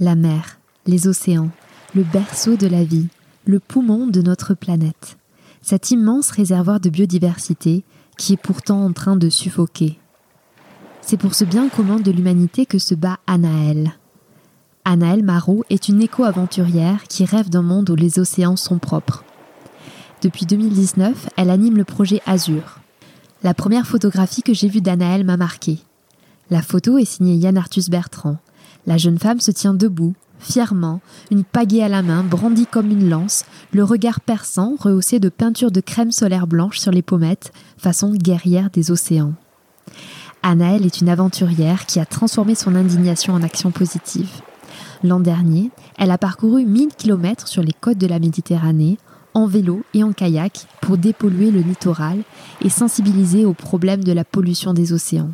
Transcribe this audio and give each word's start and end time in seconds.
La 0.00 0.14
mer, 0.14 0.60
les 0.86 1.08
océans, 1.08 1.50
le 1.96 2.04
berceau 2.04 2.54
de 2.54 2.68
la 2.68 2.84
vie, 2.84 3.08
le 3.46 3.58
poumon 3.58 4.06
de 4.06 4.22
notre 4.22 4.54
planète. 4.54 5.18
Cet 5.60 5.90
immense 5.90 6.30
réservoir 6.30 6.78
de 6.78 6.88
biodiversité 6.88 7.82
qui 8.16 8.34
est 8.34 8.40
pourtant 8.40 8.84
en 8.84 8.92
train 8.92 9.16
de 9.16 9.28
suffoquer. 9.28 9.98
C'est 11.00 11.16
pour 11.16 11.34
ce 11.34 11.44
bien 11.44 11.68
commun 11.68 11.96
de 11.96 12.12
l'humanité 12.12 12.64
que 12.64 12.78
se 12.78 12.94
bat 12.94 13.18
Anaël. 13.26 13.94
Anaël 14.84 15.24
Marot 15.24 15.64
est 15.68 15.88
une 15.88 16.00
éco-aventurière 16.00 17.02
qui 17.08 17.24
rêve 17.24 17.50
d'un 17.50 17.62
monde 17.62 17.90
où 17.90 17.96
les 17.96 18.20
océans 18.20 18.56
sont 18.56 18.78
propres. 18.78 19.24
Depuis 20.22 20.46
2019, 20.46 21.28
elle 21.36 21.50
anime 21.50 21.76
le 21.76 21.84
projet 21.84 22.22
Azur. 22.24 22.78
La 23.42 23.52
première 23.52 23.86
photographie 23.86 24.42
que 24.42 24.54
j'ai 24.54 24.68
vue 24.68 24.80
d'Anaël 24.80 25.24
m'a 25.24 25.36
marquée. 25.36 25.78
La 26.50 26.62
photo 26.62 26.98
est 26.98 27.04
signée 27.04 27.34
Yann 27.34 27.56
Arthus 27.56 27.90
Bertrand. 27.90 28.38
La 28.88 28.96
jeune 28.96 29.18
femme 29.18 29.38
se 29.38 29.50
tient 29.50 29.74
debout, 29.74 30.14
fièrement, 30.38 31.02
une 31.30 31.44
pagaie 31.44 31.82
à 31.82 31.90
la 31.90 32.00
main, 32.00 32.24
brandie 32.24 32.64
comme 32.64 32.90
une 32.90 33.10
lance, 33.10 33.44
le 33.70 33.84
regard 33.84 34.22
perçant, 34.22 34.76
rehaussé 34.80 35.20
de 35.20 35.28
peinture 35.28 35.70
de 35.70 35.82
crème 35.82 36.10
solaire 36.10 36.46
blanche 36.46 36.78
sur 36.78 36.90
les 36.90 37.02
pommettes, 37.02 37.52
façon 37.76 38.14
guerrière 38.14 38.70
des 38.70 38.90
océans. 38.90 39.34
Anaël 40.42 40.86
est 40.86 41.02
une 41.02 41.10
aventurière 41.10 41.84
qui 41.84 42.00
a 42.00 42.06
transformé 42.06 42.54
son 42.54 42.74
indignation 42.74 43.34
en 43.34 43.42
action 43.42 43.72
positive. 43.72 44.30
L'an 45.04 45.20
dernier, 45.20 45.70
elle 45.98 46.10
a 46.10 46.16
parcouru 46.16 46.64
1000 46.64 46.94
km 46.96 47.46
sur 47.46 47.62
les 47.62 47.74
côtes 47.78 47.98
de 47.98 48.06
la 48.06 48.18
Méditerranée, 48.18 48.96
en 49.34 49.44
vélo 49.44 49.82
et 49.92 50.02
en 50.02 50.14
kayak, 50.14 50.66
pour 50.80 50.96
dépolluer 50.96 51.50
le 51.50 51.60
littoral 51.60 52.22
et 52.62 52.70
sensibiliser 52.70 53.44
aux 53.44 53.52
problèmes 53.52 54.02
de 54.02 54.12
la 54.12 54.24
pollution 54.24 54.72
des 54.72 54.94
océans. 54.94 55.32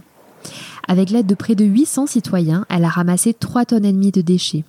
Avec 0.89 1.11
l'aide 1.11 1.27
de 1.27 1.35
près 1.35 1.55
de 1.55 1.65
800 1.65 2.07
citoyens, 2.07 2.67
elle 2.69 2.85
a 2.85 2.89
ramassé 2.89 3.35
3 3.35 3.65
tonnes 3.67 3.85
et 3.85 3.93
demie 3.93 4.13
de 4.13 4.21
déchets. 4.21 4.65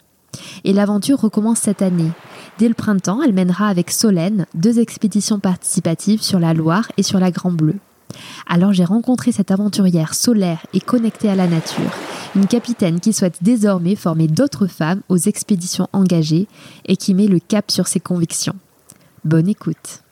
Et 0.64 0.74
l'aventure 0.74 1.20
recommence 1.20 1.60
cette 1.60 1.82
année. 1.82 2.12
Dès 2.58 2.68
le 2.68 2.74
printemps, 2.74 3.22
elle 3.22 3.34
mènera 3.34 3.68
avec 3.68 3.92
Solène 3.92 4.46
deux 4.54 4.80
expéditions 4.80 5.40
participatives 5.40 6.22
sur 6.22 6.40
la 6.40 6.54
Loire 6.54 6.92
et 6.98 7.04
sur 7.04 7.20
la 7.20 7.32
Grand 7.32 7.52
Bleu. 7.52 7.76
Alors 8.48 8.72
j'ai 8.72 8.86
rencontré 8.86 9.32
cette 9.32 9.52
aventurière 9.52 10.14
solaire 10.14 10.66
et 10.74 10.80
connectée 10.80 11.30
à 11.30 11.36
la 11.36 11.48
nature, 11.48 11.92
une 12.36 12.48
capitaine 12.48 13.00
qui 13.00 13.14
souhaite 13.14 13.40
désormais 13.42 13.96
former 13.96 14.28
d'autres 14.28 14.68
femmes 14.68 15.02
aux 15.10 15.18
expéditions 15.18 15.90
engagées 15.92 16.48
et 16.86 16.96
qui 16.96 17.14
met 17.14 17.28
le 17.28 17.40
cap 17.40 17.72
sur 17.72 17.88
ses 17.88 18.00
convictions. 18.00 18.56
Bonne 19.26 19.50
écoute. 19.50 20.05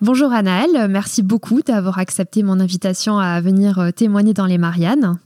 Bonjour 0.00 0.32
Anaël, 0.32 0.86
merci 0.88 1.24
beaucoup 1.24 1.60
d'avoir 1.60 1.98
accepté 1.98 2.44
mon 2.44 2.60
invitation 2.60 3.18
à 3.18 3.40
venir 3.40 3.80
euh, 3.80 3.90
témoigner 3.90 4.32
dans 4.32 4.46
les 4.46 4.56
Mariannes. 4.56 5.18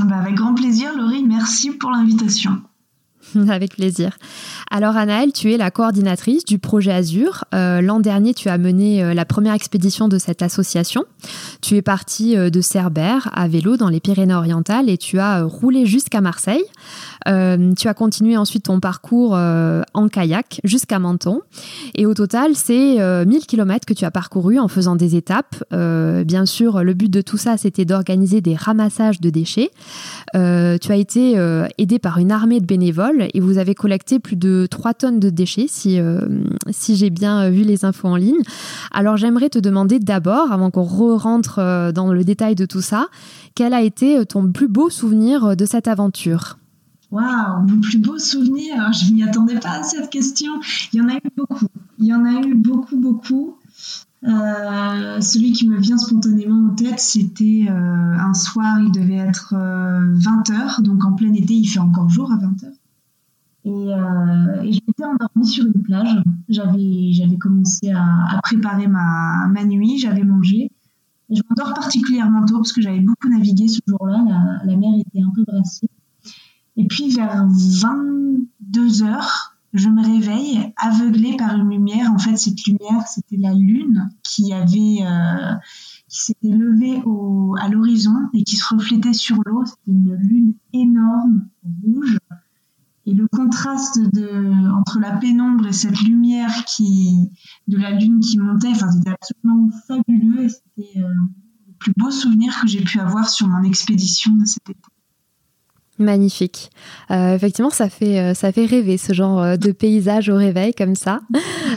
Ah 0.00 0.04
bah, 0.04 0.18
avec 0.18 0.36
grand 0.36 0.54
plaisir 0.54 0.96
Laurie, 0.96 1.24
merci 1.24 1.72
pour 1.72 1.90
l'invitation. 1.90 2.62
Avec 3.48 3.76
plaisir. 3.76 4.16
Alors 4.70 4.96
Anaëlle, 4.96 5.32
tu 5.32 5.52
es 5.52 5.56
la 5.56 5.70
coordinatrice 5.70 6.44
du 6.44 6.58
projet 6.58 6.92
Azur. 6.92 7.44
Euh, 7.54 7.80
l'an 7.80 8.00
dernier, 8.00 8.34
tu 8.34 8.48
as 8.48 8.58
mené 8.58 9.02
euh, 9.02 9.14
la 9.14 9.24
première 9.24 9.54
expédition 9.54 10.08
de 10.08 10.18
cette 10.18 10.42
association. 10.42 11.04
Tu 11.60 11.76
es 11.76 11.82
partie 11.82 12.36
de 12.36 12.60
Cerbère 12.60 13.28
à 13.32 13.48
vélo 13.48 13.76
dans 13.76 13.88
les 13.88 14.00
Pyrénées-Orientales 14.00 14.88
et 14.88 14.96
tu 14.96 15.18
as 15.18 15.42
roulé 15.44 15.86
jusqu'à 15.86 16.20
Marseille. 16.20 16.64
Euh, 17.28 17.72
tu 17.74 17.88
as 17.88 17.94
continué 17.94 18.36
ensuite 18.36 18.64
ton 18.64 18.80
parcours 18.80 19.34
euh, 19.34 19.82
en 19.94 20.08
kayak 20.08 20.60
jusqu'à 20.64 20.98
Menton. 20.98 21.40
Et 21.94 22.06
au 22.06 22.14
total, 22.14 22.54
c'est 22.54 22.94
1000 22.94 23.00
euh, 23.00 23.24
km 23.46 23.86
que 23.86 23.94
tu 23.94 24.04
as 24.04 24.10
parcouru 24.10 24.58
en 24.58 24.68
faisant 24.68 24.96
des 24.96 25.16
étapes. 25.16 25.64
bien 25.70 26.46
sûr, 26.46 26.82
le 26.82 26.94
but 26.94 27.10
de 27.10 27.20
tout 27.20 27.36
ça, 27.36 27.56
c'était 27.56 27.84
d'organiser 27.84 28.40
des 28.40 28.54
ramassages 28.54 29.20
de 29.20 29.30
déchets. 29.30 29.70
tu 30.32 30.38
as 30.38 30.96
été 30.96 31.34
aidé 31.78 31.98
par 31.98 32.18
une 32.18 32.32
armée 32.32 32.60
de 32.60 32.66
bénévoles 32.66 33.19
et 33.34 33.40
vous 33.40 33.58
avez 33.58 33.74
collecté 33.74 34.18
plus 34.18 34.36
de 34.36 34.66
3 34.70 34.94
tonnes 34.94 35.20
de 35.20 35.30
déchets, 35.30 35.66
si, 35.68 35.98
si 36.70 36.96
j'ai 36.96 37.10
bien 37.10 37.50
vu 37.50 37.62
les 37.62 37.84
infos 37.84 38.08
en 38.08 38.16
ligne. 38.16 38.42
Alors 38.92 39.16
j'aimerais 39.16 39.48
te 39.48 39.58
demander 39.58 39.98
d'abord, 39.98 40.52
avant 40.52 40.70
qu'on 40.70 40.82
re-rentre 40.82 41.92
dans 41.92 42.12
le 42.12 42.24
détail 42.24 42.54
de 42.54 42.66
tout 42.66 42.82
ça, 42.82 43.08
quel 43.54 43.74
a 43.74 43.82
été 43.82 44.24
ton 44.26 44.50
plus 44.50 44.68
beau 44.68 44.90
souvenir 44.90 45.56
de 45.56 45.64
cette 45.64 45.88
aventure? 45.88 46.58
Waouh, 47.10 47.66
mon 47.66 47.80
plus 47.80 47.98
beau 47.98 48.18
souvenir. 48.18 48.92
Je 48.92 49.12
m'y 49.12 49.24
attendais 49.24 49.58
pas 49.58 49.80
à 49.80 49.82
cette 49.82 50.10
question. 50.10 50.52
Il 50.92 51.00
y 51.00 51.02
en 51.02 51.08
a 51.08 51.14
eu 51.14 51.30
beaucoup. 51.36 51.66
Il 51.98 52.06
y 52.06 52.14
en 52.14 52.24
a 52.24 52.40
eu 52.46 52.54
beaucoup, 52.54 52.96
beaucoup. 52.96 53.56
Euh, 54.22 55.20
celui 55.20 55.52
qui 55.52 55.66
me 55.66 55.78
vient 55.78 55.96
spontanément 55.96 56.70
en 56.70 56.74
tête, 56.74 57.00
c'était 57.00 57.66
euh, 57.70 58.18
un 58.18 58.34
soir, 58.34 58.78
il 58.80 58.92
devait 58.92 59.16
être 59.16 59.54
20h, 59.54 60.80
euh, 60.80 60.82
donc 60.82 61.04
en 61.04 61.12
plein 61.12 61.32
été, 61.32 61.54
il 61.54 61.66
fait 61.66 61.78
encore 61.78 62.10
jour 62.10 62.30
à 62.30 62.36
20h. 62.36 62.70
Et, 63.64 63.68
et 63.70 64.72
je 64.72 64.80
m'étais 64.86 65.04
endormie 65.04 65.46
sur 65.46 65.66
une 65.66 65.82
plage. 65.82 66.22
J'avais, 66.48 67.12
j'avais 67.12 67.36
commencé 67.36 67.90
à, 67.90 68.40
préparer 68.42 68.86
ma, 68.86 69.48
ma 69.48 69.64
nuit, 69.64 69.98
j'avais 69.98 70.24
mangé. 70.24 70.70
Et 71.28 71.36
je 71.36 71.42
m'endors 71.48 71.74
particulièrement 71.74 72.44
tôt 72.44 72.56
parce 72.56 72.72
que 72.72 72.80
j'avais 72.80 73.00
beaucoup 73.00 73.28
navigué 73.28 73.68
ce 73.68 73.80
jour-là. 73.86 74.24
La, 74.26 74.72
la 74.72 74.76
mer 74.76 74.90
était 74.98 75.22
un 75.22 75.30
peu 75.34 75.44
brassée. 75.44 75.88
Et 76.76 76.86
puis 76.86 77.10
vers 77.10 77.46
22 77.46 79.02
heures, 79.02 79.56
je 79.72 79.88
me 79.88 80.02
réveille 80.02 80.72
aveuglée 80.76 81.36
par 81.36 81.54
une 81.54 81.70
lumière. 81.70 82.10
En 82.12 82.18
fait, 82.18 82.36
cette 82.36 82.64
lumière, 82.66 83.06
c'était 83.06 83.36
la 83.36 83.54
lune 83.54 84.10
qui 84.22 84.52
avait 84.52 84.98
euh, 85.02 85.54
qui 86.08 86.24
s'était 86.24 86.48
levée 86.48 87.00
au, 87.04 87.54
à 87.60 87.68
l'horizon 87.68 88.16
et 88.34 88.42
qui 88.42 88.56
se 88.56 88.74
reflétait 88.74 89.12
sur 89.12 89.36
l'eau. 89.46 89.64
C'était 89.64 89.92
une 89.92 90.14
lune 90.14 90.54
énorme, 90.72 91.48
rouge. 91.84 92.18
Et 93.10 93.14
le 93.14 93.26
contraste 93.26 93.98
entre 94.78 95.00
la 95.00 95.16
pénombre 95.16 95.66
et 95.66 95.72
cette 95.72 96.00
lumière 96.02 96.50
de 97.66 97.76
la 97.76 97.90
lune 97.90 98.20
qui 98.20 98.38
montait, 98.38 98.68
enfin, 98.68 98.88
c'était 98.92 99.10
absolument 99.10 99.68
fabuleux 99.88 100.44
et 100.44 100.48
c'était 100.48 101.00
euh, 101.00 101.08
le 101.66 101.72
plus 101.80 101.92
beau 101.96 102.12
souvenir 102.12 102.56
que 102.60 102.68
j'ai 102.68 102.82
pu 102.82 103.00
avoir 103.00 103.28
sur 103.28 103.48
mon 103.48 103.64
expédition 103.64 104.30
de 104.36 104.44
cet 104.44 104.70
été. 104.70 104.80
Magnifique. 105.98 106.70
Euh, 107.10 107.34
effectivement, 107.34 107.70
ça 107.70 107.90
fait, 107.90 108.20
euh, 108.20 108.34
ça 108.34 108.52
fait 108.52 108.64
rêver 108.64 108.96
ce 108.96 109.12
genre 109.12 109.58
de 109.58 109.72
paysage 109.72 110.28
au 110.28 110.36
réveil 110.36 110.72
comme 110.72 110.94
ça. 110.94 111.20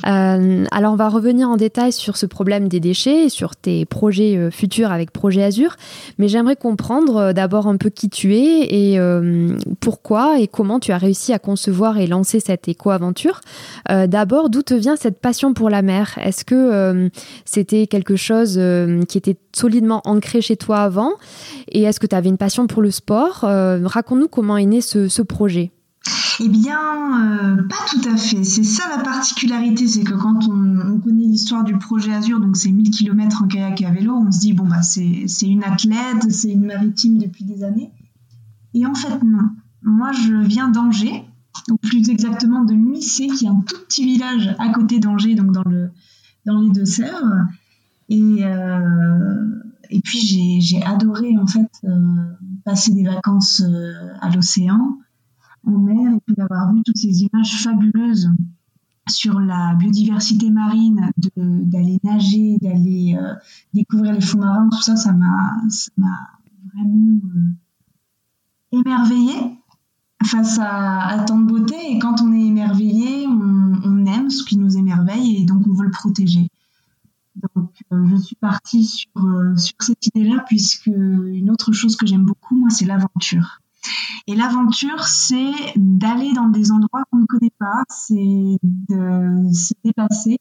Alors, 0.04 0.94
on 0.94 0.96
va 0.96 1.10
revenir 1.10 1.50
en 1.50 1.58
détail 1.58 1.92
sur 1.92 2.18
ce 2.18 2.26
problème 2.26 2.68
des 2.68 2.80
déchets, 2.80 3.30
sur 3.30 3.56
tes 3.56 3.86
projets 3.86 4.50
futurs 4.52 4.92
avec 4.92 5.12
Projet 5.12 5.44
Azur. 5.44 5.76
Mais 6.18 6.28
j'aimerais 6.28 6.56
comprendre 6.56 7.34
d'abord 7.34 7.68
un 7.68 7.78
peu 7.78 7.90
qui 7.90 8.10
tu 8.10 8.36
es 8.36 8.94
et 8.94 9.00
pourquoi 9.80 10.40
et 10.40 10.48
comment 10.48 10.80
tu 10.80 10.92
as 10.92 10.98
réussi 10.98 11.34
à 11.34 11.40
concevoir 11.40 11.98
et 11.98 12.08
lancer 12.08 12.40
cette 12.40 12.68
éco-aventure. 12.68 13.42
d'abord, 13.90 14.50
d'où 14.50 14.62
te 14.62 14.74
vient 14.74 14.96
cette 14.96 15.20
passion 15.20 15.54
pour 15.54 15.70
la 15.70 15.82
mer? 15.82 16.18
Est-ce 16.22 16.46
que 16.46 17.10
c'était 17.46 17.88
quelque 17.88 18.16
chose 18.16 18.60
qui 19.08 19.18
était 19.18 19.38
solidement 19.56 20.02
ancré 20.06 20.42
chez 20.42 20.58
toi 20.58 20.80
avant? 20.80 21.12
Et 21.70 21.84
est-ce 21.84 22.00
que 22.00 22.08
tu 22.08 22.16
avais 22.16 22.30
une 22.30 22.38
passion 22.38 22.68
pour 22.68 22.82
le 22.82 22.92
sport? 22.92 23.40
Raconte 23.42 24.20
nous 24.20 24.28
comment 24.28 24.58
est 24.58 24.66
né 24.66 24.82
ce, 24.82 25.22
projet. 25.22 25.72
Eh 26.40 26.50
bien, 26.50 26.78
euh, 27.22 27.64
pas 27.68 27.86
tout 27.90 28.02
à 28.10 28.18
fait. 28.18 28.44
C'est 28.44 28.64
ça 28.64 28.84
la 28.90 29.04
particularité, 29.04 29.88
c'est 29.88 30.04
que 30.04 30.14
quand 30.14 30.48
on, 30.50 31.00
connaît 31.00 31.26
l'histoire 31.26 31.64
du 31.64 31.78
projet 31.78 32.14
Azur, 32.14 32.40
donc 32.40 32.58
c'est 32.58 32.72
1000 32.72 32.90
km 32.92 33.44
en 33.44 33.48
kayak 33.48 33.82
et 33.82 33.86
à 33.86 33.92
vélo, 33.92 34.14
on 34.14 34.32
se 34.32 34.40
dit, 34.40 34.54
bon, 34.54 34.66
bah, 34.66 34.82
c'est 34.82 35.28
une 35.44 35.64
athlète, 35.64 36.30
c'est 36.30 36.52
une 36.52 36.66
maritime 36.66 37.18
depuis 37.18 37.44
des 37.44 37.64
années. 37.64 37.92
Et 38.74 38.86
en 38.86 38.96
fait, 38.96 39.22
non. 39.24 39.50
Moi, 39.84 40.12
je 40.12 40.34
viens 40.34 40.70
d'Angers, 40.70 41.26
ou 41.70 41.78
plus 41.78 42.10
exactement 42.10 42.64
de 42.64 42.74
Missé, 42.74 43.28
qui 43.28 43.46
est 43.46 43.50
un 43.50 43.64
tout 43.68 43.80
petit 43.88 44.06
village 44.06 44.56
à 44.60 44.70
côté 44.70 45.00
d'Angers, 45.00 45.36
donc 45.36 45.52
dans, 45.52 45.64
le, 45.64 45.92
dans 46.46 46.60
les 46.60 46.70
Deux-Sèvres. 46.70 47.48
Et, 48.10 48.44
euh, 48.44 49.62
et 49.90 50.00
puis, 50.00 50.62
j'ai 50.62 50.82
adoré, 50.84 51.38
en 51.38 51.48
fait, 51.48 51.70
euh, 51.84 52.16
passer 52.66 52.94
des 52.94 53.04
vacances 53.04 53.62
à 54.22 54.30
l'océan 54.30 54.98
en 55.66 55.78
mer 55.78 56.14
et 56.14 56.20
puis 56.26 56.36
d'avoir 56.36 56.74
vu 56.74 56.82
toutes 56.84 56.98
ces 56.98 57.24
images 57.24 57.62
fabuleuses 57.64 58.30
sur 59.10 59.40
la 59.40 59.76
biodiversité 59.76 60.50
marine, 60.50 61.12
d'aller 61.36 62.00
nager, 62.04 62.58
d'aller 62.62 63.18
euh, 63.20 63.34
découvrir 63.74 64.14
les 64.14 64.22
fonds 64.22 64.40
marins, 64.40 64.70
tout 64.70 64.82
ça, 64.82 64.96
ça 64.96 65.12
m'a 65.12 65.58
vraiment 66.74 67.20
euh, 67.36 68.80
émerveillée 68.80 69.58
face 70.24 70.58
à, 70.62 71.24
tant 71.28 71.40
de 71.40 71.46
beauté. 71.46 71.76
Et 71.90 72.00
quand 72.00 72.22
on 72.22 72.32
est 72.34 72.46
émerveillé, 72.46 73.28
on, 73.28 74.06
aime 74.06 74.30
ce 74.30 74.44
qui 74.44 74.58
nous 74.58 74.78
émerveille 74.78 75.38
et 75.38 75.46
donc 75.46 75.66
on 75.66 75.74
veut 75.74 75.86
le 75.86 75.92
protéger. 75.92 76.50
Donc 77.56 77.72
euh, 77.92 78.06
je 78.08 78.16
suis 78.18 78.36
partie 78.36 78.86
sur, 78.86 79.10
sur 79.58 79.76
cette 79.80 80.06
idée-là 80.08 80.44
puisque 80.48 80.88
une 80.88 81.50
autre 81.50 81.72
chose 81.72 81.96
que 81.96 82.06
j'aime 82.06 82.26
beaucoup, 82.26 82.56
moi, 82.56 82.70
c'est 82.70 82.86
l'aventure. 82.86 83.63
Et 84.28 84.36
l'aventure, 84.36 85.04
c'est 85.04 85.74
d'aller 85.76 86.34
dans 86.34 86.48
des 86.48 86.72
endroits 86.72 87.04
qu'on 87.12 87.20
ne 87.20 87.26
connaît 87.26 87.54
pas, 87.60 87.84
c'est 87.90 88.58
de 88.64 89.54
se 89.54 89.74
dépasser. 89.84 90.38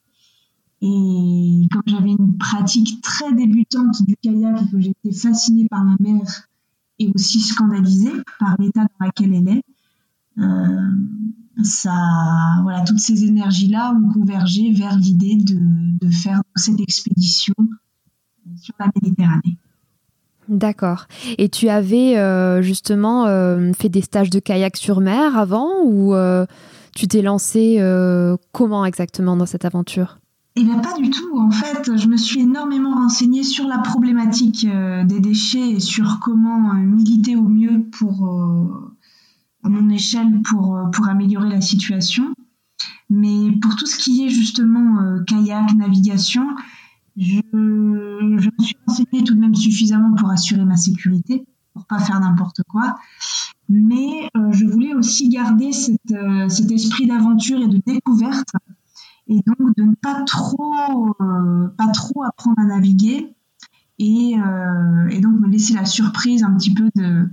Et 0.81 1.69
comme 1.71 1.83
j'avais 1.87 2.11
une 2.11 2.37
pratique 2.39 3.01
très 3.03 3.33
débutante 3.33 4.03
du 4.05 4.17
kayak 4.17 4.63
et 4.63 4.71
que 4.71 4.81
j'étais 4.81 5.13
fascinée 5.13 5.69
par 5.69 5.85
la 5.85 5.97
mer 6.01 6.23
et 6.99 7.11
aussi 7.15 7.41
scandalisée 7.41 8.13
par 8.39 8.57
l'état 8.59 8.87
dans 8.99 9.07
lequel 9.07 9.35
elle 9.35 9.49
est, 9.49 9.63
euh, 10.39 11.63
ça, 11.63 12.59
voilà, 12.63 12.81
toutes 12.83 12.99
ces 12.99 13.25
énergies-là 13.25 13.95
ont 13.95 14.13
convergé 14.13 14.73
vers 14.73 14.97
l'idée 14.97 15.37
de, 15.37 15.59
de 16.05 16.11
faire 16.11 16.43
cette 16.57 16.81
expédition 16.81 17.55
sur 18.57 18.75
la 18.79 18.91
Méditerranée. 18.95 19.59
D'accord. 20.53 21.07
Et 21.39 21.49
tu 21.49 21.71
avais 21.71 22.19
euh, 22.19 22.61
justement 22.61 23.25
euh, 23.25 23.73
fait 23.73 23.89
des 23.89 24.03
stages 24.03 24.29
de 24.29 24.39
kayak 24.39 24.77
sur 24.77 25.01
mer 25.01 25.39
avant 25.39 25.71
ou 25.83 26.15
euh, 26.15 26.45
tu 26.95 27.09
t'es 27.09 27.23
lancé 27.23 27.81
comment 28.53 28.85
exactement 28.85 29.35
dans 29.35 29.47
cette 29.47 29.65
aventure? 29.65 30.19
Eh 30.57 30.65
bien, 30.65 30.79
pas 30.81 30.95
du 30.99 31.09
tout. 31.09 31.39
En 31.39 31.51
fait, 31.51 31.97
je 31.97 32.07
me 32.07 32.19
suis 32.19 32.41
énormément 32.43 32.95
renseignée 32.95 33.45
sur 33.45 33.67
la 33.67 33.79
problématique 33.79 34.67
des 35.05 35.21
déchets 35.21 35.71
et 35.71 35.81
sur 35.81 36.21
comment 36.21 36.75
militer 36.75 37.35
au 37.35 37.49
mieux 37.49 37.85
pour, 37.91 38.29
à 39.65 39.69
mon 39.71 39.89
échelle 39.89 40.43
pour, 40.43 40.79
pour 40.93 41.09
améliorer 41.09 41.49
la 41.49 41.63
situation. 41.63 42.35
Mais 43.09 43.53
pour 43.63 43.77
tout 43.77 43.87
ce 43.87 43.97
qui 43.97 44.27
est 44.27 44.29
justement 44.29 45.19
kayak, 45.27 45.75
navigation, 45.75 46.47
je, 47.17 47.41
me 47.53 48.65
suis 48.65 48.77
renseignée 48.87 49.25
tout 49.25 49.35
de 49.35 49.41
même 49.41 49.55
suffisamment 49.55 50.15
pour 50.15 50.31
assurer 50.31 50.65
ma 50.65 50.77
sécurité, 50.77 51.45
pour 51.75 51.87
pas 51.87 51.99
faire 51.99 52.21
n'importe 52.21 52.63
quoi. 52.69 52.97
Mais 53.69 54.29
euh, 54.37 54.53
je 54.53 54.67
voulais 54.67 54.95
aussi 54.95 55.29
garder 55.29 55.71
euh, 56.13 56.49
cet 56.49 56.71
esprit 56.71 57.07
d'aventure 57.07 57.61
et 57.61 57.69
de 57.69 57.81
découverte, 57.87 58.53
et 59.29 59.41
donc 59.47 59.77
de 59.77 59.83
ne 59.83 59.95
pas 59.95 60.23
trop, 60.25 61.15
euh, 61.21 61.69
apprendre 61.79 62.59
à 62.59 62.65
naviguer, 62.65 63.35
et, 63.99 64.35
donc 65.21 65.41
me 65.41 65.49
laisser 65.49 65.75
la 65.75 65.85
surprise 65.85 66.43
un 66.43 66.55
petit 66.57 66.75
peu 66.75 66.91
de 66.97 67.31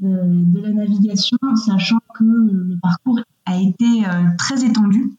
la 0.00 0.72
navigation, 0.72 1.38
sachant 1.56 2.00
que 2.14 2.24
le 2.24 2.76
parcours 2.82 3.20
a 3.46 3.56
été 3.56 4.04
très 4.36 4.64
étendu 4.64 5.16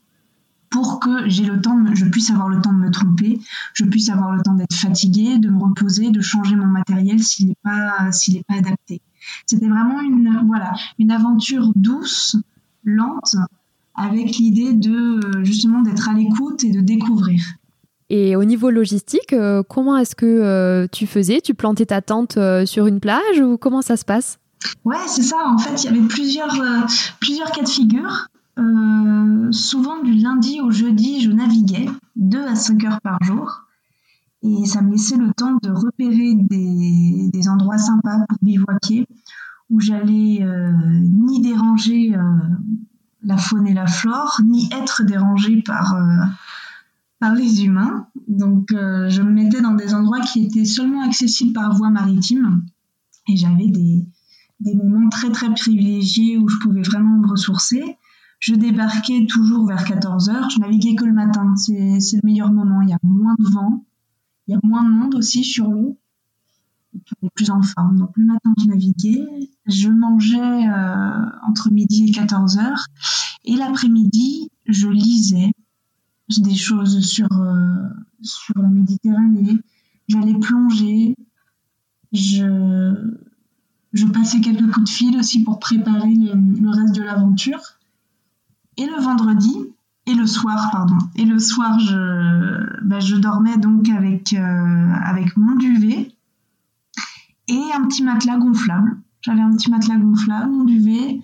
pour 0.73 0.99
que 0.99 1.29
j'ai 1.29 1.45
le 1.45 1.61
temps, 1.61 1.77
je 1.93 2.03
puisse 2.05 2.31
avoir 2.31 2.49
le 2.49 2.59
temps 2.59 2.73
de 2.73 2.79
me 2.79 2.89
tromper, 2.89 3.39
je 3.75 3.85
puisse 3.85 4.09
avoir 4.09 4.31
le 4.31 4.41
temps 4.41 4.55
d'être 4.55 4.73
fatiguée, 4.73 5.37
de 5.37 5.47
me 5.47 5.59
reposer, 5.59 6.09
de 6.09 6.19
changer 6.19 6.55
mon 6.55 6.65
matériel 6.65 7.21
s'il 7.21 7.49
n'est 7.49 7.57
pas, 7.63 8.11
s'il 8.11 8.33
n'est 8.33 8.43
pas 8.43 8.55
adapté. 8.55 8.99
C'était 9.45 9.67
vraiment 9.67 10.01
une, 10.01 10.41
voilà, 10.47 10.73
une 10.97 11.11
aventure 11.11 11.71
douce, 11.75 12.37
lente, 12.83 13.35
avec 13.93 14.37
l'idée 14.37 14.73
de 14.73 15.43
justement 15.43 15.83
d'être 15.83 16.09
à 16.09 16.13
l'écoute 16.13 16.63
et 16.63 16.71
de 16.71 16.81
découvrir. 16.81 17.39
Et 18.09 18.35
au 18.35 18.43
niveau 18.43 18.71
logistique, 18.71 19.31
euh, 19.33 19.61
comment 19.61 19.95
est-ce 19.97 20.15
que 20.15 20.25
euh, 20.25 20.87
tu 20.91 21.05
faisais? 21.05 21.39
Tu 21.39 21.53
plantais 21.53 21.85
ta 21.85 22.01
tente 22.01 22.37
euh, 22.37 22.65
sur 22.65 22.87
une 22.87 22.99
plage 22.99 23.39
ou 23.39 23.57
comment 23.57 23.83
ça 23.83 23.95
se 23.95 24.05
passe? 24.05 24.39
Ouais, 24.85 24.97
c'est 25.05 25.21
ça. 25.21 25.37
En 25.45 25.59
fait, 25.59 25.83
il 25.83 25.85
y 25.85 25.89
avait 25.89 26.07
plusieurs, 26.07 26.57
plusieurs 27.19 27.51
cas 27.51 27.61
de 27.61 27.69
figure. 27.69 28.27
Euh, 28.59 29.51
souvent 29.51 30.01
du 30.03 30.13
lundi 30.13 30.61
au 30.61 30.71
jeudi, 30.71 31.21
je 31.21 31.31
naviguais 31.31 31.89
2 32.15 32.45
à 32.45 32.55
5 32.55 32.83
heures 32.85 33.01
par 33.01 33.17
jour. 33.23 33.61
Et 34.43 34.65
ça 34.65 34.81
me 34.81 34.91
laissait 34.91 35.17
le 35.17 35.33
temps 35.33 35.57
de 35.61 35.69
repérer 35.69 36.33
des, 36.35 37.49
endroits 37.49 37.77
sympas 37.77 38.25
pour 38.27 38.37
bivouaquer, 38.41 39.07
où 39.69 39.79
j'allais 39.79 40.43
euh, 40.43 40.71
ni 40.99 41.41
déranger 41.41 42.15
euh, 42.15 42.21
la 43.23 43.37
faune 43.37 43.67
et 43.67 43.73
la 43.73 43.87
flore, 43.87 44.41
ni 44.43 44.69
être 44.73 45.03
dérangée 45.03 45.61
par, 45.65 45.95
par 47.19 47.33
les 47.35 47.63
humains. 47.63 48.07
Donc 48.27 48.67
je 48.71 49.21
me 49.21 49.31
mettais 49.31 49.61
dans 49.61 49.75
des 49.75 49.93
endroits 49.93 50.19
qui 50.19 50.45
étaient 50.45 50.65
seulement 50.65 51.01
accessibles 51.01 51.53
par 51.53 51.73
voie 51.73 51.89
maritime. 51.89 52.65
Et 53.29 53.37
j'avais 53.37 53.67
des, 53.67 54.05
des 54.59 54.75
moments 54.75 55.09
très 55.09 55.31
très 55.31 55.53
privilégiés 55.53 56.37
où 56.37 56.49
je 56.49 56.57
pouvais 56.57 56.81
vraiment 56.81 57.17
me 57.17 57.27
ressourcer. 57.27 57.97
Je 58.43 58.55
débarquais 58.55 59.25
toujours 59.25 59.65
vers 59.65 59.85
14h. 59.85 60.51
Je 60.53 60.59
naviguais 60.59 60.95
que 60.95 61.05
le 61.05 61.13
matin. 61.13 61.55
C'est 61.55 61.73
le 61.73 62.25
meilleur 62.25 62.51
moment. 62.51 62.81
Il 62.81 62.89
y 62.89 62.93
a 62.93 62.99
moins 63.01 63.35
de 63.39 63.49
vent. 63.49 63.85
Il 64.45 64.51
y 64.51 64.53
a 64.53 64.59
moins 64.63 64.83
de 64.83 64.89
monde 64.89 65.15
aussi 65.15 65.45
sur 65.45 65.69
l'eau. 65.71 65.97
On 66.93 67.27
est 67.27 67.29
plus 67.33 67.51
en 67.51 67.61
forme. 67.61 67.99
Donc 67.99 68.09
le 68.17 68.25
matin, 68.25 68.53
je 68.61 68.65
naviguais. 68.65 69.49
Je 69.65 69.87
mangeais 69.87 70.67
euh, 70.67 71.25
entre 71.47 71.71
midi 71.71 72.07
et 72.09 72.11
14h. 72.11 72.85
Et 73.45 73.55
l'après-midi, 73.55 74.49
je 74.65 74.89
lisais 74.89 75.53
des 76.37 76.55
choses 76.55 76.99
sur, 76.99 77.31
euh, 77.31 77.87
la 78.57 78.67
Méditerranée. 78.67 79.57
J'allais 80.09 80.37
plonger. 80.37 81.15
Je 82.11 84.05
passais 84.11 84.41
quelques 84.41 84.69
coups 84.69 84.91
de 84.91 84.93
fil 84.93 85.17
aussi 85.17 85.45
pour 85.45 85.59
préparer 85.59 86.13
le 86.13 86.69
reste 86.69 86.93
de 86.93 87.03
l'aventure 87.03 87.79
et 88.77 88.85
le 88.85 89.01
vendredi 89.01 89.55
et 90.05 90.13
le 90.13 90.27
soir 90.27 90.69
pardon. 90.71 90.97
Et 91.15 91.25
le 91.25 91.39
soir 91.39 91.79
je 91.79 92.81
bah, 92.83 92.99
dormais 93.19 93.57
donc 93.57 93.89
avec 93.89 94.33
euh, 94.33 94.93
avec 95.03 95.37
mon 95.37 95.55
duvet 95.55 96.11
et 97.47 97.61
un 97.75 97.85
petit 97.87 98.03
matelas 98.03 98.37
gonflable. 98.37 98.97
J'avais 99.21 99.41
un 99.41 99.51
petit 99.55 99.71
matelas 99.71 99.97
gonflable 99.97 100.51
mon 100.51 100.63
duvet. 100.63 101.21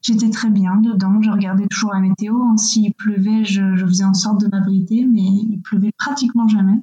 J'étais 0.00 0.30
très 0.30 0.50
bien 0.50 0.76
dedans. 0.76 1.20
Je 1.22 1.30
regardais 1.30 1.66
toujours 1.68 1.92
la 1.92 2.00
météo. 2.00 2.42
Hein. 2.42 2.56
s'il 2.56 2.92
pleuvait 2.94 3.44
je, 3.44 3.76
je, 3.76 3.86
faisais 3.86 4.04
en 4.04 4.14
sorte 4.14 4.40
de 4.40 4.48
m'abriter 4.48 5.06
mais 5.06 5.22
il 5.22 5.60
pleuvait 5.62 5.92
pratiquement 5.96 6.48
jamais. 6.48 6.82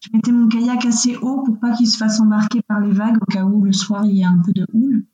Je 0.00 0.08
mettais 0.14 0.32
mon 0.32 0.48
kayak 0.48 0.86
assez 0.86 1.16
haut 1.16 1.42
pour 1.42 1.60
pas 1.60 1.72
qu'il 1.72 1.86
se 1.86 1.98
fasse 1.98 2.20
embarquer 2.20 2.62
par 2.62 2.80
les 2.80 2.90
vagues 2.90 3.18
au 3.20 3.26
cas 3.26 3.44
où 3.44 3.62
le 3.62 3.72
soir 3.72 4.06
il 4.06 4.16
y 4.16 4.24
a 4.24 4.30
un 4.30 4.38
peu 4.38 4.52
de 4.52 4.66
houle 4.72 5.04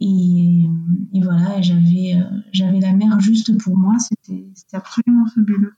et, 0.00 0.68
voilà, 1.14 1.60
j'avais, 1.62 2.14
euh, 2.14 2.40
j'avais 2.52 2.80
la 2.80 2.92
mer 2.92 3.18
juste 3.20 3.56
pour 3.58 3.76
moi. 3.76 3.94
C'était, 3.98 4.46
absolument 4.72 5.26
fabuleux. 5.34 5.74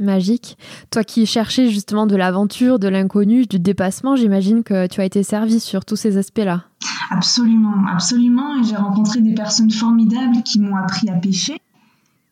Magique. 0.00 0.58
Toi 0.90 1.04
qui 1.04 1.24
cherchais 1.24 1.70
justement 1.70 2.06
de 2.06 2.16
l'aventure, 2.16 2.80
de 2.80 2.88
l'inconnu, 2.88 3.46
du 3.46 3.60
dépassement, 3.60 4.16
j'imagine 4.16 4.64
que 4.64 4.88
tu 4.88 5.00
as 5.00 5.04
été 5.04 5.22
servi 5.22 5.60
sur 5.60 5.84
tous 5.84 5.94
ces 5.94 6.16
aspects-là. 6.16 6.64
Absolument, 7.10 7.86
absolument. 7.86 8.60
Et 8.60 8.64
j'ai 8.64 8.74
rencontré 8.74 9.20
des 9.20 9.34
personnes 9.34 9.70
formidables 9.70 10.42
qui 10.42 10.58
m'ont 10.58 10.74
appris 10.74 11.08
à 11.08 11.14
pêcher, 11.14 11.58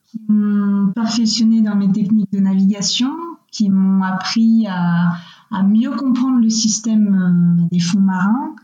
qui 0.07 0.19
m'ont 0.27 0.91
perfectionné 0.91 1.61
dans 1.61 1.75
mes 1.75 1.89
techniques 1.89 2.33
de 2.33 2.39
navigation, 2.39 3.11
qui 3.49 3.69
m'ont 3.69 4.03
appris 4.03 4.67
à, 4.67 5.13
à 5.53 5.63
mieux 5.63 5.91
comprendre 5.91 6.39
le 6.39 6.49
système 6.49 7.61
euh, 7.61 7.67
des 7.71 7.79
fonds 7.79 8.01
marins, 8.01 8.55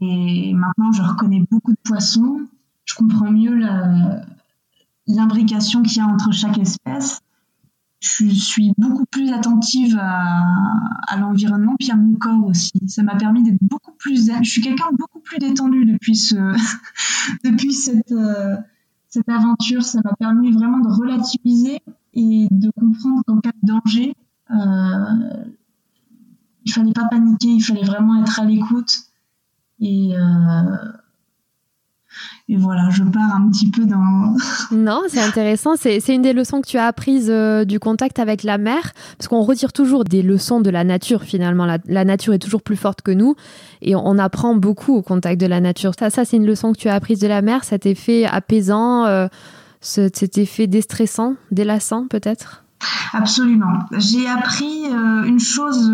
maintenant, 0.00 0.92
je 0.92 1.02
reconnais 1.02 1.44
beaucoup 1.50 1.72
de 1.72 1.78
poissons. 1.84 2.40
Je 2.84 2.94
comprends 2.94 3.30
mieux 3.30 3.58
l'imbrication 5.06 5.82
qu'il 5.82 5.98
y 5.98 6.00
a 6.00 6.06
entre 6.06 6.32
chaque 6.32 6.58
espèce. 6.58 7.20
Je 8.00 8.28
suis 8.28 8.72
beaucoup 8.76 9.06
plus 9.06 9.32
attentive 9.32 9.98
à, 10.00 11.16
l'environnement 11.18 11.76
puis 11.78 11.90
à 11.90 11.96
mon 11.96 12.14
corps 12.14 12.46
aussi. 12.46 12.72
Ça 12.86 13.02
m'a 13.02 13.16
permis 13.16 13.42
d'être 13.42 13.62
beaucoup 13.62 13.92
plus. 13.98 14.30
Je 14.42 14.48
suis 14.48 14.60
quelqu'un 14.60 14.90
beaucoup 14.98 15.20
plus 15.20 15.38
détendu 15.38 15.84
depuis 15.86 16.14
ce, 16.14 16.36
depuis 17.44 17.72
cette, 17.72 18.14
cette 19.08 19.28
aventure, 19.28 19.82
ça 19.82 20.00
m'a 20.04 20.14
permis 20.18 20.52
vraiment 20.52 20.78
de 20.78 20.88
relativiser 20.88 21.80
et 22.12 22.48
de 22.50 22.70
comprendre 22.78 23.22
qu'en 23.26 23.40
cas 23.40 23.52
de 23.62 23.66
danger, 23.66 24.14
euh, 24.50 25.44
il 26.64 26.72
fallait 26.72 26.92
pas 26.92 27.06
paniquer, 27.08 27.48
il 27.48 27.62
fallait 27.62 27.84
vraiment 27.84 28.20
être 28.22 28.40
à 28.40 28.44
l'écoute. 28.44 29.05
Et, 29.80 30.12
euh, 30.14 30.76
et 32.48 32.56
voilà, 32.56 32.88
je 32.90 33.02
pars 33.02 33.34
un 33.34 33.50
petit 33.50 33.70
peu 33.70 33.84
dans. 33.84 34.36
non, 34.70 35.02
c'est 35.08 35.20
intéressant. 35.20 35.74
C'est 35.76 36.00
une 36.08 36.22
des 36.22 36.32
leçons 36.32 36.60
que 36.60 36.68
tu 36.68 36.78
as 36.78 36.86
apprises 36.86 37.30
euh, 37.30 37.64
du 37.64 37.78
contact 37.78 38.18
avec 38.18 38.42
la 38.42 38.56
mer, 38.56 38.92
parce 39.18 39.28
qu'on 39.28 39.42
retire 39.42 39.72
toujours 39.72 40.04
des 40.04 40.22
leçons 40.22 40.60
de 40.60 40.70
la 40.70 40.84
nature 40.84 41.22
finalement. 41.22 41.66
La, 41.86 42.04
nature 42.04 42.34
est 42.34 42.38
toujours 42.38 42.62
plus 42.62 42.76
forte 42.76 43.02
que 43.02 43.10
nous, 43.10 43.34
et 43.82 43.94
on, 43.94 44.18
apprend 44.18 44.54
beaucoup 44.54 44.94
au 44.94 45.02
contact 45.02 45.40
de 45.40 45.46
la 45.46 45.60
nature. 45.60 45.92
Ça, 45.98 46.08
ça 46.08 46.24
c'est 46.24 46.36
une 46.36 46.46
leçon 46.46 46.72
que 46.72 46.78
tu 46.78 46.88
as 46.88 46.94
apprise 46.94 47.18
de 47.18 47.26
la 47.26 47.42
mer, 47.42 47.64
cet 47.64 47.84
effet 47.84 48.24
apaisant, 48.24 49.04
euh, 49.04 49.26
cet 49.80 50.38
effet 50.38 50.66
déstressant, 50.66 51.34
délassant 51.50 52.06
peut-être? 52.08 52.64
Absolument. 53.12 53.80
J'ai 53.92 54.28
appris 54.28 54.86
euh, 54.86 55.24
une 55.24 55.40
chose 55.40 55.92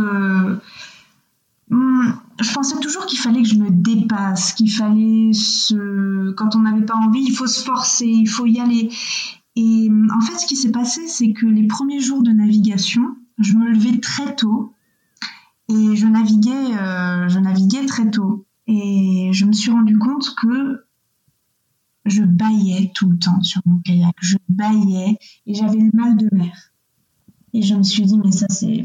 Hmm, 1.72 2.10
je 2.42 2.52
pensais 2.52 2.78
toujours 2.80 3.06
qu'il 3.06 3.18
fallait 3.18 3.42
que 3.42 3.48
je 3.48 3.56
me 3.56 3.70
dépasse, 3.70 4.52
qu'il 4.52 4.70
fallait 4.70 5.32
se. 5.32 6.32
Quand 6.32 6.56
on 6.56 6.60
n'avait 6.60 6.84
pas 6.84 6.96
envie, 6.96 7.22
il 7.22 7.34
faut 7.34 7.46
se 7.46 7.64
forcer, 7.64 8.06
il 8.06 8.28
faut 8.28 8.46
y 8.46 8.58
aller. 8.58 8.90
Et 9.54 9.90
en 10.14 10.20
fait, 10.20 10.38
ce 10.38 10.46
qui 10.46 10.56
s'est 10.56 10.72
passé, 10.72 11.06
c'est 11.06 11.32
que 11.32 11.46
les 11.46 11.66
premiers 11.66 12.00
jours 12.00 12.22
de 12.22 12.30
navigation, 12.30 13.16
je 13.38 13.54
me 13.56 13.70
levais 13.70 13.98
très 13.98 14.34
tôt 14.34 14.74
et 15.68 15.96
je 15.96 16.06
naviguais, 16.06 16.76
euh, 16.76 17.28
je 17.28 17.38
naviguais 17.38 17.86
très 17.86 18.10
tôt. 18.10 18.46
Et 18.66 19.30
je 19.32 19.44
me 19.44 19.52
suis 19.52 19.70
rendu 19.70 19.98
compte 19.98 20.34
que 20.40 20.84
je 22.04 22.22
baillais 22.22 22.92
tout 22.94 23.10
le 23.10 23.18
temps 23.18 23.42
sur 23.42 23.60
mon 23.66 23.78
kayak. 23.80 24.14
Je 24.20 24.36
baillais 24.48 25.18
et 25.46 25.54
j'avais 25.54 25.78
le 25.78 25.90
mal 25.92 26.16
de 26.16 26.28
mer. 26.32 26.72
Et 27.52 27.62
je 27.62 27.74
me 27.74 27.82
suis 27.82 28.04
dit, 28.04 28.18
mais 28.18 28.32
ça, 28.32 28.46
c'est. 28.48 28.84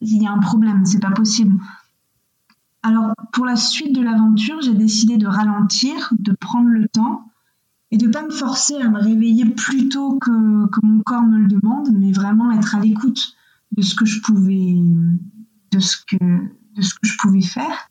Il 0.00 0.22
y 0.22 0.26
a 0.26 0.32
un 0.32 0.38
problème, 0.38 0.84
c'est 0.84 1.00
pas 1.00 1.12
possible. 1.12 1.60
Alors, 2.86 3.16
pour 3.32 3.44
la 3.44 3.56
suite 3.56 3.92
de 3.96 4.00
l'aventure, 4.00 4.62
j'ai 4.62 4.72
décidé 4.72 5.16
de 5.16 5.26
ralentir, 5.26 6.14
de 6.20 6.30
prendre 6.30 6.68
le 6.68 6.86
temps 6.86 7.32
et 7.90 7.96
de 7.96 8.06
ne 8.06 8.12
pas 8.12 8.22
me 8.22 8.30
forcer 8.30 8.76
à 8.76 8.88
me 8.88 9.00
réveiller 9.00 9.44
plus 9.44 9.88
tôt 9.88 10.20
que, 10.20 10.30
mon 10.30 11.02
corps 11.02 11.24
me 11.24 11.38
le 11.38 11.48
demande, 11.48 11.88
mais 11.92 12.12
vraiment 12.12 12.52
être 12.52 12.76
à 12.76 12.80
l'écoute 12.80 13.34
de 13.76 13.82
ce 13.82 13.96
que 13.96 14.04
je 14.04 14.20
pouvais, 14.20 14.76
de 15.72 15.80
ce 15.80 15.96
que, 15.96 16.16
de 16.16 16.80
ce 16.80 16.94
que 16.94 17.08
je 17.08 17.18
pouvais 17.18 17.40
faire. 17.40 17.90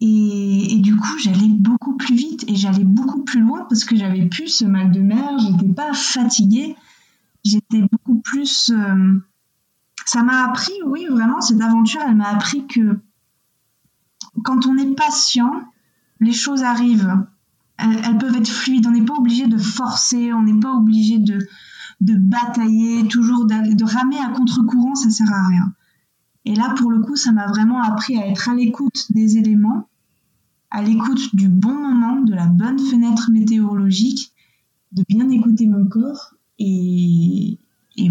Et, 0.00 0.80
du 0.80 0.96
coup, 0.96 1.18
j'allais 1.22 1.50
beaucoup 1.50 1.96
plus 1.96 2.16
vite 2.16 2.44
et 2.48 2.56
j'allais 2.56 2.82
beaucoup 2.82 3.22
plus 3.22 3.40
loin 3.40 3.66
parce 3.68 3.84
que 3.84 3.94
j'avais 3.94 4.26
plus 4.26 4.48
ce 4.48 4.64
mal 4.64 4.90
de 4.90 5.00
mer, 5.00 5.38
j'étais 5.38 5.72
pas 5.72 5.92
fatiguée, 5.92 6.74
j'étais 7.44 7.82
beaucoup 7.82 8.18
plus. 8.18 8.72
Euh, 8.74 9.22
ça 10.06 10.24
m'a 10.24 10.44
appris, 10.48 10.72
oui, 10.86 11.06
vraiment, 11.08 11.40
cette 11.40 11.60
aventure, 11.60 12.00
elle 12.04 12.16
m'a 12.16 12.30
appris 12.30 12.66
que 12.66 12.98
quand 14.42 14.66
on 14.66 14.76
est 14.76 14.94
patient, 14.94 15.52
les 16.20 16.32
choses 16.32 16.62
arrivent. 16.62 17.16
Elles, 17.78 18.18
peuvent 18.18 18.36
être 18.36 18.48
fluides. 18.48 18.86
On 18.86 18.90
n'est 18.90 19.04
pas 19.04 19.14
obligé 19.14 19.46
de 19.46 19.56
forcer, 19.56 20.32
on 20.32 20.42
n'est 20.42 20.60
pas 20.60 20.74
obligé 20.74 21.18
de, 21.18 21.38
batailler, 22.00 23.08
toujours 23.08 23.46
de, 23.46 23.84
ramer 23.84 24.18
à 24.18 24.28
contre-courant, 24.28 24.94
ça 24.94 25.10
sert 25.10 25.32
à 25.32 25.46
rien. 25.48 25.72
Et 26.44 26.54
là, 26.54 26.74
pour 26.76 26.90
le 26.90 27.00
coup, 27.00 27.16
ça 27.16 27.32
m'a 27.32 27.46
vraiment 27.46 27.82
appris 27.82 28.18
à 28.18 28.26
être 28.26 28.48
à 28.48 28.54
l'écoute 28.54 29.06
des 29.10 29.36
éléments, 29.36 29.88
à 30.70 30.82
l'écoute 30.82 31.34
du 31.34 31.48
bon 31.48 31.74
moment, 31.74 32.20
de 32.20 32.34
la 32.34 32.46
bonne 32.46 32.78
fenêtre 32.78 33.30
météorologique, 33.30 34.32
de 34.92 35.04
bien 35.08 35.28
écouter 35.30 35.66
mon 35.66 35.86
corps 35.86 36.34
et, 36.58 37.58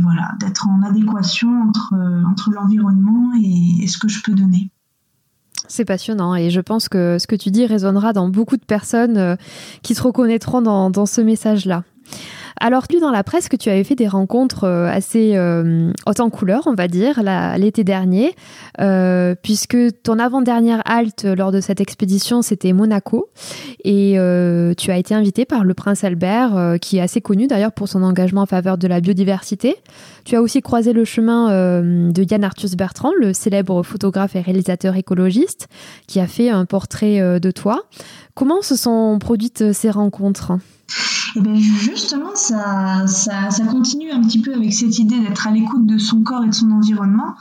voilà, 0.02 0.36
d'être 0.40 0.68
en 0.68 0.82
adéquation 0.82 1.62
entre, 1.62 1.94
entre 2.28 2.52
l'environnement 2.52 3.34
et 3.36 3.86
ce 3.88 3.98
que 3.98 4.08
je 4.08 4.22
peux 4.22 4.34
donner. 4.34 4.72
C'est 5.70 5.86
passionnant 5.86 6.36
et 6.36 6.50
je 6.50 6.62
pense 6.62 6.90
que 6.90 7.18
ce 7.20 7.28
que 7.28 7.36
tu 7.36 7.52
dis 7.52 7.66
résonnera 7.68 8.12
dans 8.12 8.28
beaucoup 8.28 8.58
de 8.58 8.66
personnes 8.66 9.18
euh, 9.18 9.36
qui 9.84 9.94
se 9.94 10.02
reconnaîtront 10.02 10.62
dans, 10.62 10.90
dans 10.90 11.06
ce 11.06 11.22
message-là. 11.22 11.84
Alors, 12.58 12.86
lu 12.92 13.00
dans 13.00 13.12
la 13.12 13.24
presse 13.24 13.50
que 13.50 13.56
tu 13.56 13.70
avais 13.70 13.84
fait 13.84 13.96
des 13.96 14.08
rencontres 14.08 14.64
euh, 14.64 14.90
assez 14.90 15.34
euh, 15.36 15.92
hautes 16.06 16.20
en 16.20 16.30
couleur, 16.30 16.64
on 16.66 16.74
va 16.74 16.88
dire, 16.88 17.22
l'été 17.58 17.84
dernier, 17.84 18.36
euh, 18.80 19.36
puisque 19.42 19.78
ton 20.04 20.20
avant-dernière 20.20 20.82
halte 20.86 21.26
lors 21.26 21.52
de 21.52 21.62
cette 21.62 21.82
expédition, 21.82 22.42
c'était 22.42 22.74
Monaco. 22.74 23.30
Et 23.84 24.18
tu 24.78 24.92
as 24.92 24.98
été 24.98 25.14
invité 25.16 25.46
par 25.46 25.64
le 25.64 25.74
prince 25.74 26.04
Albert, 26.04 26.76
qui 26.82 26.98
est 26.98 27.02
assez 27.02 27.22
connu 27.22 27.48
d'ailleurs 27.48 27.72
pour 27.72 27.88
son 27.88 28.04
engagement 28.04 28.42
en 28.42 28.46
faveur 28.46 28.78
de 28.78 28.88
la 28.88 29.02
biodiversité. 29.02 29.76
Tu 30.26 30.36
as 30.36 30.42
aussi 30.42 30.62
croisé 30.62 30.94
le 30.94 31.06
chemin 31.06 31.48
de 31.82 32.24
Yann 32.30 32.44
Arthus 32.44 32.76
Bertrand, 32.76 33.12
le 33.18 33.34
célèbre 33.34 33.84
photographe 33.84 34.36
et 34.36 34.42
réalisateur 34.42 34.96
écologiste, 34.96 35.68
qui 36.08 36.20
a 36.20 36.28
fait 36.28 36.50
un 36.50 36.66
portrait 36.66 37.40
de 37.40 37.52
toi. 37.52 37.84
Comment 38.36 38.62
se 38.62 38.76
sont 38.76 39.18
produites 39.20 39.74
ces 39.74 39.90
rencontres? 39.90 40.54
Et 41.36 41.42
bien 41.42 41.56
justement, 41.56 42.36
ça, 42.36 43.06
continue 43.70 44.12
un 44.12 44.22
petit 44.22 44.42
peu 44.42 44.54
avec 44.54 44.74
cette 44.74 44.98
idée 45.00 45.20
d'être 45.20 45.48
à 45.48 45.52
l'écoute 45.52 45.86
de 45.86 45.98
son 45.98 46.22
corps 46.22 46.44
et 46.44 46.50
de 46.50 46.54
son 46.54 46.72
environnement. 46.72 47.36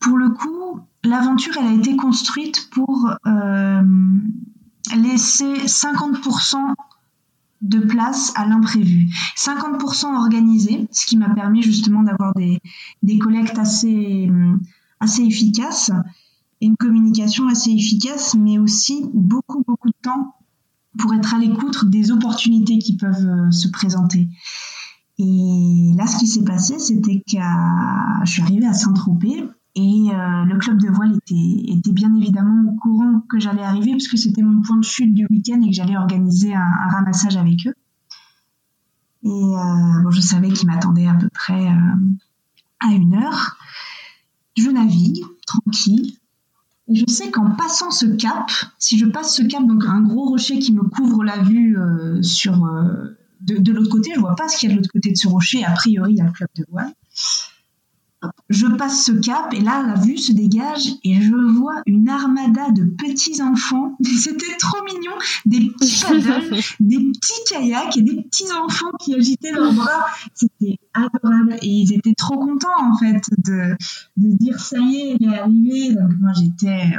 Pour 0.00 0.18
le 0.18 0.30
coup, 0.30 0.80
l'aventure, 1.04 1.54
elle 1.58 1.66
a 1.66 1.72
été 1.72 1.96
construite 1.96 2.68
pour 2.70 3.10
euh, 3.26 3.82
laisser 4.96 5.54
50% 5.66 6.74
de 7.62 7.78
place 7.78 8.32
à 8.34 8.46
l'imprévu. 8.46 9.08
50% 9.36 10.14
organisé, 10.16 10.88
ce 10.90 11.06
qui 11.06 11.16
m'a 11.16 11.30
permis 11.30 11.62
justement 11.62 12.02
d'avoir 12.02 12.34
des, 12.34 13.18
collectes 13.18 13.58
assez, 13.58 14.30
assez 15.00 15.22
efficaces 15.22 15.92
une 16.62 16.76
communication 16.76 17.48
assez 17.48 17.70
efficace, 17.72 18.36
mais 18.36 18.58
aussi 18.58 19.04
beaucoup, 19.12 19.64
beaucoup 19.66 19.88
de 19.88 19.94
temps 20.00 20.36
pour 20.98 21.14
être 21.14 21.34
à 21.34 21.38
l'écoute 21.38 21.86
des 21.86 22.10
opportunités 22.10 22.78
qui 22.78 22.96
peuvent 22.96 23.26
euh, 23.26 23.50
se 23.50 23.68
présenter. 23.68 24.28
Et 25.18 25.92
là, 25.96 26.06
ce 26.06 26.18
qui 26.18 26.26
s'est 26.26 26.44
passé, 26.44 26.78
c'était 26.78 27.22
que 27.26 27.38
je 28.24 28.30
suis 28.30 28.42
arrivée 28.42 28.66
à 28.66 28.72
Saint-Tropez 28.72 29.44
et 29.74 30.08
euh, 30.10 30.44
le 30.44 30.58
club 30.58 30.80
de 30.80 30.88
voile 30.88 31.16
était, 31.16 31.92
bien 31.92 32.14
évidemment 32.14 32.70
au 32.70 32.76
courant 32.76 33.20
que 33.28 33.38
j'allais 33.38 33.62
arriver 33.62 33.92
puisque 33.92 34.18
c'était 34.18 34.42
mon 34.42 34.62
point 34.62 34.78
de 34.78 34.84
chute 34.84 35.14
du 35.14 35.26
week-end 35.30 35.60
et 35.62 35.68
que 35.68 35.74
j'allais 35.74 35.96
organiser 35.96 36.54
un, 36.54 36.88
ramassage 36.90 37.36
avec 37.36 37.66
eux. 37.66 37.74
Et 39.24 39.28
euh, 39.28 40.02
bon, 40.02 40.10
je 40.10 40.20
savais 40.20 40.50
qu'ils 40.50 40.66
m'attendaient 40.66 41.06
à 41.06 41.14
peu 41.14 41.28
près 41.32 41.68
à 42.80 42.92
une 42.92 43.14
heure. 43.14 43.56
Je 44.56 44.68
navigue 44.68 45.24
tranquille 45.46 46.16
je 46.88 47.04
sais 47.06 47.30
qu'en 47.30 47.50
passant 47.52 47.90
ce 47.90 48.06
cap, 48.06 48.50
si 48.78 48.98
je 48.98 49.06
passe 49.06 49.36
ce 49.36 49.42
cap, 49.42 49.66
donc 49.66 49.84
un 49.86 50.00
gros 50.00 50.28
rocher 50.28 50.58
qui 50.58 50.72
me 50.72 50.82
couvre 50.82 51.24
la 51.24 51.38
vue 51.38 51.78
euh, 51.78 52.22
sur 52.22 52.64
euh, 52.64 53.16
de, 53.40 53.72
l'autre 53.72 53.90
côté, 53.90 54.12
je 54.14 54.20
vois 54.20 54.34
pas 54.34 54.48
ce 54.48 54.58
qu'il 54.58 54.68
y 54.68 54.72
a 54.72 54.74
de 54.74 54.80
l'autre 54.80 54.92
côté 54.92 55.10
de 55.10 55.16
ce 55.16 55.28
rocher. 55.28 55.64
A 55.64 55.72
priori, 55.72 56.12
il 56.12 56.18
y 56.18 56.20
a 56.20 56.24
le 56.24 56.32
club 56.32 56.48
de 56.56 56.64
voile 56.70 56.92
je 58.48 58.66
passe 58.66 59.04
ce 59.06 59.12
cap 59.12 59.52
et 59.52 59.60
là 59.60 59.82
la 59.82 59.94
vue 59.94 60.18
se 60.18 60.32
dégage 60.32 60.88
et 61.04 61.20
je 61.20 61.34
vois 61.34 61.82
une 61.86 62.08
armada 62.08 62.70
de 62.70 62.84
petits 62.84 63.42
enfants. 63.42 63.96
C'était 64.18 64.56
trop 64.58 64.82
mignon, 64.84 65.12
des 65.46 65.70
petits 65.70 66.04
paddles, 66.04 66.56
des 66.80 66.98
petits 66.98 67.44
kayaks 67.48 67.96
et 67.96 68.02
des 68.02 68.22
petits 68.22 68.52
enfants 68.52 68.92
qui 69.00 69.14
agitaient 69.14 69.52
leurs 69.52 69.72
bras. 69.72 70.06
C'était 70.34 70.78
adorable 70.94 71.56
et 71.62 71.68
ils 71.68 71.92
étaient 71.94 72.14
trop 72.14 72.38
contents 72.38 72.68
en 72.78 72.96
fait 72.96 73.22
de, 73.38 73.76
de 74.16 74.36
dire 74.36 74.60
ça 74.60 74.78
y 74.78 74.96
est, 74.96 75.16
elle 75.20 75.32
est 75.32 75.38
arrivée. 75.38 75.94
Donc 75.94 76.10
moi 76.20 76.32
j'étais, 76.38 76.96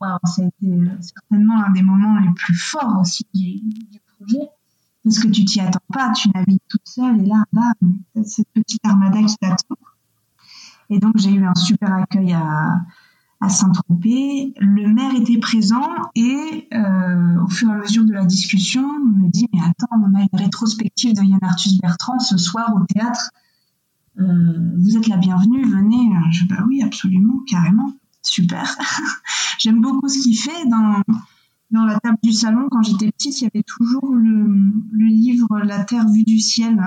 waouh, 0.00 0.18
ça 0.24 0.42
a 0.42 0.46
été 0.46 0.80
certainement 1.00 1.64
un 1.64 1.72
des 1.72 1.82
moments 1.82 2.18
les 2.20 2.32
plus 2.34 2.54
forts 2.54 2.98
aussi 3.00 3.26
du, 3.34 3.60
du 3.90 4.00
projet 4.18 4.48
parce 5.06 5.20
que 5.20 5.28
tu 5.28 5.44
t'y 5.44 5.60
attends 5.60 5.78
pas, 5.92 6.12
tu 6.12 6.28
navigues 6.34 6.58
toute 6.68 6.88
seule 6.88 7.20
et 7.20 7.26
là, 7.26 7.44
bam, 7.52 8.24
cette 8.24 8.48
petite 8.52 8.84
armada 8.84 9.22
qui 9.22 9.36
t'attend. 9.36 9.76
Et 10.90 10.98
donc, 10.98 11.16
j'ai 11.16 11.32
eu 11.32 11.44
un 11.44 11.54
super 11.54 11.92
accueil 11.92 12.32
à, 12.32 13.48
Saint-Tropez. 13.48 14.54
Le 14.58 14.88
maire 14.92 15.14
était 15.14 15.38
présent 15.38 15.88
et 16.16 16.68
euh, 16.74 17.44
au 17.44 17.48
fur 17.48 17.68
et 17.70 17.74
à 17.74 17.76
mesure 17.76 18.04
de 18.04 18.12
la 18.12 18.24
discussion, 18.24 18.82
on 18.82 19.04
me 19.04 19.28
dit 19.30 19.46
Mais 19.52 19.60
attends, 19.60 19.86
on 19.92 20.14
a 20.16 20.22
une 20.22 20.38
rétrospective 20.38 21.14
de 21.14 21.22
Yann 21.22 21.38
Arthus 21.42 21.78
Bertrand 21.80 22.18
ce 22.18 22.38
soir 22.38 22.74
au 22.74 22.84
théâtre. 22.92 23.30
Euh, 24.18 24.72
vous 24.78 24.96
êtes 24.96 25.06
la 25.06 25.16
bienvenue, 25.16 25.64
venez. 25.64 26.10
Je 26.32 26.42
dis 26.42 26.48
Bah 26.48 26.64
oui, 26.66 26.82
absolument, 26.82 27.40
carrément. 27.46 27.92
Super. 28.22 28.76
J'aime 29.60 29.80
beaucoup 29.80 30.08
ce 30.08 30.22
qu'il 30.22 30.36
fait. 30.36 30.66
Dans, 30.68 31.84
la 31.84 32.00
table 32.00 32.18
du 32.24 32.32
salon, 32.32 32.66
quand 32.68 32.82
j'étais 32.82 33.12
petite, 33.12 33.40
il 33.40 33.44
y 33.44 33.46
avait 33.46 33.62
toujours 33.64 34.12
le 34.12 35.06
livre 35.06 35.60
La 35.62 35.84
Terre 35.84 36.08
vue 36.08 36.24
du 36.24 36.40
ciel 36.40 36.80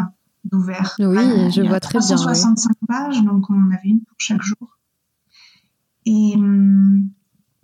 d'ouvert. 0.45 0.95
Oui, 0.99 1.51
je 1.51 1.61
vois 1.61 1.79
très 1.79 1.99
bien. 1.99 2.15
365 2.15 2.71
pages, 2.87 3.23
donc 3.23 3.49
on 3.49 3.55
en 3.55 3.71
avait 3.71 3.89
une 3.89 4.01
pour 4.01 4.15
chaque 4.17 4.41
jour. 4.41 4.77
Et 6.05 6.33
hum, 6.35 7.09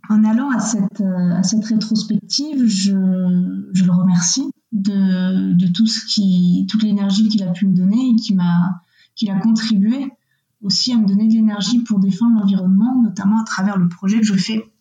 en 0.10 0.24
allant 0.24 0.52
à 0.52 0.60
cette, 0.60 1.02
euh, 1.02 1.36
à 1.36 1.44
cette 1.44 1.66
rétrospective, 1.66 2.66
je, 2.68 3.70
je, 3.74 3.86
le 3.86 3.92
remercie 3.92 4.52
de, 4.72 5.54
de 5.54 5.68
tout 5.68 5.88
ce 5.88 6.06
qui, 6.06 6.68
toute 6.70 6.84
l'énergie 6.84 7.28
qu'il 7.28 7.44
a 7.44 7.52
pu 7.52 7.68
me 7.68 7.76
donner 7.76 8.10
et 8.10 8.16
qui 8.16 8.36
m'a, 8.36 8.82
qu'il 9.16 9.32
a 9.32 9.40
contribué 9.40 10.12
aussi 10.62 10.92
à 10.94 10.98
me 10.98 11.06
donner 11.06 11.28
de 11.28 11.34
l'énergie 11.34 11.80
pour 11.80 12.00
défendre 12.00 12.40
l'environnement, 12.40 13.02
notamment 13.02 13.42
à 13.42 13.44
travers 13.44 13.78
le 13.78 13.88
projet 13.88 14.20
que 14.20 14.26
je 14.26 14.34
fais. 14.34 14.72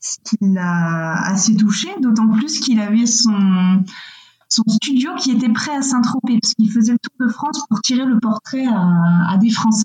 Ce 0.00 0.16
qui 0.24 0.36
l'a 0.40 1.14
assez 1.24 1.56
touché, 1.56 1.88
d'autant 2.00 2.28
plus 2.28 2.60
qu'il 2.60 2.80
avait 2.80 3.06
son, 3.06 3.84
son 4.48 4.62
studio 4.66 5.10
qui 5.18 5.32
était 5.32 5.50
prêt 5.50 5.76
à 5.76 5.82
Saint-Tropez, 5.82 6.38
parce 6.40 6.54
qu'il 6.54 6.70
faisait 6.70 6.92
le 6.92 6.98
tour 6.98 7.26
de 7.26 7.30
France 7.30 7.60
pour 7.68 7.80
tirer 7.80 8.04
le 8.04 8.18
portrait 8.18 8.66
à, 8.66 9.36
des 9.38 9.50
Français. 9.50 9.84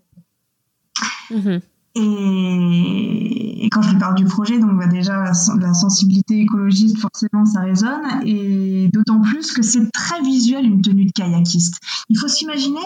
Mhm. 1.32 1.62
Et, 1.96 3.70
quand 3.72 3.82
je 3.82 3.91
lui 3.91 4.00
parle 4.00 4.15
du 4.15 4.25
projet, 4.25 4.60
donc 4.60 4.77
bah, 4.77 4.88
déjà 4.88 5.24
la, 5.24 5.74
sensibilité 5.74 6.39
écologiste, 6.41 6.98
forcément, 6.98 7.46
ça 7.46 7.62
résonne. 7.62 8.22
Et 8.25 8.89
d'autant 8.93 9.22
plus 9.22 9.51
que 9.51 9.62
c'est 9.62 9.91
très 9.91 10.22
visuel 10.22 10.65
une 10.65 10.82
tenue 10.82 11.05
de 11.05 11.12
kayakiste. 11.12 11.79
Il 12.10 12.17
faut 12.17 12.27
s'imaginer 12.27 12.79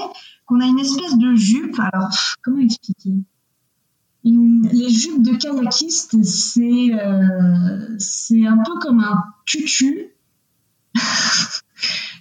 qu'on 0.46 0.60
a 0.60 0.66
une 0.66 0.80
espèce 0.80 1.18
de 1.18 1.36
jupe. 1.36 1.80
Alors, 1.80 2.10
comment 2.42 2.62
expliquer? 2.62 3.14
Les 4.24 4.90
jupes 4.90 5.22
de 5.22 5.36
kayakiste, 5.38 6.22
c'est 6.24 6.90
euh, 6.94 7.96
c'est 7.98 8.46
un 8.46 8.58
peu 8.58 8.78
comme 8.80 9.00
un 9.00 9.24
tutu, 9.46 10.17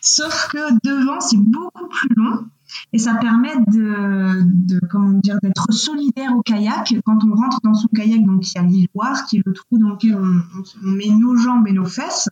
sauf 0.06 0.48
que 0.52 0.72
devant, 0.84 1.20
c'est 1.20 1.38
beaucoup 1.38 1.88
plus 1.88 2.14
long 2.16 2.46
et 2.92 2.98
ça 2.98 3.14
permet 3.14 3.54
de, 3.68 4.80
comment 4.90 5.18
dire 5.18 5.38
d'être 5.42 5.72
solidaire 5.72 6.36
au 6.36 6.42
kayak. 6.42 6.94
Quand 7.04 7.18
on 7.24 7.34
rentre 7.34 7.60
dans 7.62 7.74
son 7.74 7.88
kayak 7.88 8.24
donc 8.24 8.48
il 8.50 8.54
y 8.54 8.58
a 8.58 8.62
l'îloir 8.62 9.26
qui 9.26 9.38
est 9.38 9.42
le 9.44 9.52
trou 9.52 9.78
dans 9.78 9.90
lequel 9.90 10.16
on, 10.16 10.42
met 10.82 11.08
nos 11.08 11.36
jambes 11.36 11.66
et 11.68 11.72
nos 11.72 11.84
fesses. 11.84 12.28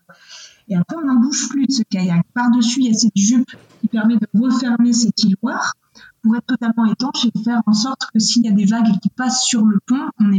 Et 0.68 0.76
après 0.76 0.96
on 0.96 1.06
n'en 1.06 1.20
bouge 1.20 1.48
plus 1.48 1.66
de 1.66 1.72
ce 1.72 1.82
kayak. 1.88 2.24
Par 2.34 2.50
dessus 2.50 2.80
il 2.80 2.86
y 2.88 2.90
a 2.90 2.98
cette 2.98 3.16
jupe 3.16 3.50
qui 3.80 3.88
permet 3.88 4.16
de 4.16 4.26
refermer 4.34 4.92
cet 4.92 5.22
îloir 5.22 5.74
pour 6.22 6.36
être 6.36 6.46
totalement 6.46 6.86
étanche 6.86 7.26
et 7.26 7.42
faire 7.44 7.60
en 7.66 7.72
sorte 7.72 8.10
que 8.12 8.18
s'il 8.18 8.44
y 8.44 8.48
a 8.48 8.52
des 8.52 8.64
vagues 8.64 8.98
qui 9.02 9.10
passent 9.10 9.44
sur 9.44 9.64
le 9.64 9.78
pont 9.86 10.08
euh, 10.20 10.38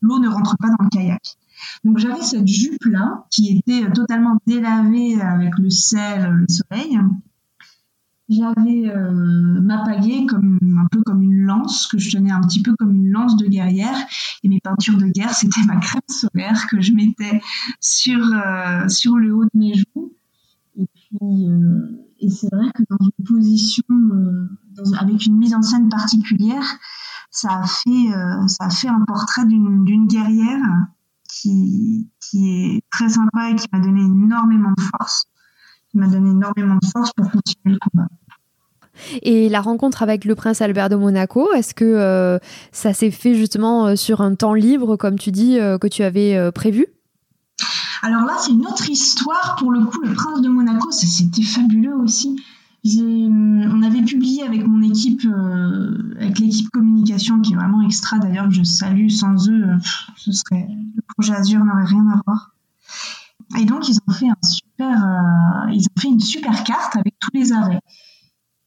l'eau 0.00 0.18
ne 0.18 0.28
rentre 0.28 0.56
pas 0.56 0.68
dans 0.68 0.82
le 0.84 0.88
kayak 0.88 1.36
donc 1.84 1.98
j'avais 1.98 2.22
cette 2.22 2.46
jupe 2.46 2.84
là 2.84 3.26
qui 3.30 3.58
était 3.58 3.90
totalement 3.92 4.38
délavée 4.46 5.20
avec 5.20 5.58
le 5.58 5.70
sel, 5.70 6.30
le 6.30 6.46
soleil, 6.48 6.98
j'avais 8.28 8.88
euh, 8.88 9.60
ma 9.60 9.84
pagaie 9.84 10.26
comme 10.26 10.58
un 10.62 10.86
peu 10.90 11.00
comme 11.02 11.22
une 11.22 11.42
lance 11.42 11.86
que 11.86 11.98
je 11.98 12.10
tenais 12.10 12.32
un 12.32 12.40
petit 12.40 12.60
peu 12.60 12.74
comme 12.76 12.94
une 12.94 13.10
lance 13.10 13.36
de 13.36 13.46
guerrière. 13.46 13.96
Et 14.42 14.48
mes 14.48 14.60
peintures 14.60 14.98
de 14.98 15.06
guerre 15.06 15.32
c'était 15.32 15.62
ma 15.66 15.76
crème 15.76 16.02
solaire 16.08 16.66
que 16.68 16.80
je 16.80 16.92
mettais 16.92 17.40
sur 17.80 18.18
euh, 18.18 18.88
sur 18.88 19.16
le 19.16 19.34
haut 19.34 19.44
de 19.44 19.50
mes 19.54 19.74
joues. 19.74 20.12
Et 20.76 20.86
puis 20.92 21.48
euh, 21.48 22.04
et 22.18 22.30
c'est 22.30 22.52
vrai 22.52 22.66
que 22.74 22.82
dans 22.90 22.98
une 23.00 23.24
position 23.24 23.84
avec 24.98 25.24
une 25.26 25.36
mise 25.36 25.54
en 25.54 25.62
scène 25.62 25.88
particulière 25.88 26.64
ça 27.30 27.60
a 27.60 27.66
fait 27.66 28.08
ça 28.48 28.64
a 28.64 28.70
fait 28.70 28.88
un 28.88 29.04
portrait 29.06 29.44
d'une 29.44 30.06
guerrière 30.06 30.62
qui 31.40 32.10
qui 32.20 32.48
est 32.50 32.82
très 32.90 33.08
sympa 33.08 33.50
et 33.50 33.56
qui 33.56 33.66
m'a 33.72 33.80
donné 33.80 34.00
énormément 34.00 34.72
de 34.76 34.82
force 34.82 35.26
m'a 35.96 36.06
donné 36.06 36.30
énormément 36.30 36.76
de 36.80 36.86
force 36.86 37.10
pour 37.16 37.30
continuer 37.30 37.74
le 37.74 37.78
combat. 37.78 38.08
Et 39.22 39.48
la 39.50 39.60
rencontre 39.60 40.02
avec 40.02 40.24
le 40.24 40.34
prince 40.34 40.62
Albert 40.62 40.88
de 40.88 40.96
Monaco, 40.96 41.52
est-ce 41.52 41.74
que 41.74 41.84
euh, 41.84 42.38
ça 42.72 42.94
s'est 42.94 43.10
fait 43.10 43.34
justement 43.34 43.88
euh, 43.88 43.96
sur 43.96 44.22
un 44.22 44.34
temps 44.34 44.54
libre, 44.54 44.96
comme 44.96 45.18
tu 45.18 45.32
dis, 45.32 45.58
euh, 45.58 45.76
que 45.76 45.86
tu 45.86 46.02
avais 46.02 46.50
prévu? 46.52 46.86
Alors 48.02 48.22
là, 48.22 48.36
c'est 48.40 48.52
une 48.52 48.66
autre 48.66 48.88
histoire. 48.88 49.56
Pour 49.58 49.70
le 49.70 49.84
coup, 49.84 50.00
le 50.02 50.14
prince 50.14 50.40
de 50.40 50.48
Monaco, 50.48 50.90
c'était 50.92 51.42
fabuleux 51.42 51.94
aussi. 51.94 52.36
On 52.84 53.82
avait 53.82 54.02
publié 54.02 54.42
avec 54.42 54.66
mon 54.66 54.82
équipe, 54.82 55.26
avec 56.20 56.38
l'équipe 56.38 56.70
communication, 56.70 57.40
qui 57.40 57.52
est 57.52 57.56
vraiment 57.56 57.82
extra 57.82 58.18
d'ailleurs, 58.18 58.48
que 58.48 58.54
je 58.54 58.62
salue. 58.62 59.08
Sans 59.08 59.48
eux, 59.48 59.66
ce 60.16 60.32
serait 60.32 60.68
le 60.68 61.02
projet 61.14 61.34
Azure 61.34 61.64
n'aurait 61.64 61.84
rien 61.84 62.06
à 62.08 62.20
voir. 62.26 62.56
Et 63.58 63.64
donc, 63.64 63.88
ils 63.88 63.98
ont 64.06 64.12
fait 64.12 64.26
euh, 64.80 65.78
une 66.04 66.20
super 66.20 66.64
carte 66.64 66.96
avec 66.96 67.14
tous 67.20 67.30
les 67.34 67.52
arrêts. 67.52 67.80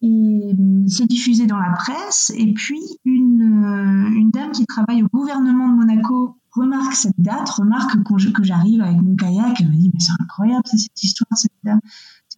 Et 0.02 0.08
euh, 0.08 0.88
c'est 0.88 1.08
diffusé 1.08 1.46
dans 1.46 1.58
la 1.58 1.72
presse. 1.72 2.32
Et 2.36 2.54
puis, 2.54 2.82
euh, 3.06 3.10
une 3.10 4.32
dame 4.32 4.52
qui 4.52 4.66
travaille 4.66 5.04
au 5.04 5.08
gouvernement 5.08 5.68
de 5.70 5.76
Monaco 5.76 6.38
remarque 6.52 6.94
cette 6.94 7.20
date, 7.20 7.50
remarque 7.50 7.98
que 8.34 8.44
j'arrive 8.44 8.82
avec 8.82 9.02
mon 9.02 9.16
kayak. 9.16 9.60
Elle 9.60 9.68
me 9.68 9.76
dit, 9.76 9.92
mais 9.94 10.00
c'est 10.00 10.14
incroyable, 10.20 10.64
cette 10.66 11.04
histoire, 11.04 11.38
cette 11.38 11.52
dame, 11.64 11.82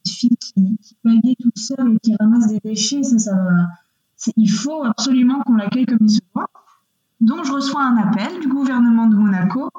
cette 0.03 0.13
fille 0.13 0.37
qui, 0.37 0.77
qui 0.81 1.35
toute 1.39 1.57
seule 1.57 1.95
et 1.95 1.99
qui 1.99 2.15
ramasse 2.19 2.47
des 2.47 2.59
déchets. 2.63 3.03
Ça, 3.03 3.17
ça, 4.15 4.31
il 4.37 4.47
faut 4.47 4.83
absolument 4.83 5.41
qu'on 5.41 5.55
l'accueille 5.55 5.85
comme 5.85 5.99
il 6.01 6.09
se 6.09 6.19
doit. 6.33 6.49
Donc, 7.19 7.45
je 7.45 7.51
reçois 7.51 7.83
un 7.83 7.97
appel 7.97 8.39
du 8.39 8.47
gouvernement 8.47 9.07
de 9.07 9.15
Monaco 9.15 9.69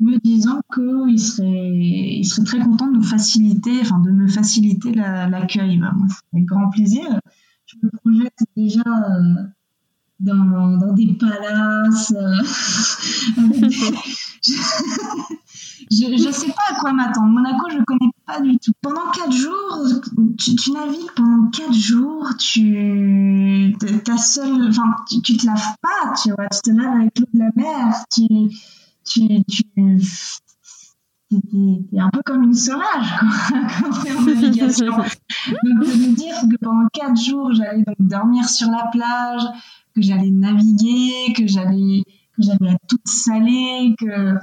me 0.00 0.18
disant 0.18 0.60
qu'il 0.72 1.20
serait, 1.20 2.18
il 2.18 2.24
serait 2.24 2.44
très 2.44 2.60
content 2.60 2.88
de 2.88 2.96
nous 2.96 3.02
faciliter, 3.02 3.80
enfin 3.80 4.00
de 4.00 4.10
me 4.10 4.28
faciliter 4.28 4.92
l'accueil. 4.92 5.78
Bah, 5.78 5.92
avec 6.32 6.44
grand 6.44 6.68
plaisir. 6.70 7.20
Je 7.66 7.76
me 7.82 7.90
projette 7.90 8.38
déjà 8.56 8.82
euh, 8.82 9.42
dans, 10.20 10.76
dans, 10.76 10.92
des 10.92 11.14
palaces. 11.14 12.12
Euh, 12.12 12.42
je 15.90 16.26
ne 16.26 16.32
sais 16.32 16.48
pas 16.48 16.74
à 16.74 16.74
quoi 16.80 16.92
m'attendre. 16.92 17.28
Monaco, 17.28 17.68
je 17.70 17.78
ne 17.78 17.84
connais 17.84 18.10
pas 18.26 18.40
du 18.40 18.58
tout. 18.58 18.72
Pendant 18.80 19.10
quatre 19.12 19.32
jours, 19.32 19.78
tu, 20.38 20.56
tu 20.56 20.72
navigues 20.72 21.12
pendant 21.14 21.50
quatre 21.50 21.74
jours, 21.74 22.28
tu, 22.38 23.76
ta 24.04 24.18
seule, 24.18 24.68
enfin, 24.68 24.94
tu, 25.08 25.20
tu 25.22 25.36
te 25.36 25.46
laves 25.46 25.74
pas, 25.82 26.14
tu 26.22 26.30
vois, 26.30 26.48
tu 26.48 26.60
te 26.62 26.70
laves 26.70 26.96
avec 26.96 27.18
l'eau 27.18 27.26
de 27.32 27.38
la 27.38 27.50
mer, 27.54 27.94
tu 28.12 28.26
tu, 29.04 29.44
tu 29.44 29.64
un 31.98 32.10
peu 32.10 32.20
comme 32.24 32.44
une 32.44 32.54
sauvage 32.54 33.08
quand 33.20 33.90
tu 34.00 34.08
es 34.08 34.16
en 34.16 34.22
navigation. 34.22 34.86
donc 35.62 35.80
de 35.80 36.08
me 36.08 36.14
dire 36.14 36.36
que 36.50 36.56
pendant 36.56 36.86
quatre 36.92 37.20
jours, 37.20 37.52
j'allais 37.52 37.82
donc 37.82 37.96
dormir 37.98 38.48
sur 38.48 38.70
la 38.70 38.88
plage, 38.92 39.42
que 39.94 40.02
j'allais 40.02 40.30
naviguer, 40.30 41.32
que 41.36 41.46
j'allais 41.46 42.02
que 42.36 42.42
j'allais 42.42 42.72
être 42.72 42.86
toute 42.88 43.06
salée, 43.06 43.94
que 43.98 44.34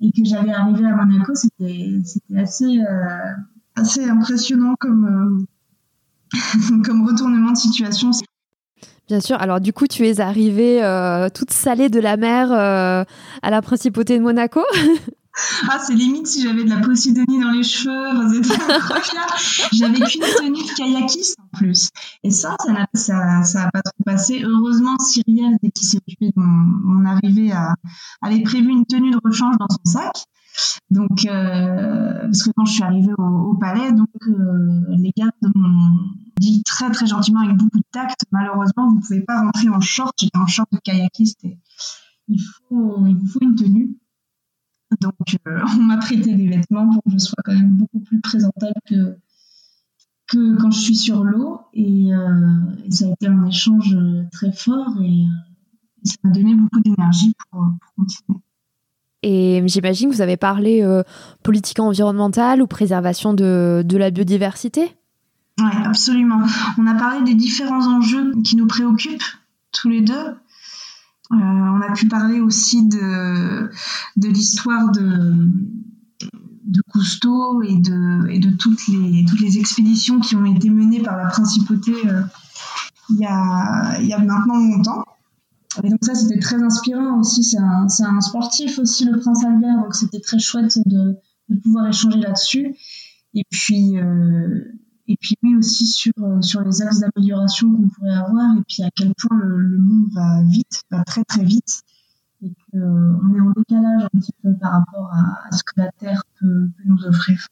et 0.00 0.10
que 0.10 0.24
j'allais 0.24 0.52
arriver 0.52 0.86
à 0.86 0.94
Monaco, 0.96 1.34
c'était 1.34 2.00
assez 2.36 2.78
euh, 2.78 3.32
assez 3.76 4.04
impressionnant 4.04 4.74
comme 4.78 5.46
euh, 6.34 6.80
comme 6.84 7.06
retournement 7.06 7.52
de 7.52 7.56
situation. 7.56 8.10
Bien 9.08 9.20
sûr. 9.20 9.40
Alors 9.40 9.60
du 9.60 9.72
coup, 9.72 9.86
tu 9.86 10.06
es 10.06 10.20
arrivée 10.20 10.82
euh, 10.82 11.28
toute 11.28 11.52
salée 11.52 11.88
de 11.88 12.00
la 12.00 12.16
mer 12.16 12.52
à 12.52 13.50
la 13.50 13.62
principauté 13.62 14.18
de 14.18 14.22
Monaco. 14.22 14.62
ah, 15.70 15.78
c'est 15.78 15.94
limite 15.94 16.26
si 16.26 16.42
j'avais 16.42 16.64
de 16.64 16.70
la 16.70 16.78
posidonie 16.78 17.40
dans 17.40 17.50
les 17.50 17.62
cheveux. 17.62 17.92
j'avais 19.72 20.00
qu'une 20.00 20.20
tenue 20.20 20.62
de 20.62 20.76
kayakiste 20.76 21.36
en 21.40 21.56
plus. 21.56 21.90
Et 22.22 22.30
ça, 22.30 22.56
ça 22.64 22.72
n'a 22.72 22.86
ça, 22.94 23.42
ça 23.42 23.70
pas 23.72 23.82
trop 23.82 24.04
passé. 24.04 24.42
Heureusement, 24.44 24.98
Cyrielle, 24.98 25.58
qui 25.74 25.84
s'est 25.84 25.98
occupée 25.98 26.28
de 26.28 26.32
mon, 26.36 27.04
arrivée, 27.04 27.52
avait 28.22 28.42
prévu 28.42 28.70
une 28.70 28.86
tenue 28.86 29.10
de 29.10 29.18
rechange 29.24 29.56
dans 29.58 29.68
son 29.68 29.90
sac. 29.90 30.24
Donc, 30.88 31.26
euh, 31.26 32.22
parce 32.22 32.44
que 32.44 32.50
quand 32.56 32.64
je 32.64 32.74
suis 32.74 32.84
arrivée 32.84 33.12
au, 33.18 33.54
palais, 33.54 33.92
donc 33.92 34.08
les 34.26 35.12
gardes 35.16 35.32
m'ont 35.54 36.10
dit 36.38 36.62
très 36.62 36.90
très 36.90 37.06
gentiment 37.06 37.40
avec 37.40 37.56
beaucoup 37.56 37.78
de 37.78 37.84
tact, 37.92 38.20
malheureusement, 38.30 38.88
vous 38.88 38.96
ne 38.96 39.00
pouvez 39.00 39.20
pas 39.20 39.40
rentrer 39.40 39.68
en 39.68 39.80
short. 39.80 40.14
J'étais 40.18 40.38
en 40.38 40.46
short 40.46 40.68
de 40.72 40.78
kayakiste 40.78 41.44
il 42.28 42.40
faut, 42.40 43.06
il 43.06 43.28
faut 43.28 43.40
une 43.40 43.54
tenue. 43.54 43.96
Donc, 45.00 45.36
euh, 45.46 45.60
on 45.78 45.82
m'a 45.82 45.96
prêté 45.98 46.34
des 46.34 46.48
vêtements 46.48 46.88
pour 46.90 47.02
que 47.04 47.10
je 47.10 47.18
sois 47.18 47.42
quand 47.44 47.54
même 47.54 47.76
beaucoup 47.76 48.00
plus 48.00 48.20
présentable 48.20 48.74
que, 48.86 49.16
que 50.28 50.56
quand 50.56 50.70
je 50.70 50.80
suis 50.80 50.96
sur 50.96 51.24
l'eau. 51.24 51.60
Et, 51.72 52.14
euh, 52.14 52.28
ça 52.90 53.06
a 53.06 53.08
été 53.08 53.26
un 53.26 53.46
échange 53.46 53.96
très 54.32 54.52
fort 54.52 54.94
et, 55.02 55.24
euh, 55.24 56.04
ça 56.04 56.16
m'a 56.24 56.30
donné 56.30 56.54
beaucoup 56.54 56.80
d'énergie 56.80 57.34
pour, 57.50 57.64
continuer. 57.96 58.38
Et 59.22 59.62
j'imagine 59.66 60.10
que 60.10 60.14
vous 60.14 60.20
avez 60.20 60.36
parlé 60.36 60.86
politique 61.42 61.80
environnementale 61.80 62.60
ou 62.60 62.66
préservation 62.66 63.32
de, 63.32 63.82
de 63.82 63.96
la 63.96 64.10
biodiversité? 64.10 64.94
Oui, 65.58 65.70
absolument. 65.82 66.42
On 66.76 66.86
a 66.86 66.94
parlé 66.94 67.24
des 67.24 67.34
différents 67.34 67.86
enjeux 67.86 68.32
qui 68.42 68.56
nous 68.56 68.66
préoccupent 68.66 69.24
tous 69.72 69.88
les 69.88 70.02
deux. 70.02 70.36
Euh, 71.32 71.36
on 71.36 71.80
a 71.80 71.92
pu 71.94 72.06
parler 72.06 72.40
aussi 72.40 72.86
de, 72.86 73.70
l'histoire 74.16 74.90
de, 74.92 75.48
Cousteau 76.90 77.62
et 77.62 77.76
de, 77.76 78.56
toutes, 78.56 78.86
les, 78.88 79.58
expéditions 79.58 80.20
qui 80.20 80.36
ont 80.36 80.44
été 80.44 80.70
menées 80.70 81.02
par 81.02 81.16
la 81.16 81.26
principauté 81.26 81.92
euh, 82.06 82.22
il, 83.10 83.18
y 83.18 83.26
a, 83.26 84.18
maintenant 84.18 84.58
longtemps. 84.58 85.04
Et 85.82 85.88
donc 85.88 85.98
ça, 86.02 86.14
c'était 86.14 86.38
très 86.38 86.62
inspirant 86.62 87.18
aussi. 87.18 87.42
C'est 87.42 87.58
un, 87.58 88.20
sportif 88.20 88.78
aussi, 88.78 89.06
le 89.06 89.18
prince 89.18 89.44
Albert, 89.44 89.82
donc 89.82 89.94
c'était 89.94 90.20
très 90.20 90.38
chouette 90.38 90.78
de, 90.86 91.16
de 91.48 91.60
pouvoir 91.60 91.88
échanger 91.88 92.18
là-dessus. 92.18 92.74
Et 93.34 93.44
puis, 93.50 93.96
et 95.06 95.16
puis 95.20 95.36
oui 95.42 95.56
aussi 95.56 95.86
sur, 95.86 96.12
sur 96.40 96.62
les 96.62 96.82
axes 96.82 97.00
d'amélioration 97.00 97.70
qu'on 97.70 97.88
pourrait 97.88 98.16
avoir 98.16 98.56
et 98.56 98.62
puis 98.68 98.82
à 98.82 98.90
quel 98.94 99.12
point 99.14 99.38
le, 99.38 99.78
monde 99.78 100.08
va 100.12 100.42
vite, 100.44 100.82
va 100.90 101.04
très 101.04 101.24
très 101.24 101.44
vite 101.44 101.82
et 102.42 102.52
qu'on 102.72 103.34
est 103.34 103.40
en 103.40 103.52
décalage 103.56 104.02
un 104.02 104.18
petit 104.18 104.32
peu 104.42 104.54
par 104.60 104.72
rapport 104.72 105.10
à, 105.12 105.54
ce 105.54 105.62
que 105.62 105.72
la 105.76 105.90
Terre 105.98 106.22
peut 106.40 106.68
nous 106.84 107.04
offrir. 107.06 107.46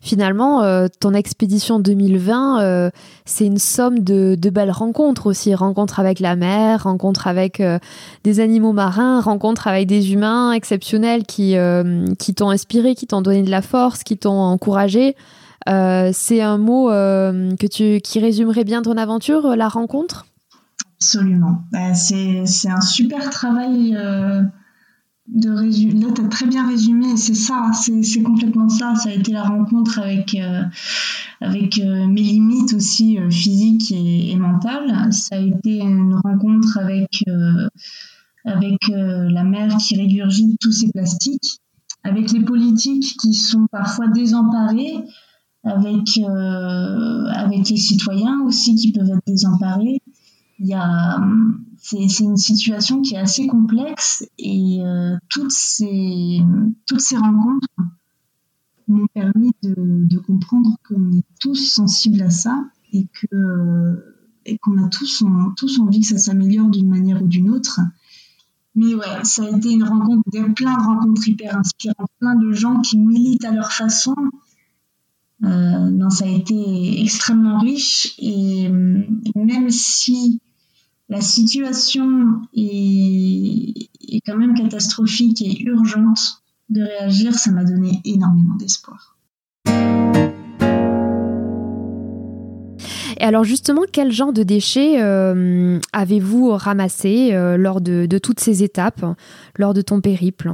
Finalement, 0.00 0.62
euh, 0.62 0.86
ton 1.00 1.12
expédition 1.12 1.78
2020, 1.78 2.62
euh, 2.62 2.90
c'est 3.26 3.44
une 3.44 3.58
somme 3.58 3.98
de, 4.00 4.36
belles 4.50 4.70
rencontres 4.70 5.26
aussi. 5.26 5.54
Rencontres 5.54 6.00
avec 6.00 6.20
la 6.20 6.36
mer, 6.36 6.84
rencontres 6.84 7.26
avec 7.26 7.60
euh, 7.60 7.78
des 8.24 8.40
animaux 8.40 8.72
marins, 8.72 9.20
rencontres 9.20 9.66
avec 9.66 9.86
des 9.86 10.14
humains 10.14 10.52
exceptionnels 10.52 11.24
qui, 11.24 11.56
qui 12.18 12.34
t'ont 12.34 12.50
inspiré, 12.50 12.94
qui 12.94 13.06
t'ont 13.06 13.20
donné 13.20 13.42
de 13.42 13.50
la 13.50 13.62
force, 13.62 14.02
qui 14.02 14.16
t'ont 14.16 14.30
encouragé. 14.30 15.14
C'est 16.12 16.40
un 16.40 16.58
mot 16.58 16.90
tu, 17.70 18.00
qui 18.00 18.20
résumerait 18.20 18.64
bien 18.64 18.82
ton 18.82 18.96
aventure, 18.96 19.56
la 19.56 19.68
rencontre? 19.68 20.26
Absolument. 20.96 21.62
Bah, 21.70 21.94
c'est 21.94 22.68
un 22.68 22.80
super 22.80 23.30
travail 23.30 23.96
de 25.28 25.50
résumer. 25.50 26.00
Là, 26.00 26.12
tu 26.14 26.22
as 26.22 26.28
très 26.28 26.46
bien 26.46 26.66
résumé, 26.66 27.16
c'est 27.16 27.34
ça, 27.34 27.70
c'est 27.72 28.22
complètement 28.22 28.68
ça. 28.68 28.94
Ça 28.94 29.10
a 29.10 29.12
été 29.12 29.32
la 29.32 29.44
rencontre 29.44 29.98
avec, 29.98 30.34
euh, 30.34 30.64
euh, 31.42 32.06
mes 32.06 32.22
limites 32.22 32.72
aussi 32.74 33.18
euh, 33.18 33.30
physiques 33.30 33.92
et, 33.92 34.34
mentales. 34.36 35.12
Ça 35.12 35.36
a 35.36 35.40
été 35.40 35.78
une 35.78 36.18
rencontre 36.24 36.78
avec, 36.78 37.24
avec 38.44 38.88
la 38.88 39.44
mer 39.44 39.76
qui 39.76 39.96
régurgite 39.96 40.58
tous 40.60 40.72
ces 40.72 40.90
plastiques, 40.90 41.60
avec 42.04 42.32
les 42.32 42.40
politiques 42.40 43.16
qui 43.20 43.34
sont 43.34 43.66
parfois 43.70 44.08
désemparés, 44.08 45.04
avec, 45.64 46.18
avec 46.18 47.68
les 47.68 47.76
citoyens 47.76 48.42
aussi 48.42 48.74
qui 48.74 48.92
peuvent 48.92 49.10
être 49.10 49.26
désemparés. 49.26 50.00
Il 50.60 50.66
y 50.66 50.74
a 50.74 51.20
c'est 51.80 52.24
une 52.24 52.36
situation 52.36 53.00
qui 53.02 53.14
est 53.14 53.18
assez 53.18 53.46
complexe 53.46 54.24
et 54.38 54.80
euh, 54.82 55.16
toutes, 55.28 55.52
ces, 55.52 56.40
toutes 56.86 57.00
ces 57.00 57.16
rencontres 57.16 57.68
m'ont 58.88 59.06
permis 59.14 59.52
de, 59.62 60.18
comprendre 60.18 60.76
qu'on 60.86 61.12
est 61.12 61.24
tous 61.40 61.54
sensibles 61.54 62.22
à 62.22 62.30
ça 62.30 62.64
et 62.92 63.06
que 63.06 64.04
et 64.44 64.56
qu'on 64.58 64.82
a 64.82 64.88
tous, 64.88 65.22
tous 65.56 65.78
envie 65.78 66.00
que 66.00 66.06
ça 66.06 66.16
s'améliore 66.16 66.70
d'une 66.70 66.88
manière 66.88 67.22
ou 67.22 67.26
d'une 67.26 67.50
autre. 67.50 67.80
Mais 68.74 68.94
ouais, 68.94 69.24
ça 69.24 69.44
a 69.44 69.50
été 69.50 69.70
une 69.70 69.84
rencontre, 69.84 70.22
plein 70.54 70.74
de 70.74 70.82
rencontres 70.82 71.28
hyper 71.28 71.58
inspirantes, 71.58 72.08
plein 72.18 72.34
de 72.34 72.52
gens 72.52 72.80
qui 72.80 72.96
militent 72.96 73.44
à 73.44 73.52
leur 73.52 73.72
façon. 73.72 74.14
Euh, 75.44 75.90
non, 75.90 76.10
ça 76.10 76.24
a 76.24 76.28
été 76.28 77.00
extrêmement 77.00 77.60
riche 77.60 78.14
et 78.18 78.68
même 78.68 79.70
si 79.70 80.40
la 81.08 81.20
situation 81.20 82.42
est, 82.54 83.88
quand 84.26 84.36
même 84.36 84.54
catastrophique 84.54 85.40
et 85.42 85.62
urgente 85.62 86.42
de 86.68 86.82
réagir, 86.82 87.34
ça 87.34 87.50
m'a 87.50 87.64
donné 87.64 88.00
énormément 88.04 88.56
d'espoir. 88.56 89.16
Et 93.20 93.24
alors 93.24 93.44
justement, 93.44 93.82
quel 93.90 94.12
genre 94.12 94.32
de 94.32 94.42
déchets 94.42 95.00
euh, 95.00 95.80
avez-vous 95.92 96.50
ramassé 96.50 97.30
euh, 97.32 97.56
lors 97.56 97.80
de, 97.80 98.06
toutes 98.18 98.40
ces 98.40 98.62
étapes, 98.62 99.04
lors 99.56 99.74
de 99.74 99.80
ton 99.80 100.00
périple? 100.00 100.52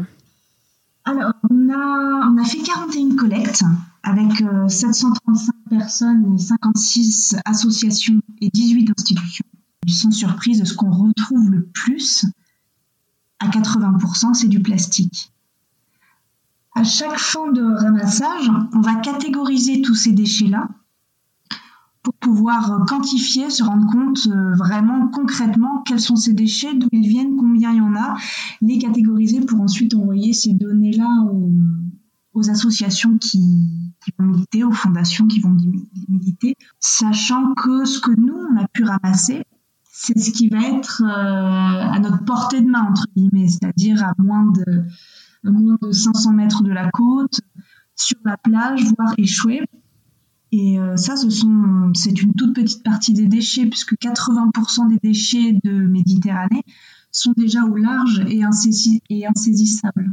Alors, 1.05 1.33
on 1.51 1.69
a, 1.71 2.31
on 2.31 2.43
a 2.43 2.45
fait 2.45 2.63
41 2.63 3.17
collectes 3.17 3.65
avec 4.05 4.45
735 4.69 5.55
euh, 5.73 5.77
personnes 5.77 6.35
et 6.35 6.39
56 6.39 7.37
associations 7.45 8.21
et 8.41 8.51
18 8.51 8.93
institutions 8.97 9.45
sans 9.93 10.11
surprise, 10.11 10.65
ce 10.65 10.75
qu'on 10.75 10.91
retrouve 10.91 11.51
le 11.51 11.67
plus, 11.67 12.27
à 13.41 13.49
80%, 13.49 14.35
c'est 14.35 14.49
du 14.49 14.61
plastique. 14.61 15.33
À 16.75 16.85
chaque 16.85 17.19
fin 17.19 17.53
de 17.53 17.63
ramassage, 17.63 18.51
on 18.73 18.81
va 18.81 18.97
catégoriser 18.97 19.83
tous 19.83 19.95
ces 19.95 20.13
déchets-là 20.13 20.69
pour 22.03 22.15
pouvoir 22.15 22.85
quantifier, 22.87 23.49
se 23.49 23.63
rendre 23.63 23.91
compte 23.91 24.27
euh, 24.27 24.55
vraiment 24.57 25.09
concrètement 25.09 25.83
quels 25.87 26.01
sont 26.01 26.17
ces 26.17 26.35
déchets, 26.35 26.75
d'où 26.75 26.89
ils 26.93 27.09
viennent, 27.09 27.37
combien 27.37 27.71
il 27.71 27.79
y 27.79 27.81
en 27.81 27.95
a, 27.95 28.17
les 28.61 28.79
catégoriser 28.79 29.41
pour 29.41 29.61
ensuite 29.61 29.95
envoyer 29.95 30.35
ces 30.35 30.53
données-là 30.53 31.09
aux, 32.35 32.51
associations 32.51 33.17
qui, 33.17 33.41
qui, 34.05 34.13
vont 34.19 34.27
militer, 34.27 34.65
aux 34.65 34.73
fondations 34.73 35.27
qui 35.27 35.41
vont 35.41 35.57
militer, 36.09 36.57
sachant 36.81 37.55
que 37.55 37.85
ce 37.85 38.01
que 38.01 38.13
nous, 38.13 38.35
on 38.35 38.63
a 38.63 38.69
pu 38.69 38.85
ramasser, 38.85 39.45
c'est 39.97 40.19
ce 40.19 40.31
qui 40.31 40.49
va 40.49 40.61
être 40.61 41.03
euh, 41.05 41.93
à 41.93 41.99
notre 42.01 42.25
portée 42.25 42.61
de 42.61 42.69
main, 42.69 42.83
entre 42.91 43.07
guillemets, 43.17 43.49
c'est-à-dire 43.49 44.05
à 44.05 44.13
moins 44.19 44.45
de, 44.45 44.85
moins 45.45 45.77
de 45.81 45.93
500 45.93 46.33
mètres 46.33 46.63
de 46.63 46.73
la 46.73 46.91
côte, 46.91 47.41
sur 47.97 48.19
la 48.25 48.37
plage, 48.37 48.85
voire 48.97 49.15
échoué. 49.19 49.63
Et 50.51 50.79
euh, 50.79 50.97
ça, 50.97 51.17
ce 51.17 51.29
c'est 51.95 52.23
une 52.23 52.35
toute 52.35 52.55
petite 52.55 52.83
partie 52.83 53.13
des 53.13 53.27
déchets, 53.27 53.67
puisque 53.67 53.95
80% 53.95 54.89
des 54.89 54.99
déchets 55.03 55.59
de 55.65 55.73
Méditerranée 55.87 56.63
sont 57.11 57.33
déjà 57.37 57.63
au 57.65 57.77
large 57.77 58.25
et 58.29 58.45
insaisissables. 58.45 60.11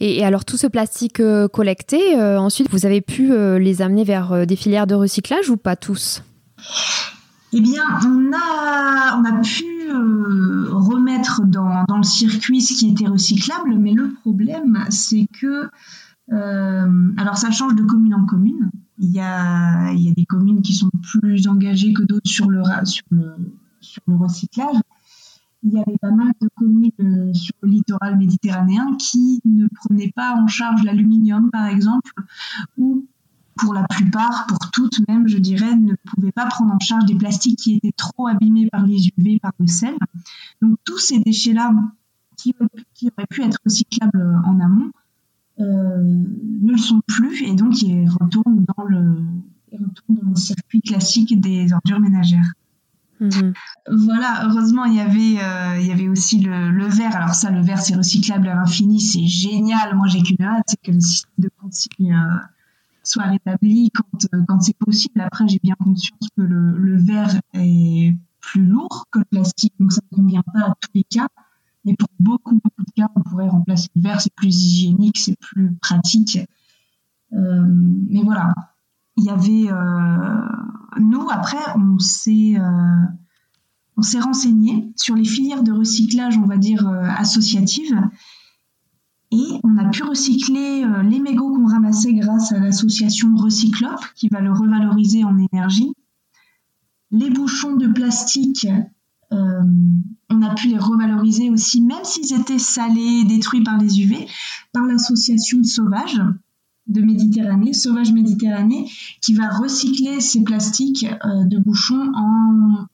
Et, 0.00 0.24
alors 0.24 0.44
tout 0.44 0.56
ce 0.56 0.66
plastique 0.66 1.20
euh, 1.20 1.48
collecté, 1.48 2.16
ensuite, 2.16 2.70
vous 2.70 2.86
avez 2.86 3.00
pu 3.00 3.32
les 3.58 3.82
amener 3.82 4.04
vers 4.04 4.46
des 4.46 4.56
filières 4.56 4.86
de 4.86 4.94
recyclage 4.94 5.50
ou 5.50 5.56
pas 5.56 5.76
tous? 5.76 6.22
Eh 7.54 7.60
bien, 7.60 7.82
on 8.06 8.32
a, 8.32 9.18
on 9.18 9.24
a 9.24 9.40
pu 9.42 9.64
euh, 9.90 10.68
remettre 10.70 11.42
dans, 11.44 11.84
le 11.96 12.02
circuit 12.02 12.62
ce 12.62 12.78
qui 12.78 12.90
était 12.90 13.06
recyclable, 13.06 13.76
mais 13.76 13.92
le 13.92 14.14
problème, 14.22 14.86
c'est 14.88 15.26
que, 15.38 15.68
euh, 16.32 17.12
alors 17.18 17.36
ça 17.36 17.50
change 17.50 17.74
de 17.74 17.82
commune 17.82 18.14
en 18.14 18.24
commune. 18.24 18.70
Il 18.98 19.10
y, 19.10 19.20
a, 19.20 19.92
il 19.92 20.00
y 20.00 20.08
a 20.08 20.14
des 20.14 20.24
communes 20.24 20.62
qui 20.62 20.72
sont 20.72 20.88
plus 21.02 21.46
engagées 21.46 21.92
que 21.92 22.04
d'autres 22.04 22.30
sur, 22.30 22.48
le, 22.48 22.62
sur 23.80 24.02
le 24.06 24.16
recyclage. 24.16 24.76
Il 25.64 25.72
y 25.72 25.78
avait 25.78 25.98
pas 25.98 26.10
mal 26.10 26.32
de 26.40 26.48
communes 26.56 26.90
euh, 27.00 27.32
sur 27.34 27.54
le 27.62 27.68
littoral 27.68 28.18
méditerranéen 28.18 28.96
qui 28.96 29.40
ne 29.44 29.68
prenaient 29.68 30.12
pas 30.14 30.34
en 30.34 30.46
charge 30.46 30.82
l'aluminium, 30.82 31.50
par 31.50 31.66
exemple, 31.66 32.12
ou 32.76 33.06
pour 33.56 33.74
la 33.74 33.84
plupart, 33.84 34.46
pour 34.46 34.58
toutes 34.72 35.06
même, 35.08 35.28
je 35.28 35.38
dirais, 35.38 35.76
ne 35.76 35.94
pouvaient 36.06 36.32
pas 36.32 36.46
prendre 36.46 36.74
en 36.74 36.78
charge 36.78 37.04
des 37.04 37.14
plastiques 37.14 37.58
qui 37.58 37.76
étaient 37.76 37.92
trop 37.92 38.26
abîmés 38.26 38.68
par 38.70 38.84
les 38.84 39.08
UV, 39.08 39.38
par 39.40 39.52
le 39.58 39.66
sel. 39.66 39.94
Donc 40.60 40.78
tous 40.84 40.98
ces 40.98 41.20
déchets-là, 41.20 41.72
qui, 42.36 42.54
auraient 42.60 43.26
pu 43.28 43.42
être 43.42 43.58
recyclables 43.64 44.40
en 44.44 44.58
amont, 44.58 44.90
euh, 45.60 46.02
ne 46.02 46.72
le 46.72 46.78
sont 46.78 47.02
plus 47.06 47.42
et 47.42 47.54
donc 47.54 47.82
ils 47.82 48.08
retournent 48.08 48.64
dans 48.76 48.84
le, 48.84 49.16
dans 50.08 50.30
le 50.30 50.34
circuit 50.34 50.80
classique 50.80 51.38
des 51.40 51.72
ordures 51.72 52.00
ménagères. 52.00 52.52
Mhm. 53.22 53.52
Voilà, 53.88 54.46
heureusement, 54.46 54.84
il 54.84 54.94
y 54.96 55.00
avait, 55.00 55.40
euh, 55.40 56.10
aussi 56.10 56.40
le, 56.40 56.86
verre. 56.88 57.14
Alors 57.14 57.34
ça, 57.34 57.50
le 57.50 57.60
verre, 57.60 57.78
c'est 57.78 57.94
recyclable 57.94 58.48
à 58.48 58.56
l'infini, 58.56 59.00
c'est 59.00 59.26
génial. 59.26 59.94
Moi, 59.94 60.08
j'ai 60.08 60.22
qu'une 60.22 60.42
hâte, 60.42 60.64
c'est 60.66 60.80
que 60.82 60.90
le 60.90 61.00
système 61.00 61.30
de 61.38 61.50
consigne 61.60 62.14
euh, 62.14 62.38
soit 63.04 63.24
rétabli 63.24 63.92
quand, 63.94 64.26
euh, 64.34 64.42
quand 64.48 64.60
c'est 64.60 64.76
possible. 64.76 65.20
Après, 65.20 65.46
j'ai 65.46 65.60
bien 65.62 65.76
conscience 65.78 66.28
que 66.36 66.42
le, 66.42 66.76
le, 66.76 66.96
verre 66.96 67.40
est 67.54 68.16
plus 68.40 68.66
lourd 68.66 69.06
que 69.12 69.20
le 69.20 69.24
plastique, 69.24 69.74
donc 69.78 69.92
ça 69.92 70.00
ne 70.10 70.16
convient 70.16 70.42
pas 70.52 70.70
à 70.70 70.74
tous 70.80 70.90
les 70.94 71.04
cas. 71.04 71.28
Mais 71.84 71.94
pour 71.94 72.08
beaucoup, 72.18 72.54
beaucoup 72.54 72.84
de 72.84 72.92
cas, 72.96 73.08
on 73.14 73.22
pourrait 73.22 73.48
remplacer 73.48 73.88
le 73.94 74.02
verre, 74.02 74.20
c'est 74.20 74.34
plus 74.34 74.64
hygiénique, 74.64 75.18
c'est 75.18 75.38
plus 75.38 75.72
pratique. 75.80 76.38
Mais 77.30 78.22
voilà, 78.22 78.52
il 79.16 79.24
y 79.24 79.30
avait... 79.30 79.70
Euh, 79.70 80.40
nous, 81.00 81.28
après, 81.30 81.58
on 81.76 81.98
s'est... 81.98 82.56
Euh, 82.58 82.96
on 83.96 84.20
renseigné 84.20 84.92
sur 84.96 85.14
les 85.14 85.24
filières 85.24 85.62
de 85.62 85.70
recyclage, 85.70 86.38
on 86.38 86.46
va 86.46 86.56
dire, 86.56 86.88
euh, 86.88 87.04
associatives. 87.16 88.00
Et 89.30 89.60
on 89.64 89.78
a 89.78 89.88
pu 89.88 90.02
recycler 90.02 90.84
les 91.04 91.20
mégots 91.20 91.54
qu'on 91.54 91.66
ramassait 91.66 92.12
grâce 92.12 92.52
à 92.52 92.58
l'association 92.58 93.34
Recyclop, 93.34 93.96
qui 94.14 94.28
va 94.28 94.40
le 94.40 94.52
revaloriser 94.52 95.24
en 95.24 95.38
énergie. 95.38 95.90
Les 97.10 97.30
bouchons 97.30 97.76
de 97.76 97.86
plastique, 97.86 98.66
on 99.30 100.42
a 100.42 100.54
pu 100.54 100.68
les 100.68 100.76
revaloriser 100.76 101.48
aussi, 101.48 101.80
même 101.80 102.04
s'ils 102.04 102.38
étaient 102.38 102.58
salés, 102.58 103.24
détruits 103.24 103.62
par 103.62 103.78
les 103.78 104.02
UV, 104.02 104.26
par 104.74 104.84
l'association 104.84 105.64
Sauvage 105.64 106.20
de 106.86 107.00
Méditerranée, 107.00 107.72
Sauvage 107.72 108.12
Méditerranée, 108.12 108.90
qui 109.20 109.34
va 109.34 109.48
recycler 109.48 110.20
ces 110.20 110.42
plastiques 110.42 111.06
euh, 111.24 111.44
de 111.44 111.58
bouchons 111.58 112.12
en 112.14 112.86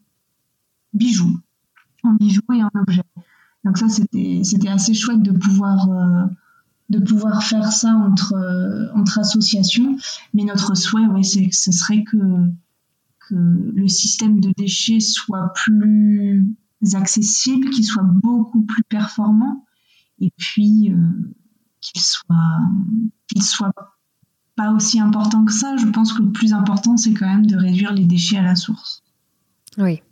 bijoux, 0.92 1.38
en 2.04 2.14
bijoux 2.14 2.42
et 2.54 2.62
en 2.62 2.70
objets. 2.74 3.02
Donc 3.64 3.78
ça, 3.78 3.88
c'était, 3.88 4.68
assez 4.68 4.94
chouette 4.94 5.22
de 5.22 5.32
pouvoir, 5.32 5.88
euh, 5.90 6.26
de 6.90 6.98
pouvoir 6.98 7.42
faire 7.42 7.72
ça 7.72 7.94
entre, 7.94 8.34
entre 8.94 9.18
associations. 9.18 9.96
Mais 10.34 10.44
notre 10.44 10.74
souhait, 10.74 11.06
ouais, 11.06 11.22
ce 11.22 11.72
serait 11.72 12.04
que, 12.04 12.16
que 13.28 13.34
le 13.34 13.88
système 13.88 14.40
de 14.40 14.52
déchets 14.56 15.00
soit 15.00 15.52
plus 15.54 16.46
accessible, 16.94 17.70
qu'il 17.70 17.84
soit 17.84 18.04
beaucoup 18.04 18.62
plus 18.62 18.84
performant 18.84 19.64
et 20.20 20.32
puis 20.36 20.92
qu'il 21.80 22.00
soit, 22.00 22.34
qu'il 23.28 23.42
soit 23.42 23.72
pas 24.56 24.72
aussi 24.72 25.00
important 25.00 25.44
que 25.44 25.52
ça. 25.52 25.76
Je 25.76 25.86
pense 25.86 26.12
que 26.12 26.22
le 26.22 26.30
plus 26.30 26.52
important, 26.52 26.96
c'est 26.96 27.14
quand 27.14 27.28
même 27.28 27.46
de 27.46 27.56
réduire 27.56 27.92
les 27.92 28.04
déchets 28.04 28.38
à 28.38 28.42
la 28.42 28.56
source. 28.56 29.02
Oui. 29.78 30.02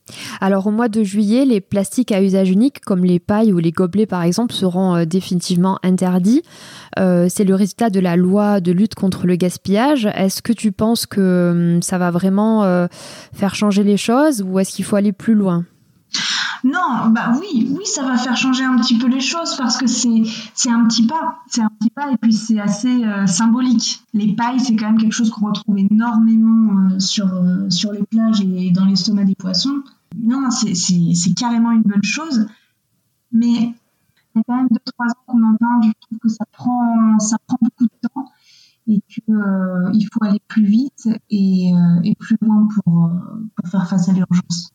Alors 0.41 0.69
au 0.69 0.71
mois 0.71 0.89
de 0.89 1.03
juillet, 1.03 1.45
les 1.45 1.61
plastiques 1.61 2.13
à 2.13 2.23
usage 2.23 2.51
unique, 2.51 2.81
comme 2.81 3.05
les 3.05 3.19
pailles 3.19 3.53
ou 3.53 3.59
les 3.59 3.73
gobelets 3.73 4.07
par 4.07 4.23
exemple, 4.23 4.55
seront 4.55 4.95
euh, 4.95 5.05
définitivement 5.05 5.81
interdits. 5.83 6.43
Euh, 6.99 7.27
c'est 7.29 7.43
le 7.43 7.57
résultat 7.57 7.91
de 7.91 7.99
la 7.99 8.15
loi 8.15 8.61
de 8.61 8.71
lutte 8.71 8.95
contre 8.95 9.27
le 9.27 9.35
gaspillage. 9.35 10.09
Est-ce 10.15 10.43
que 10.43 10.53
tu 10.53 10.71
penses 10.71 11.07
que 11.07 11.75
hum, 11.75 11.83
ça 11.83 11.99
va 11.99 12.13
vraiment 12.13 12.63
euh, 12.63 12.87
faire 13.33 13.57
changer 13.57 13.83
les 13.83 13.97
choses 13.97 14.43
ou 14.43 14.61
est-ce 14.61 14.73
qu'il 14.73 14.85
faut 14.85 14.97
aller 14.97 15.13
plus 15.13 15.35
loin? 15.35 15.65
Non, 16.67 17.11
bah 17.11 17.33
oui, 17.39 17.69
oui, 17.71 17.87
ça 17.87 18.03
va 18.03 18.17
faire 18.17 18.37
changer 18.37 18.65
un 18.65 18.77
petit 18.77 18.99
peu 18.99 19.07
les 19.07 19.21
choses 19.21 19.57
parce 19.57 19.77
que 19.77 19.87
c'est 19.87 20.69
un 20.69 20.85
petit 20.87 21.07
pas, 21.07 21.39
c'est 21.47 21.61
un 21.61 21.71
petit 21.79 21.91
pas 21.91 22.11
et 22.11 22.17
puis 22.17 22.33
c'est 22.33 22.59
assez 22.59 23.05
euh, 23.05 23.25
symbolique. 23.29 24.03
Les 24.15 24.35
pailles, 24.35 24.59
c'est 24.59 24.75
quand 24.75 24.87
même 24.87 24.99
quelque 24.99 25.13
chose 25.13 25.31
qu'on 25.31 25.47
retrouve 25.47 25.79
énormément 25.79 26.91
euh, 26.91 26.99
sur 26.99 27.33
euh, 27.33 27.71
sur 27.71 27.93
les 27.93 28.03
plages 28.03 28.41
et 28.41 28.73
dans 28.73 28.85
l'estomac 28.85 29.27
des 29.27 29.37
poissons. 29.37 29.85
Non, 30.19 30.41
non 30.41 30.51
c'est 30.51 31.35
carrément 31.37 31.71
une 31.71 31.83
bonne 31.83 32.03
chose, 32.03 32.49
mais 33.31 33.47
il 33.55 34.35
y 34.35 34.41
a 34.41 34.43
quand 34.49 34.57
même 34.57 34.69
deux 34.69 34.81
trois 34.93 35.07
ans 35.07 35.25
qu'on 35.29 35.45
en 35.45 35.55
parle. 35.55 35.85
Je 35.85 35.93
trouve 36.01 36.19
que 36.19 36.29
ça 36.29 36.47
prend 36.51 37.17
ça 37.21 37.37
prend 37.47 37.59
beaucoup 37.63 37.85
de 37.85 38.09
temps 38.09 38.33
et 38.89 39.01
qu'il 39.09 40.09
faut 40.13 40.25
aller 40.25 40.43
plus 40.49 40.65
vite 40.65 41.09
et, 41.31 41.73
plus 42.19 42.39
loin 42.41 42.67
pour 42.75 43.13
faire 43.71 43.89
face 43.89 44.09
à 44.09 44.13
l'urgence. 44.13 44.73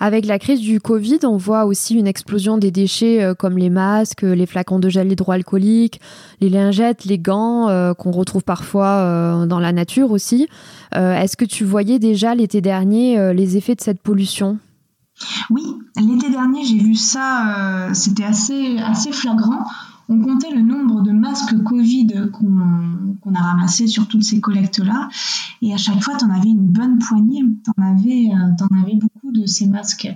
Avec 0.00 0.26
la 0.26 0.38
crise 0.38 0.60
du 0.60 0.80
Covid, 0.80 1.20
on 1.24 1.36
voit 1.36 1.64
aussi 1.64 1.94
une 1.94 2.06
explosion 2.06 2.58
des 2.58 2.70
déchets 2.70 3.22
euh, 3.22 3.34
comme 3.34 3.58
les 3.58 3.70
masques, 3.70 4.22
les 4.22 4.46
flacons 4.46 4.78
de 4.78 4.88
gel 4.88 5.10
hydroalcoolique, 5.10 6.00
les 6.40 6.48
lingettes, 6.48 7.04
les 7.04 7.18
gants 7.18 7.68
euh, 7.68 7.94
qu'on 7.94 8.10
retrouve 8.10 8.44
parfois 8.44 8.86
euh, 8.86 9.46
dans 9.46 9.60
la 9.60 9.72
nature 9.72 10.10
aussi. 10.10 10.48
Est-ce 10.92 11.36
que 11.36 11.44
tu 11.44 11.64
voyais 11.64 11.98
déjà 11.98 12.36
l'été 12.36 12.60
dernier 12.60 13.34
les 13.34 13.56
effets 13.56 13.74
de 13.74 13.80
cette 13.80 14.00
pollution? 14.00 14.58
Oui, 15.50 15.64
l'été 15.96 16.30
dernier 16.30 16.64
j'ai 16.64 16.78
vu 16.78 16.94
ça, 16.94 17.88
c'était 17.94 18.22
assez, 18.22 18.78
assez 18.78 19.10
flagrant 19.10 19.64
on 20.08 20.20
comptait 20.20 20.50
le 20.50 20.62
nombre 20.62 21.02
de 21.02 21.12
masques 21.12 21.62
Covid 21.62 22.30
qu'on 22.32 23.34
a 23.34 23.40
ramassés 23.40 23.86
sur 23.86 24.08
toutes 24.08 24.22
ces 24.22 24.40
collectes-là. 24.40 25.08
Et 25.62 25.72
à 25.72 25.76
chaque 25.76 26.02
fois, 26.02 26.16
tu 26.16 26.24
en 26.24 26.30
avais 26.30 26.48
une 26.48 26.66
bonne 26.66 26.98
poignée. 26.98 27.42
Tu 27.64 27.70
en, 27.76 27.82
avais, 27.82 28.30
euh, 28.30 28.82
avais 28.82 28.96
beaucoup 28.96 29.32
de 29.32 29.46
ces 29.46 29.66
masques. 29.66 30.08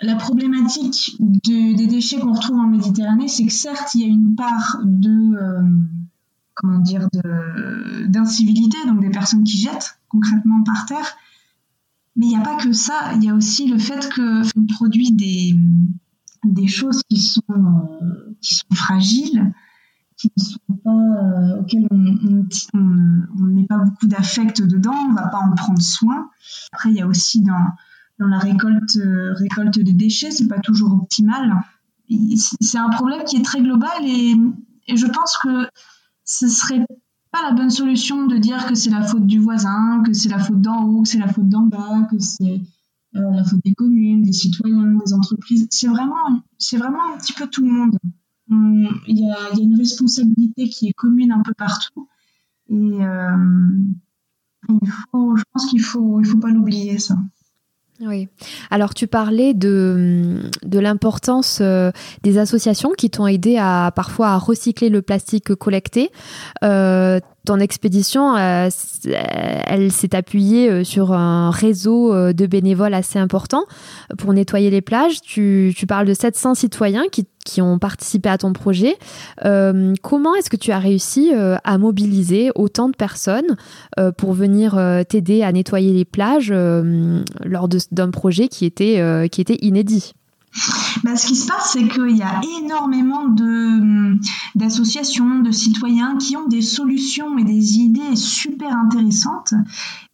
La 0.00 0.14
problématique 0.14 1.16
des 1.18 1.86
déchets 1.86 2.20
qu'on 2.20 2.32
retrouve 2.32 2.58
en 2.58 2.68
Méditerranée, 2.68 3.28
c'est 3.28 3.46
que 3.46 3.52
certes, 3.52 3.94
il 3.94 4.00
y 4.02 4.04
a 4.04 4.08
une 4.08 4.34
part 4.34 4.78
de. 4.84 5.36
Euh, 5.36 5.62
comment 6.54 6.78
dire 6.80 7.06
d'incivilité, 8.08 8.76
donc 8.86 9.00
des 9.00 9.10
personnes 9.10 9.44
qui 9.44 9.58
jettent 9.58 10.00
concrètement 10.08 10.62
par 10.64 10.86
terre. 10.86 11.16
Mais 12.16 12.26
il 12.26 12.30
n'y 12.30 12.36
a 12.36 12.40
pas 12.40 12.56
que 12.56 12.72
ça, 12.72 13.12
il 13.14 13.22
y 13.22 13.28
a 13.28 13.34
aussi 13.34 13.68
le 13.68 13.78
fait 13.78 14.12
qu'on 14.12 14.66
produit 14.66 15.12
des, 15.12 15.54
des 16.44 16.66
choses 16.66 17.02
qui 17.08 17.20
sont, 17.20 17.42
euh, 17.50 18.27
qui 18.40 18.54
sont 18.54 18.74
fragiles, 18.74 19.52
qui 20.18 20.32
ne 20.36 20.42
sont 20.42 20.58
pas, 20.84 20.90
euh, 20.90 21.60
auxquelles 21.60 21.86
on 21.90 21.96
ne 21.96 23.54
met 23.54 23.66
pas 23.66 23.78
beaucoup 23.78 24.06
d'affect 24.06 24.62
dedans, 24.62 24.94
on 24.94 25.12
ne 25.12 25.14
va 25.14 25.28
pas 25.28 25.38
en 25.38 25.54
prendre 25.54 25.80
soin. 25.80 26.28
Après, 26.72 26.90
il 26.90 26.96
y 26.96 27.00
a 27.00 27.06
aussi 27.06 27.40
dans, 27.42 27.72
la 28.18 28.38
récolte, 28.38 28.96
euh, 28.96 29.32
récolte 29.34 29.78
des 29.78 29.92
déchets, 29.92 30.32
c'est 30.32 30.48
pas 30.48 30.58
toujours 30.58 30.92
optimal. 30.92 31.62
C'est 32.60 32.78
un 32.78 32.88
problème 32.88 33.24
qui 33.24 33.36
est 33.36 33.44
très 33.44 33.60
global 33.62 34.04
et, 34.04 34.34
je 34.88 35.06
pense 35.06 35.36
que 35.36 35.68
ce 36.24 36.48
serait 36.48 36.84
pas 37.30 37.42
la 37.42 37.52
bonne 37.52 37.70
solution 37.70 38.26
de 38.26 38.38
dire 38.38 38.66
que 38.66 38.74
c'est 38.74 38.90
la 38.90 39.02
faute 39.02 39.26
du 39.26 39.38
voisin, 39.38 40.02
que 40.04 40.14
c'est 40.14 40.30
la 40.30 40.38
faute 40.38 40.62
d'en 40.62 40.82
haut, 40.84 41.02
que 41.02 41.08
c'est 41.08 41.18
la 41.18 41.28
faute 41.28 41.48
d'en 41.48 41.64
bas, 41.64 42.08
que 42.10 42.18
c'est 42.18 42.62
euh, 43.16 43.30
la 43.32 43.44
faute 43.44 43.60
des 43.62 43.74
communes, 43.74 44.22
des 44.22 44.32
citoyens, 44.32 44.98
des 45.04 45.12
entreprises. 45.12 45.66
C'est 45.70 45.88
vraiment, 45.88 46.42
c'est 46.56 46.78
vraiment 46.78 47.14
un 47.14 47.18
petit 47.18 47.34
peu 47.34 47.46
tout 47.46 47.62
le 47.62 47.70
monde. 47.70 47.98
Il 48.50 49.18
y 49.18 49.30
a, 49.30 49.60
une 49.60 49.76
responsabilité 49.76 50.68
qui 50.68 50.88
est 50.88 50.92
commune 50.92 51.32
un 51.32 51.42
peu 51.42 51.52
partout. 51.54 52.08
Et 52.70 52.74
euh, 52.74 53.36
il 54.68 54.90
faut, 55.10 55.36
je 55.36 55.42
pense 55.52 55.66
qu'il 55.66 55.80
faut, 55.80 56.20
il 56.20 56.26
faut 56.26 56.38
pas 56.38 56.50
l'oublier 56.50 56.98
ça. 56.98 57.16
Oui. 58.00 58.28
Alors 58.70 58.94
tu 58.94 59.08
parlais 59.08 59.54
de, 59.54 60.40
de 60.62 60.78
l'importance 60.78 61.58
euh, 61.60 61.90
des 62.22 62.38
associations 62.38 62.92
qui 62.96 63.10
t'ont 63.10 63.26
aidé 63.26 63.56
à 63.58 63.90
parfois 63.94 64.28
à 64.28 64.38
recycler 64.38 64.88
le 64.88 65.02
plastique 65.02 65.52
collecté. 65.56 66.12
Euh, 66.62 67.18
ton 67.44 67.58
expédition, 67.58 68.36
elle 68.36 69.90
s'est 69.90 70.14
appuyée 70.14 70.84
sur 70.84 71.12
un 71.12 71.50
réseau 71.50 72.32
de 72.34 72.46
bénévoles 72.46 72.92
assez 72.92 73.18
important 73.18 73.64
pour 74.18 74.34
nettoyer 74.34 74.68
les 74.68 74.82
plages. 74.82 75.22
Tu, 75.22 75.74
parles 75.88 76.06
de 76.06 76.12
700 76.12 76.54
citoyens 76.54 77.04
qui, 77.10 77.26
ont 77.60 77.78
participé 77.78 78.28
à 78.28 78.38
ton 78.38 78.52
projet. 78.52 78.96
comment 80.02 80.34
est-ce 80.34 80.50
que 80.50 80.56
tu 80.56 80.72
as 80.72 80.78
réussi 80.78 81.32
à 81.32 81.78
mobiliser 81.78 82.50
autant 82.54 82.88
de 82.88 82.96
personnes 82.96 83.56
pour 84.16 84.32
venir 84.32 84.78
t'aider 85.08 85.42
à 85.42 85.52
nettoyer 85.52 85.92
les 85.92 86.04
plages 86.04 86.52
lors 86.52 87.68
d'un 87.90 88.10
projet 88.10 88.48
qui 88.48 88.64
était, 88.64 89.28
qui 89.30 89.40
était 89.40 89.58
inédit? 89.62 90.12
Bah, 91.04 91.16
ce 91.16 91.26
qui 91.26 91.36
se 91.36 91.46
passe, 91.46 91.70
c'est 91.72 91.86
qu'il 91.86 92.16
y 92.16 92.22
a 92.22 92.40
énormément 92.60 93.28
de, 93.28 94.16
d'associations, 94.54 95.40
de 95.40 95.50
citoyens 95.50 96.16
qui 96.16 96.36
ont 96.36 96.48
des 96.48 96.62
solutions 96.62 97.38
et 97.38 97.44
des 97.44 97.78
idées 97.78 98.16
super 98.16 98.74
intéressantes, 98.76 99.54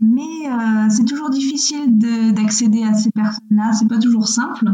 mais 0.01 0.23
euh, 0.47 0.87
c'est 0.91 1.05
toujours 1.05 1.31
difficile 1.31 1.99
d'accéder 2.35 2.83
à 2.83 2.95
ces 2.95 3.11
personnes-là, 3.11 3.73
c'est 3.73 3.89
pas 3.89 3.99
toujours 3.99 4.29
simple. 4.29 4.67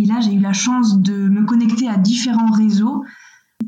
Et 0.00 0.04
là, 0.04 0.20
j'ai 0.20 0.34
eu 0.34 0.40
la 0.40 0.52
chance 0.52 0.98
de 0.98 1.28
me 1.28 1.44
connecter 1.44 1.88
à 1.88 1.96
différents 1.96 2.50
réseaux 2.50 3.04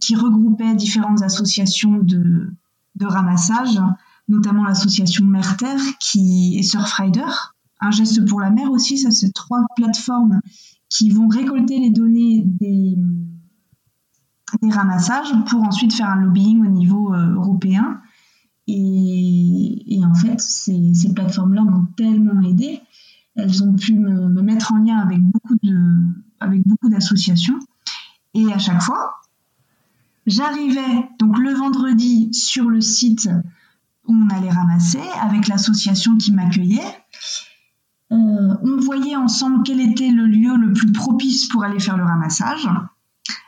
qui 0.00 0.16
regroupaient 0.16 0.74
différentes 0.74 1.22
associations 1.22 1.98
de, 2.02 2.52
ramassage, 3.00 3.80
notamment 4.28 4.64
l'association 4.64 5.24
Merter 5.24 5.76
qui 6.00 6.56
est 6.58 6.62
Surfrider, 6.62 7.22
un 7.80 7.90
geste 7.90 8.26
pour 8.26 8.40
la 8.40 8.50
mer 8.50 8.70
aussi, 8.70 8.98
ça 8.98 9.10
c'est 9.10 9.32
trois 9.32 9.60
plateformes 9.76 10.40
qui 10.88 11.10
vont 11.10 11.28
récolter 11.28 11.78
les 11.78 11.90
données 11.90 12.42
des, 12.44 12.96
des 14.62 14.70
ramassages 14.70 15.32
pour 15.48 15.62
ensuite 15.62 15.92
faire 15.92 16.08
un 16.08 16.16
lobbying 16.16 16.64
au 16.66 16.70
niveau 16.70 17.14
euh, 17.14 17.34
européen. 17.34 18.00
Et, 18.68 20.00
en 20.04 20.14
fait, 20.14 20.40
ces, 20.40 20.92
ces 20.94 21.14
plateformes-là 21.14 21.62
m'ont 21.62 21.86
tellement 21.96 22.40
aidé. 22.40 22.80
Elles 23.36 23.62
ont 23.62 23.74
pu 23.74 23.94
me, 23.94 24.42
mettre 24.42 24.72
en 24.72 24.78
lien 24.78 24.98
avec 26.40 26.66
beaucoup 26.66 26.88
d'associations. 26.88 27.58
Et 28.34 28.52
à 28.52 28.58
chaque 28.58 28.82
fois, 28.82 29.20
j'arrivais 30.26 31.08
donc 31.18 31.38
le 31.38 31.52
vendredi 31.52 32.32
sur 32.32 32.68
le 32.68 32.80
site 32.80 33.28
où 34.06 34.14
on 34.14 34.28
allait 34.28 34.50
ramasser 34.50 35.02
avec 35.20 35.48
l'association 35.48 36.16
qui 36.16 36.32
m'accueillait. 36.32 37.04
Euh, 38.12 38.54
on 38.62 38.76
voyait 38.78 39.16
ensemble 39.16 39.62
quel 39.64 39.80
était 39.80 40.10
le 40.10 40.26
lieu 40.26 40.56
le 40.56 40.72
plus 40.72 40.92
propice 40.92 41.48
pour 41.48 41.64
aller 41.64 41.80
faire 41.80 41.96
le 41.96 42.04
ramassage, 42.04 42.68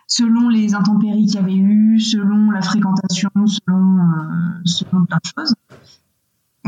selon 0.07 0.49
les 0.49 0.75
intempéries 0.75 1.27
qu'il 1.27 1.37
y 1.37 1.39
avait 1.39 1.55
eu, 1.55 2.01
selon 2.01 2.51
la 2.51 2.63
fréquentation, 2.63 3.31
selon, 3.47 3.99
euh, 4.01 5.07
plein 5.07 5.19
de 5.19 5.31
choses. 5.37 5.55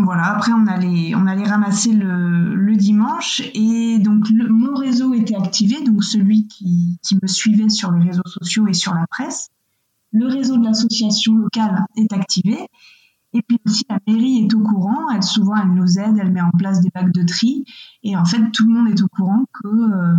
Voilà, 0.04 0.34
après 0.36 0.52
on 0.52 0.66
allait, 0.66 1.14
on 1.14 1.26
allait 1.26 1.48
ramasser 1.48 1.92
le, 1.92 2.76
dimanche 2.76 3.42
et 3.52 3.98
donc 3.98 4.30
mon 4.30 4.74
réseau 4.74 5.12
était 5.12 5.34
activé, 5.34 5.82
donc 5.84 6.02
celui 6.02 6.46
qui, 6.46 6.98
me 7.20 7.26
suivait 7.26 7.68
sur 7.68 7.90
les 7.90 8.08
réseaux 8.08 8.26
sociaux 8.26 8.68
et 8.68 8.72
sur 8.72 8.94
la 8.94 9.06
presse. 9.06 9.50
Le 10.12 10.26
réseau 10.26 10.56
de 10.56 10.64
l'association 10.64 11.34
locale 11.34 11.84
est 11.96 12.12
activé 12.12 12.68
et 13.32 13.42
puis 13.42 13.58
aussi, 13.64 13.84
la 13.88 13.98
mairie 14.06 14.44
est 14.44 14.54
au 14.54 14.60
courant. 14.60 15.10
Elle, 15.14 15.22
souvent, 15.22 15.56
elle 15.56 15.72
nous 15.72 15.98
aide, 15.98 16.16
elle 16.20 16.32
met 16.32 16.40
en 16.40 16.50
place 16.50 16.80
des 16.80 16.90
bacs 16.92 17.12
de 17.12 17.22
tri. 17.22 17.64
Et 18.02 18.16
en 18.16 18.24
fait, 18.24 18.50
tout 18.52 18.66
le 18.66 18.74
monde 18.74 18.88
est 18.88 19.02
au 19.02 19.08
courant 19.08 19.44
euh, 19.64 20.14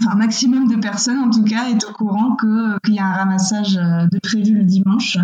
enfin, 0.00 0.12
un 0.12 0.16
maximum 0.16 0.68
de 0.68 0.76
personnes, 0.76 1.18
en 1.18 1.30
tout 1.30 1.44
cas, 1.44 1.68
est 1.68 1.84
au 1.84 1.92
courant 1.92 2.34
que, 2.34 2.78
qu'il 2.80 2.94
y 2.94 2.98
a 2.98 3.06
un 3.06 3.12
ramassage 3.12 3.76
euh, 3.76 4.06
de 4.10 4.18
prévu 4.18 4.54
le 4.54 4.64
dimanche. 4.64 5.18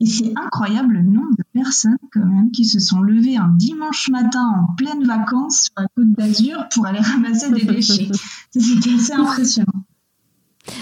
Et 0.00 0.06
c'est 0.06 0.32
incroyable 0.36 0.94
le 0.94 1.02
nombre 1.02 1.34
de 1.36 1.44
personnes, 1.52 1.98
quand 2.12 2.24
même, 2.24 2.50
qui 2.52 2.64
se 2.64 2.78
sont 2.78 3.00
levées 3.00 3.36
un 3.36 3.52
dimanche 3.56 4.08
matin 4.10 4.46
en 4.56 4.74
pleine 4.76 5.04
vacances 5.04 5.62
sur 5.64 5.72
la 5.76 5.86
côte 5.96 6.12
d'Azur 6.12 6.68
pour 6.72 6.86
aller 6.86 7.00
ramasser 7.00 7.50
des 7.50 7.64
déchets. 7.64 8.08
C'était 8.50 8.94
assez 8.94 9.12
impressionnant. 9.12 9.84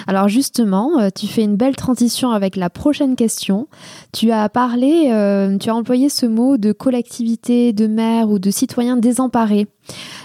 Alors 0.06 0.28
justement, 0.28 0.98
euh, 0.98 1.08
tu 1.14 1.26
fais 1.26 1.42
une 1.42 1.56
belle 1.56 1.76
transition 1.76 2.30
avec 2.30 2.56
la 2.56 2.70
prochaine 2.70 3.16
question. 3.16 3.68
Tu 4.12 4.30
as 4.32 4.48
parlé, 4.48 5.10
euh, 5.12 5.56
tu 5.58 5.70
as 5.70 5.74
employé 5.74 6.08
ce 6.08 6.26
mot 6.26 6.56
de 6.56 6.72
collectivité, 6.72 7.72
de 7.72 7.86
maire 7.86 8.30
ou 8.30 8.38
de 8.38 8.50
citoyen 8.50 8.96
désemparé. 8.96 9.68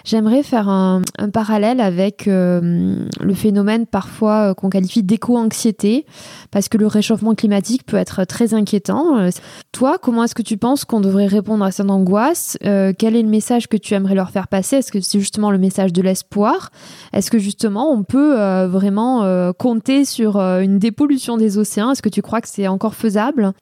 J'aimerais 0.04 0.44
faire 0.44 0.70
un, 0.70 1.02
parallèle 1.34 1.80
avec 1.80 2.28
euh, 2.28 2.96
le 3.20 3.34
phénomène 3.34 3.86
parfois 3.86 4.52
euh, 4.52 4.54
qu'on 4.54 4.70
qualifie 4.70 5.04
d'éco-anxiété, 5.04 6.06
parce 6.50 6.68
que 6.70 6.78
le 6.78 6.88
réchauffement 6.88 7.36
climatique 7.36 7.86
peut 7.86 7.98
être 7.98 8.26
très 8.26 8.54
inquiétant. 8.54 9.18
Euh, 9.18 9.30
toi, 9.72 9.98
comment 10.02 10.24
est-ce 10.24 10.36
que 10.36 10.42
tu 10.42 10.58
penses 10.58 10.86
qu'on 10.86 11.02
devrait 11.02 11.28
répondre 11.28 11.64
à 11.64 11.72
cette 11.72 11.90
angoisse? 11.90 12.58
Quel 12.62 13.16
est 13.16 13.22
le 13.22 13.30
message 13.30 13.68
que 13.68 13.78
tu 13.78 13.94
aimerais 13.94 14.16
leur 14.16 14.32
faire 14.32 14.48
passer? 14.48 14.78
Est-ce 14.78 14.92
que 14.92 15.00
c'est 15.00 15.20
justement 15.20 15.52
le 15.52 15.58
message 15.58 15.94
de 15.94 16.02
l'espoir? 16.02 16.72
Est-ce 17.14 17.32
que 17.32 17.40
justement 17.40 17.92
on 17.92 18.04
peut 18.04 18.36
vraiment 18.66 19.54
compter 19.54 20.06
sur 20.06 20.38
une 20.38 20.78
dépollution 20.78 21.38
des 21.38 21.58
océans? 21.58 21.92
Est-ce 21.92 22.02
que 22.02 22.10
tu 22.10 22.22
crois 22.22 22.42
que 22.42 22.50
c'est 22.50 22.68
encore 22.68 22.96
faisable? 22.96 23.54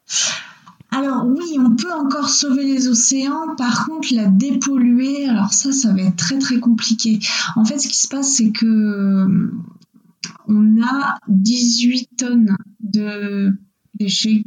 Alors 0.92 1.24
oui, 1.26 1.56
on 1.58 1.76
peut 1.76 1.92
encore 1.92 2.28
sauver 2.28 2.64
les 2.64 2.88
océans. 2.88 3.54
Par 3.56 3.86
contre, 3.86 4.08
la 4.12 4.26
dépolluer, 4.26 5.28
alors 5.28 5.52
ça, 5.52 5.72
ça 5.72 5.92
va 5.92 6.02
être 6.02 6.16
très 6.16 6.38
très 6.38 6.58
compliqué. 6.58 7.20
En 7.56 7.64
fait, 7.64 7.78
ce 7.78 7.88
qui 7.88 7.98
se 7.98 8.08
passe, 8.08 8.34
c'est 8.36 8.50
que 8.50 9.50
on 10.48 10.82
a 10.82 11.18
18 11.28 12.08
tonnes 12.16 12.56
de 12.80 13.56
déchets 13.94 14.44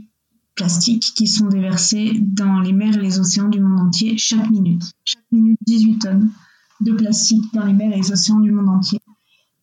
plastiques 0.56 1.14
qui 1.16 1.28
sont 1.28 1.48
déversés 1.48 2.20
dans 2.20 2.60
les 2.60 2.74
mers 2.74 2.98
et 2.98 3.02
les 3.02 3.20
océans 3.20 3.50
du 3.50 3.62
monde 3.62 3.80
entier 3.80 4.18
chaque 4.18 4.50
minute. 4.50 4.84
Chaque 5.06 5.24
minute, 5.32 5.58
18 5.66 6.00
tonnes 6.00 6.30
de 6.82 6.92
plastique 6.92 7.44
dans 7.54 7.66
les 7.66 7.74
mers 7.74 7.92
et 7.92 7.98
les 7.98 8.12
océans 8.12 8.40
du 8.40 8.52
monde 8.52 8.70
entier. 8.70 9.00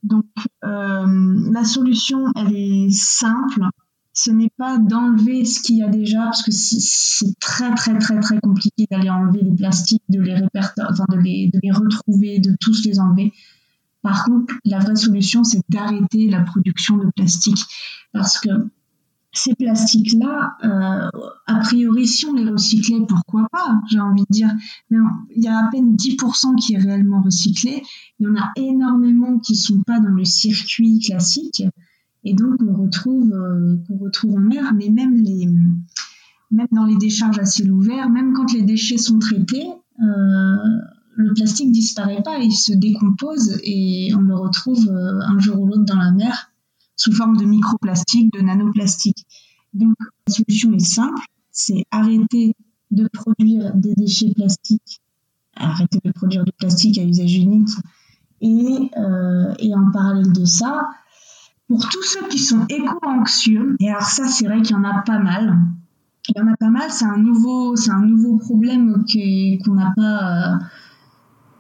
Donc, 0.02 0.24
euh, 0.64 1.50
la 1.52 1.64
solution, 1.64 2.24
elle 2.34 2.56
est 2.56 2.90
simple 2.90 3.62
ce 4.22 4.30
n'est 4.30 4.52
pas 4.59 4.76
d'enlever 4.76 5.46
ce 5.46 5.61
qu'il 5.61 5.76
y 5.76 5.83
a 5.83 5.88
déjà, 5.88 6.24
parce 6.24 6.42
que 6.42 6.50
c'est 6.50 7.38
très 7.40 7.74
très 7.74 7.98
très 7.98 8.20
très 8.20 8.38
compliqué 8.38 8.87
d'aller 8.90 9.09
enlever 9.09 9.40
les 9.40 9.54
plastiques, 9.54 10.02
de 10.11 10.20
les 10.20 10.35
enfin 10.35 11.04
de 11.09 11.16
les, 11.16 11.50
retrouver, 11.72 12.38
de 12.38 12.54
tous 12.61 12.85
les 12.85 13.00
enlever. 13.00 13.33
Par 14.02 14.24
contre, 14.24 14.54
la 14.66 14.78
vraie 14.78 14.96
solution, 14.96 15.42
c'est 15.42 15.62
d'arrêter 15.70 16.28
la 16.28 16.42
production 16.42 16.98
de 16.98 17.11
plastique, 17.16 17.62
parce 18.12 18.38
que 18.38 18.50
ces 19.33 19.54
plastiques-là, 19.54 20.56
euh, 20.64 21.09
a 21.46 21.59
priori, 21.61 22.06
si 22.06 22.26
on 22.26 22.35
les 22.35 22.50
recyclait, 22.50 23.06
pourquoi 23.09 23.46
pas, 23.50 23.80
j'ai 23.90 24.00
envie 24.00 24.24
de 24.28 24.35
dire. 24.35 24.50
Mais 24.90 24.98
il 25.35 25.42
y 25.42 25.48
a 25.48 25.56
à 25.56 25.70
peine 25.70 25.96
10% 25.96 26.56
qui 26.56 26.74
est 26.74 26.78
réellement 26.78 27.22
recyclé. 27.22 27.83
Il 28.18 28.26
y 28.26 28.28
en 28.28 28.37
a 28.37 28.50
énormément 28.56 29.38
qui 29.38 29.56
sont 29.56 29.83
pas 29.83 29.98
dans 30.00 30.11
le 30.11 30.24
circuit 30.24 30.98
classique. 30.98 31.62
Et 32.24 32.35
donc, 32.35 32.56
on 32.61 32.74
retrouve, 32.74 33.33
euh, 33.33 33.76
qu'on 33.87 33.98
retrouve 33.98 34.35
en 34.35 34.40
mer, 34.40 34.74
mais 34.74 34.88
même, 34.90 35.22
dans 36.72 36.85
les 36.85 36.96
décharges 36.96 37.38
à 37.38 37.44
ciel 37.44 37.72
ouvert, 37.72 38.11
même 38.11 38.33
quand 38.35 38.52
les 38.52 38.62
déchets 38.62 38.98
sont 38.98 39.18
traités, 39.18 39.66
euh, 40.02 40.56
le 41.16 41.35
plastique 41.35 41.72
disparaît 41.72 42.22
pas, 42.22 42.38
il 42.38 42.52
se 42.52 42.72
décompose 42.72 43.59
et 43.62 44.12
on 44.14 44.20
le 44.20 44.35
retrouve 44.35 44.88
euh, 44.88 45.20
un 45.20 45.38
jour 45.38 45.61
ou 45.61 45.66
l'autre 45.66 45.85
dans 45.85 45.98
la 45.98 46.12
mer 46.12 46.50
sous 46.96 47.12
forme 47.12 47.37
de 47.37 47.44
microplastique, 47.44 48.33
de 48.33 48.40
nanoplastique. 48.40 49.26
Donc, 49.72 49.94
la 50.26 50.35
solution 50.35 50.72
est 50.72 50.85
simple, 50.85 51.22
c'est 51.50 51.85
arrêter 51.90 52.54
de 52.90 53.09
produire 53.12 53.74
des 53.74 53.94
déchets 53.94 54.33
plastiques, 54.35 55.00
arrêter 55.56 55.98
de 56.04 56.12
produire 56.12 56.44
du 56.44 56.52
plastique 56.52 56.98
à 56.98 57.04
usage 57.04 57.35
unique 57.35 57.70
et, 58.40 58.90
euh, 58.96 59.54
et 59.59 59.74
en 59.74 59.90
parallèle 59.92 60.33
de 60.33 60.44
ça, 60.44 60.88
pour 61.70 61.88
tous 61.88 62.02
ceux 62.02 62.26
qui 62.26 62.40
sont 62.40 62.66
éco-anxieux, 62.68 63.76
et 63.78 63.90
alors 63.90 64.02
ça 64.02 64.26
c'est 64.26 64.44
vrai 64.44 64.61
qu'il 64.61 64.74
y 64.74 64.78
en 64.78 64.83
a 64.83 65.02
pas 65.02 65.20
mal, 65.20 65.56
il 66.28 66.37
y 66.37 66.42
en 66.42 66.48
a 66.48 66.56
pas 66.56 66.68
mal, 66.68 66.90
c'est 66.90 67.04
un 67.04 67.16
nouveau, 67.16 67.76
c'est 67.76 67.92
un 67.92 68.00
nouveau 68.00 68.38
problème 68.38 69.04
qu'on 69.64 69.74
n'a 69.74 69.92
pas, 69.94 70.59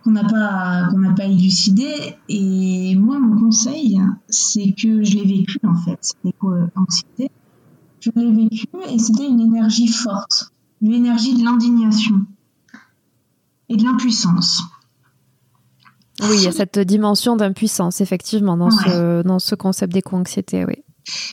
qu'on 0.02 0.10
n'a 0.10 0.24
pas, 0.24 0.88
qu'on 0.90 0.98
n'a 0.98 1.12
pas 1.12 1.26
élucidé. 1.26 2.16
Et 2.28 2.96
moi, 2.96 3.20
mon 3.20 3.38
conseil, 3.38 4.00
c'est 4.28 4.72
que 4.72 5.04
je 5.04 5.16
l'ai 5.16 5.26
vécu 5.26 5.60
en 5.62 5.76
fait, 5.76 5.98
cette 6.00 6.24
éco-anxiété. 6.24 7.30
Je 8.00 8.10
l'ai 8.16 8.32
vécu 8.32 8.66
et 8.88 8.98
c'était 8.98 9.28
une 9.28 9.40
énergie 9.40 9.86
forte, 9.86 10.52
une 10.82 10.92
énergie 10.92 11.38
de 11.38 11.44
l'indignation 11.44 12.26
et 13.68 13.76
de 13.76 13.84
l'impuissance. 13.84 14.64
Oui, 16.22 16.36
il 16.36 16.44
y 16.44 16.46
a 16.46 16.52
cette 16.52 16.78
dimension 16.78 17.36
d'impuissance, 17.36 18.00
effectivement, 18.00 18.56
dans, 18.56 18.70
ce, 18.70 19.22
dans 19.22 19.38
ce 19.38 19.54
concept 19.54 19.92
d'éco-anxiété, 19.92 20.64
oui. 20.64 20.84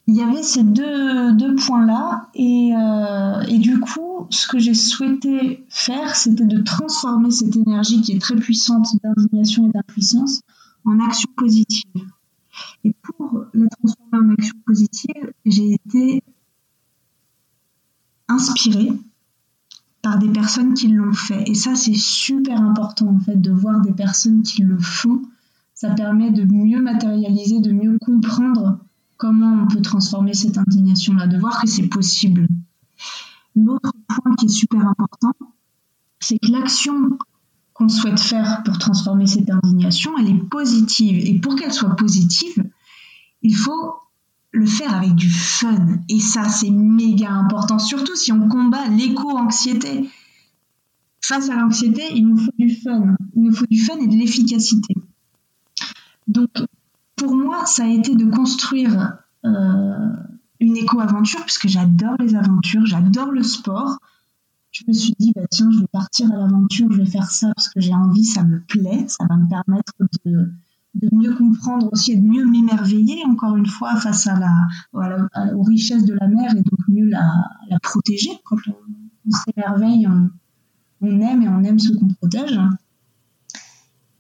Il 0.08 0.16
y 0.16 0.22
avait 0.22 0.44
ces 0.44 0.64
deux, 0.64 1.34
deux 1.34 1.56
points-là, 1.56 2.30
et, 2.34 2.74
euh, 2.76 3.42
et, 3.48 3.58
du 3.60 3.80
coup, 3.80 4.28
ce 4.30 4.48
que 4.48 4.60
j'ai 4.60 4.74
souhaité 4.74 5.66
faire, 5.70 6.16
c'était 6.16 6.46
de 6.46 6.62
transformer 6.62 7.32
cette 7.32 7.56
énergie 7.56 8.02
qui 8.02 8.14
est 8.14 8.20
très 8.20 8.36
puissante 8.36 8.88
d'indignation 9.04 9.68
et 9.68 9.72
d'impuissance 9.72 10.42
en 10.86 11.00
action 11.06 11.30
positive. 11.36 11.84
Et 12.84 12.94
pour 13.04 13.46
la 13.54 13.68
transformer 13.68 14.32
en 14.32 14.34
action 14.34 14.56
positive, 14.66 15.34
j'ai 15.46 15.74
été 15.74 16.24
inspirée 18.30 18.94
par 20.08 20.20
des 20.20 20.30
personnes 20.30 20.74
qui 20.74 20.88
l'ont 20.88 21.12
fait. 21.12 21.44
Et 21.50 21.54
ça, 21.54 21.76
c'est 21.76 21.94
super 21.94 22.62
important 22.62 23.08
en 23.10 23.20
fait 23.20 23.36
de 23.36 23.52
voir 23.52 23.82
des 23.82 23.92
personnes 23.92 24.42
qui 24.42 24.62
le 24.62 24.80
font. 24.80 25.22
Ça 25.74 25.90
permet 25.90 26.32
de 26.32 26.46
mieux 26.46 26.82
matérialiser, 26.82 27.60
de 27.60 27.74
mieux 27.74 27.98
comprendre 28.00 28.80
comment 29.18 29.64
on 29.64 29.68
peut 29.68 29.82
transformer 29.82 30.34
cette 30.34 30.58
indignation-là, 30.58 31.28
de 31.28 31.38
voir 31.38 31.62
que 31.62 31.68
c'est 31.68 31.90
possible. 31.90 32.48
L'autre 33.54 33.92
point 34.08 34.34
qui 34.38 34.46
est 34.46 34.50
super 34.50 34.88
important, 34.88 35.34
c'est 36.22 36.40
que 36.40 36.54
l'action 36.54 37.18
qu'on 37.74 37.90
souhaite 37.90 38.22
faire 38.22 38.64
pour 38.64 38.78
transformer 38.78 39.28
cette 39.28 39.50
indignation, 39.50 40.18
elle 40.18 40.30
est 40.30 40.50
positive. 40.50 41.18
Et 41.18 41.38
pour 41.38 41.58
qu'elle 41.58 41.74
soit 41.74 41.98
positive, 41.98 42.64
il 43.42 43.54
faut 43.58 43.96
le 44.58 44.66
faire 44.66 44.94
avec 44.94 45.16
du 45.16 45.30
fun. 45.30 46.00
Et 46.10 46.20
ça, 46.20 46.50
c'est 46.50 46.70
méga 46.70 47.32
important, 47.32 47.80
surtout 47.80 48.16
si 48.16 48.32
on 48.32 48.48
combat 48.48 48.88
l'éco-anxiété. 48.88 50.10
Face 51.22 51.50
à 51.50 51.56
l'anxiété, 51.56 52.04
il 52.14 52.28
nous 52.28 52.38
faut 52.38 52.52
du 52.58 52.76
fun. 52.76 53.16
Il 53.36 53.44
nous 53.44 53.54
faut 53.54 53.66
du 53.70 53.80
fun 53.80 53.98
et 53.98 54.08
de 54.08 54.16
l'efficacité. 54.16 54.96
Donc, 56.28 56.50
pour 57.16 57.36
moi, 57.36 57.66
ça 57.66 57.84
a 57.84 57.88
été 57.88 58.16
de 58.16 58.26
construire 58.26 59.18
euh, 59.46 60.10
une 60.60 60.78
éco-aventure, 60.78 61.42
puisque 61.44 61.68
j'adore 61.68 62.16
les 62.20 62.36
aventures, 62.36 62.86
j'adore 62.86 63.32
le 63.32 63.44
sport. 63.44 63.98
Je 64.72 64.84
me 64.88 64.94
suis 64.94 65.16
dit, 65.20 65.32
bah, 65.36 65.42
tiens, 65.50 65.70
je 65.72 65.80
vais 65.80 65.88
partir 65.88 66.32
à 66.32 66.38
l'aventure, 66.38 66.92
je 66.92 66.98
vais 66.98 67.10
faire 67.10 67.32
ça 67.32 67.52
parce 67.56 67.70
que 67.70 67.80
j'ai 67.80 67.94
envie, 67.94 68.26
ça 68.26 68.44
me 68.44 68.62
plaît, 68.62 69.06
ça 69.08 69.26
va 69.28 69.38
me 69.38 69.48
permettre 69.48 69.94
de, 70.26 70.52
de 71.02 71.10
mieux 71.12 71.34
comprendre 71.36 71.90
aussi 71.92 72.14
et 72.14 72.16
de 72.18 72.26
mieux 72.26 72.46
m'émerveiller, 72.46 73.24
encore 73.26 73.56
une 73.56 73.66
fois, 73.66 73.96
face 73.96 74.28
à 74.28 74.38
la, 74.40 75.54
aux 75.54 75.64
richesses 75.64 76.06
de 76.06 76.14
la 76.14 76.28
mer 76.28 76.52
et 76.52 76.62
donc 76.62 76.80
mieux 76.88 77.06
la, 77.06 77.32
la 77.70 77.80
protéger. 77.80 78.32
Quand 78.46 78.58
on, 78.68 79.32
s'émerveille, 79.32 80.08
on, 81.02 81.22
aime 81.22 81.42
et 81.42 81.50
on 81.50 81.64
aime 81.64 81.80
ce 81.80 81.94
qu'on 81.94 82.08
protège. 82.08 82.60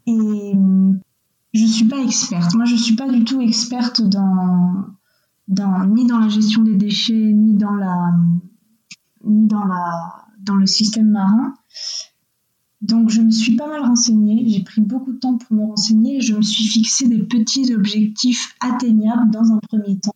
Et 0.06 0.54
je 1.54 1.64
ne 1.64 1.68
suis 1.68 1.88
pas 1.88 2.00
experte. 2.00 2.54
Moi, 2.54 2.66
je 2.66 2.74
ne 2.74 2.80
suis 2.80 2.96
pas 2.96 3.10
du 3.10 3.24
tout 3.24 3.42
experte 3.42 4.02
dans, 4.02 4.86
dans, 5.48 5.86
ni 5.86 6.06
dans 6.06 6.20
la 6.20 6.30
gestion 6.30 6.64
des 6.64 6.76
déchets, 6.76 7.34
ni 7.34 7.56
dans, 7.56 7.74
la, 7.74 8.12
ni 9.24 9.48
dans, 9.48 9.66
la, 9.66 10.26
dans 10.40 10.56
le 10.56 10.66
système 10.66 11.10
marin. 11.10 11.54
Donc 12.82 13.10
je 13.10 13.22
me 13.22 13.32
suis 13.32 13.56
pas 13.56 13.68
mal 13.68 13.82
renseignée, 13.82 14.48
j'ai 14.48 14.64
pris 14.64 14.82
beaucoup 14.82 15.14
de 15.14 15.18
temps 15.18 15.38
pour 15.38 15.56
me 15.56 15.66
renseigner 15.66 16.18
et 16.18 16.22
je 16.22 16.36
me 16.36 16.42
suis 16.42 16.66
fixé 16.66 17.08
des 17.08 17.24
petits 17.24 17.74
objectifs 17.74 18.56
atteignables 18.62 19.32
dans 19.32 19.52
un 19.52 19.60
premier 19.68 19.98
temps 19.98 20.14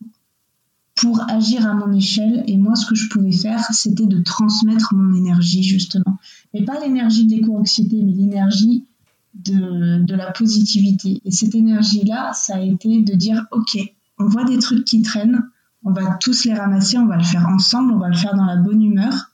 pour 0.95 1.27
agir 1.29 1.67
à 1.67 1.73
mon 1.73 1.91
échelle. 1.91 2.43
Et 2.47 2.57
moi, 2.57 2.75
ce 2.75 2.85
que 2.85 2.95
je 2.95 3.09
pouvais 3.09 3.31
faire, 3.31 3.63
c'était 3.73 4.05
de 4.05 4.21
transmettre 4.21 4.93
mon 4.93 5.15
énergie, 5.15 5.63
justement. 5.63 6.19
Mais 6.53 6.63
pas 6.63 6.79
l'énergie 6.79 7.25
de 7.25 7.31
l'éco-anxiété, 7.31 8.01
mais 8.03 8.11
l'énergie 8.11 8.85
de, 9.33 10.13
la 10.13 10.31
positivité. 10.31 11.21
Et 11.25 11.31
cette 11.31 11.55
énergie-là, 11.55 12.33
ça 12.33 12.57
a 12.57 12.61
été 12.61 13.01
de 13.01 13.13
dire, 13.15 13.47
OK, 13.51 13.79
on 14.19 14.25
voit 14.25 14.43
des 14.43 14.59
trucs 14.59 14.85
qui 14.85 15.01
traînent, 15.01 15.41
on 15.83 15.91
va 15.91 16.17
tous 16.19 16.45
les 16.45 16.53
ramasser, 16.53 16.97
on 16.99 17.07
va 17.07 17.17
le 17.17 17.23
faire 17.23 17.47
ensemble, 17.47 17.93
on 17.93 17.97
va 17.97 18.09
le 18.09 18.17
faire 18.17 18.35
dans 18.35 18.45
la 18.45 18.57
bonne 18.57 18.83
humeur 18.83 19.30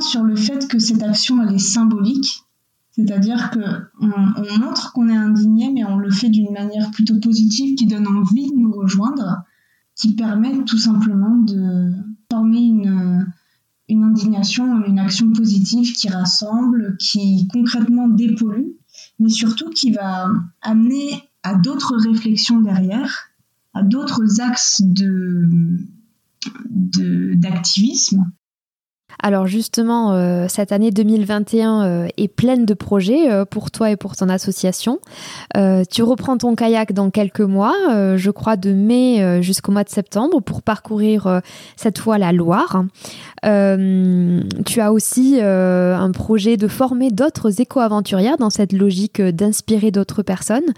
sur 0.00 0.22
le 0.22 0.36
fait 0.36 0.68
que 0.68 0.78
cette 0.78 1.02
action 1.02 1.42
elle 1.42 1.54
est 1.54 1.58
symbolique, 1.58 2.44
c'est-à-dire 2.92 3.50
que 3.50 3.60
on, 4.00 4.58
montre 4.58 4.92
qu'on 4.92 5.08
est 5.08 5.16
indigné, 5.16 5.70
mais 5.72 5.84
on 5.84 5.98
le 5.98 6.10
fait 6.10 6.30
d'une 6.30 6.52
manière 6.52 6.90
plutôt 6.90 7.20
positive 7.20 7.76
qui 7.76 7.86
donne 7.86 8.08
envie 8.08 8.50
de 8.50 8.56
nous 8.56 8.72
rejoindre, 8.72 9.44
qui 9.94 10.14
permet 10.14 10.64
tout 10.64 10.78
simplement 10.78 11.36
de 11.36 11.92
former 12.30 12.60
une, 12.60 13.26
une 13.88 14.02
indignation, 14.02 14.84
une 14.84 14.98
action 14.98 15.32
positive 15.32 15.92
qui 15.92 16.08
rassemble, 16.08 16.96
qui 16.98 17.46
concrètement 17.52 18.08
dépollue, 18.08 18.72
mais 19.20 19.28
surtout 19.28 19.70
qui 19.70 19.92
va 19.92 20.28
amener 20.60 21.22
à 21.44 21.54
d'autres 21.54 21.96
réflexions 21.96 22.60
derrière, 22.60 23.30
à 23.74 23.82
d'autres 23.82 24.40
axes 24.40 24.82
de 24.82 25.48
d'activisme 27.34 28.24
alors 29.20 29.46
justement, 29.46 30.12
euh, 30.12 30.46
cette 30.48 30.70
année 30.70 30.90
2021 30.90 31.82
euh, 31.82 32.08
est 32.16 32.28
pleine 32.28 32.64
de 32.64 32.74
projets 32.74 33.30
euh, 33.30 33.44
pour 33.44 33.70
toi 33.72 33.90
et 33.90 33.96
pour 33.96 34.14
ton 34.14 34.28
association. 34.28 35.00
tu 35.90 36.02
reprends 36.02 36.38
ton 36.38 36.54
kayak 36.54 36.92
dans 36.92 37.10
quelques 37.10 37.40
mois, 37.40 37.74
je 38.16 38.30
crois 38.30 38.56
de 38.56 38.72
mai 38.72 39.42
jusqu'au 39.42 39.72
mois 39.72 39.84
de 39.84 39.88
septembre, 39.88 40.40
pour 40.40 40.62
parcourir 40.62 41.40
cette 41.76 41.98
fois 41.98 42.18
la 42.18 42.32
Loire. 42.32 42.84
tu 43.42 44.80
as 44.80 44.92
aussi 44.92 45.40
un 45.40 46.10
projet 46.12 46.56
de 46.56 46.68
former 46.68 47.10
d'autres 47.10 47.60
éco-aventurières 47.60 48.36
dans 48.36 48.50
cette 48.50 48.72
logique 48.72 49.20
d'inspirer 49.20 49.90
d'autres 49.90 50.22
personnes. 50.22 50.72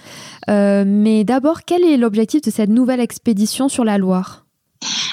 mais 0.49 1.25
d'abord, 1.25 1.63
quel 1.65 1.85
est 1.85 1.97
l'objectif 1.97 2.43
de 2.43 2.51
cette 2.51 2.71
nouvelle 2.71 3.01
expédition 3.01 3.69
sur 3.69 3.85
la 3.85 3.99
Loire? 3.99 4.47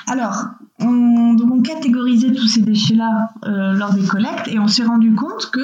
Alors, 0.08 0.46
on, 0.80 1.34
donc 1.34 1.52
on 1.52 1.62
catégorisait 1.62 2.32
tous 2.32 2.48
ces 2.48 2.62
déchets-là 2.62 3.32
euh, 3.46 3.74
lors 3.74 3.94
des 3.94 4.06
collectes 4.06 4.48
et 4.48 4.60
on 4.60 4.68
s'est 4.68 4.86
rendu 4.86 5.16
compte 5.16 5.50
que 5.52 5.62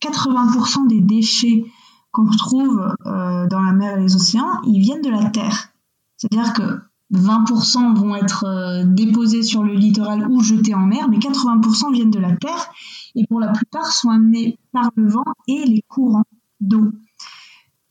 80% 0.00 0.88
des 0.88 1.00
déchets 1.00 1.64
qu'on 2.10 2.26
retrouve 2.26 2.94
euh, 3.06 3.46
dans 3.46 3.60
la 3.60 3.72
mer 3.72 3.96
et 3.96 4.02
les 4.02 4.14
océans, 4.14 4.60
ils 4.66 4.80
viennent 4.80 5.00
de 5.00 5.10
la 5.10 5.30
terre. 5.30 5.68
C'est-à-dire 6.16 6.52
que 6.52 6.80
20% 7.14 7.94
vont 7.94 8.14
être 8.14 8.44
euh, 8.44 8.84
déposés 8.84 9.42
sur 9.42 9.62
le 9.62 9.74
littoral 9.74 10.28
ou 10.28 10.42
jetés 10.42 10.74
en 10.74 10.84
mer, 10.86 11.08
mais 11.08 11.18
80% 11.18 11.92
viennent 11.92 12.10
de 12.10 12.18
la 12.18 12.36
terre 12.36 12.68
et 13.14 13.26
pour 13.26 13.40
la 13.40 13.48
plupart 13.48 13.86
sont 13.86 14.10
amenés 14.10 14.58
par 14.72 14.90
le 14.96 15.08
vent 15.08 15.24
et 15.48 15.64
les 15.64 15.82
courants 15.88 16.24
d'eau. 16.60 16.92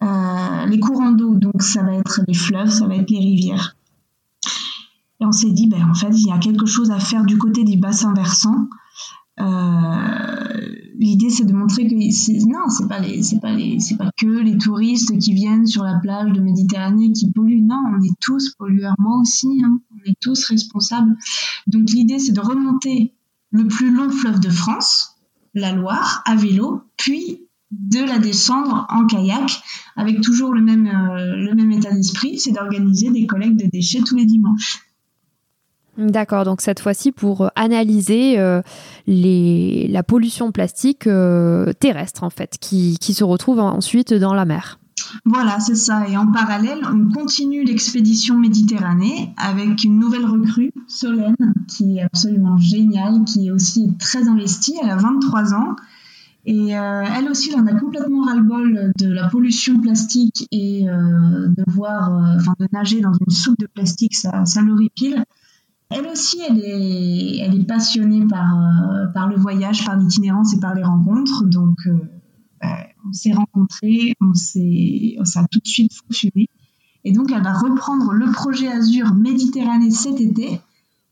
les 0.01 0.80
courants 0.80 1.12
d'eau, 1.12 1.36
donc 1.36 1.62
ça 1.62 1.84
va 1.84 1.93
être 1.93 2.22
les 2.28 2.34
fleuves, 2.34 2.70
ça 2.70 2.88
va 2.88 2.95
être 2.95 3.09
les 3.09 3.20
rivières. 3.20 3.76
Et 5.22 5.26
on 5.26 5.32
s'est 5.32 5.51
dit, 5.51 5.67
ben, 5.67 5.88
en 5.88 5.93
fait, 5.93 6.09
il 6.09 6.28
y 6.28 6.32
a 6.32 6.39
quelque 6.39 6.65
chose 6.65 6.89
à 6.89 6.99
faire 6.99 7.24
du 7.24 7.38
côté 7.38 7.63
du 7.63 7.78
bassin 7.78 8.13
versant. 8.15 8.67
Euh, 9.39 10.76
l'idée, 10.97 11.30
c'est 11.30 11.45
de 11.45 11.53
montrer 11.53 11.88
que 11.88 11.93
non, 11.93 12.69
c'est 12.69 12.88
pas 12.88 12.99
pas 12.99 14.11
que 14.17 14.41
les 14.41 14.57
touristes 14.57 15.17
qui 15.19 15.34
viennent 15.34 15.67
sur 15.67 15.84
la 15.84 15.99
plage 15.99 16.32
de 16.32 16.41
Méditerranée 16.41 17.11
qui 17.11 17.32
polluent. 17.32 17.61
Non, 17.61 17.82
on 17.95 18.01
est 18.03 18.15
tous 18.19 18.55
pollueurs, 18.57 18.95
moi 18.97 19.19
aussi. 19.22 19.61
Hein. 19.63 19.80
on 19.91 20.09
est 20.09 20.15
tous 20.19 20.43
responsables. 20.45 21.15
Donc 21.67 21.91
l'idée, 21.91 22.17
c'est 22.17 22.34
de 22.34 22.41
remonter 22.41 23.13
le 23.51 23.67
plus 23.67 23.93
long 23.93 24.09
fleuve 24.09 24.39
de 24.39 24.49
France, 24.49 25.17
la 25.53 25.72
Loire, 25.72 26.24
à 26.26 26.36
vélo, 26.36 26.82
puis 26.97 27.41
de 27.69 27.99
la 27.99 28.17
descendre 28.17 28.86
en 28.89 29.05
kayak, 29.05 29.61
avec 29.95 30.22
toujours 30.22 30.53
le 30.53 30.61
même, 30.61 30.88
euh, 30.88 31.72
état 31.72 31.93
d'esprit, 31.93 32.39
c'est 32.39 32.51
d'organiser 32.51 33.11
des 33.11 33.28
collectes 33.28 33.59
de 33.59 33.69
déchets 33.72 34.01
tous 34.01 34.15
les 34.15 34.26
dimanches. 34.26 34.90
D'accord, 35.97 36.45
donc 36.45 36.61
cette 36.61 36.79
fois-ci 36.79 37.11
pour 37.11 37.41
euh, 37.41 37.47
analyser 37.55 38.39
euh, 38.39 38.61
les, 39.07 39.87
la 39.89 40.03
pollution 40.03 40.51
plastique 40.51 41.05
euh, 41.05 41.73
terrestre 41.73 42.23
en 42.23 42.29
fait, 42.29 42.57
qui, 42.59 42.95
se 43.01 43.23
retrouve 43.25 43.59
ensuite 43.59 44.13
dans 44.13 44.33
la 44.33 44.45
mer. 44.45 44.79
Voilà, 45.25 45.59
c'est 45.59 45.75
ça. 45.75 46.07
Et 46.07 46.15
en 46.15 46.31
parallèle, 46.31 46.79
on 46.85 47.11
continue 47.11 47.65
l'expédition 47.65 48.37
Méditerranée 48.37 49.33
avec 49.35 49.83
une 49.83 49.99
nouvelle 49.99 50.25
recrue, 50.25 50.71
Solène, 50.87 51.35
qui 51.67 51.97
est 51.97 52.03
absolument 52.03 52.57
géniale, 52.57 53.25
qui 53.25 53.47
est 53.47 53.51
aussi 53.51 53.89
très 53.99 54.29
investie. 54.29 54.75
Elle 54.81 54.89
a 54.89 54.95
23 54.95 55.53
ans. 55.53 55.75
Et 56.45 56.69
elle 56.69 57.27
aussi, 57.29 57.51
elle 57.51 57.59
en 57.59 57.67
a 57.67 57.73
complètement 57.73 58.23
ras-le-bol 58.23 58.93
de 58.97 59.11
la 59.11 59.27
pollution 59.27 59.79
plastique 59.79 60.47
et 60.51 60.85
de 60.85 61.63
voir, 61.67 62.37
de 62.59 62.67
nager 62.71 63.01
dans 63.01 63.13
une 63.13 63.31
soupe 63.31 63.59
de 63.59 63.67
plastique, 63.67 64.15
ça, 64.15 64.45
ça 64.45 64.61
l'horripile. 64.61 65.25
Elle 65.91 66.07
aussi, 66.07 66.39
elle 66.47 66.59
est, 66.59 67.67
passionnée 67.67 68.25
par, 68.27 68.45
euh, 68.57 69.07
par 69.13 69.27
le 69.27 69.35
voyage, 69.35 69.85
par 69.85 69.97
l'itinérance 69.97 70.53
et 70.53 70.59
par 70.59 70.73
les 70.73 70.83
rencontres. 70.83 71.45
Donc, 71.45 71.77
euh, 71.85 71.93
bah, 72.61 72.87
on 73.07 73.13
s'est 73.13 73.33
rencontrés, 73.33 74.15
on 74.21 74.33
s'est, 74.33 75.17
ça 75.23 75.41
a 75.41 75.47
tout 75.47 75.59
de 75.59 75.67
suite 75.67 75.93
fonctionné. 75.93 76.47
Et 77.03 77.11
donc, 77.11 77.31
elle 77.31 77.43
va 77.43 77.53
reprendre 77.53 78.13
le 78.13 78.31
projet 78.31 78.67
Azur 78.67 79.13
Méditerranée 79.13 79.91
cet 79.91 80.21
été, 80.21 80.61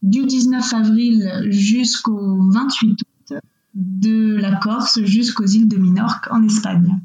du 0.02 0.26
19 0.26 0.74
avril 0.74 1.48
jusqu'au 1.50 2.50
28 2.52 2.92
août, 2.92 3.34
de 3.76 4.36
la 4.36 4.56
Corse 4.56 5.02
jusqu'aux 5.04 5.46
îles 5.46 5.68
de 5.68 5.78
Minorque 5.78 6.28
en 6.32 6.44
Espagne. 6.44 7.00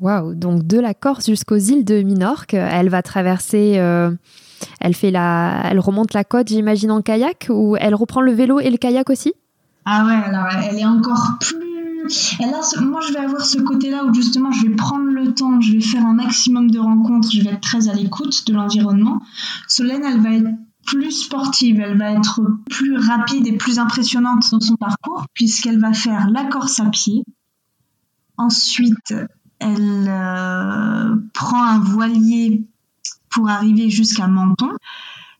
Waouh 0.00 0.34
Donc, 0.34 0.66
de 0.66 0.78
la 0.78 0.94
Corse 0.94 1.26
jusqu'aux 1.26 1.56
îles 1.56 1.84
de 1.84 2.02
Minorque, 2.02 2.54
elle 2.54 2.88
va 2.88 3.02
traverser. 3.02 3.78
Euh, 3.78 4.10
elle 4.80 4.94
fait 4.94 5.10
la, 5.10 5.62
elle 5.64 5.80
remonte 5.80 6.14
la 6.14 6.24
côte, 6.24 6.48
j'imagine 6.48 6.90
en 6.90 7.02
kayak, 7.02 7.46
ou 7.50 7.76
elle 7.76 7.94
reprend 7.94 8.20
le 8.20 8.32
vélo 8.32 8.60
et 8.60 8.70
le 8.70 8.76
kayak 8.76 9.10
aussi? 9.10 9.32
Ah 9.84 10.04
ouais, 10.04 10.12
alors 10.12 10.46
elle 10.64 10.78
est 10.78 10.86
encore 10.86 11.38
plus. 11.40 11.72
Moi, 12.80 13.00
je 13.06 13.12
vais 13.12 13.20
avoir 13.20 13.44
ce 13.44 13.58
côté-là 13.58 14.04
où 14.04 14.14
justement, 14.14 14.50
je 14.50 14.66
vais 14.66 14.74
prendre 14.74 15.04
le 15.04 15.34
temps, 15.34 15.60
je 15.60 15.72
vais 15.72 15.80
faire 15.80 16.04
un 16.04 16.14
maximum 16.14 16.70
de 16.70 16.78
rencontres, 16.78 17.30
je 17.32 17.42
vais 17.42 17.50
être 17.50 17.60
très 17.60 17.88
à 17.88 17.94
l'écoute 17.94 18.46
de 18.46 18.54
l'environnement. 18.54 19.20
Solène, 19.68 20.02
elle 20.04 20.20
va 20.20 20.30
être 20.30 20.50
plus 20.84 21.12
sportive, 21.12 21.80
elle 21.80 21.96
va 21.96 22.12
être 22.12 22.40
plus 22.68 22.96
rapide 22.98 23.46
et 23.46 23.56
plus 23.56 23.78
impressionnante 23.78 24.50
dans 24.50 24.60
son 24.60 24.76
parcours, 24.76 25.26
puisqu'elle 25.32 25.78
va 25.78 25.92
faire 25.92 26.28
la 26.28 26.44
Corse 26.44 26.80
à 26.80 26.86
pied. 26.86 27.22
Ensuite, 28.36 29.14
elle 29.60 30.08
euh, 30.08 31.14
prend 31.34 31.62
un 31.62 31.78
voilier 31.78 32.66
pour 33.32 33.48
arriver 33.48 33.90
jusqu'à 33.90 34.28
Menton. 34.28 34.70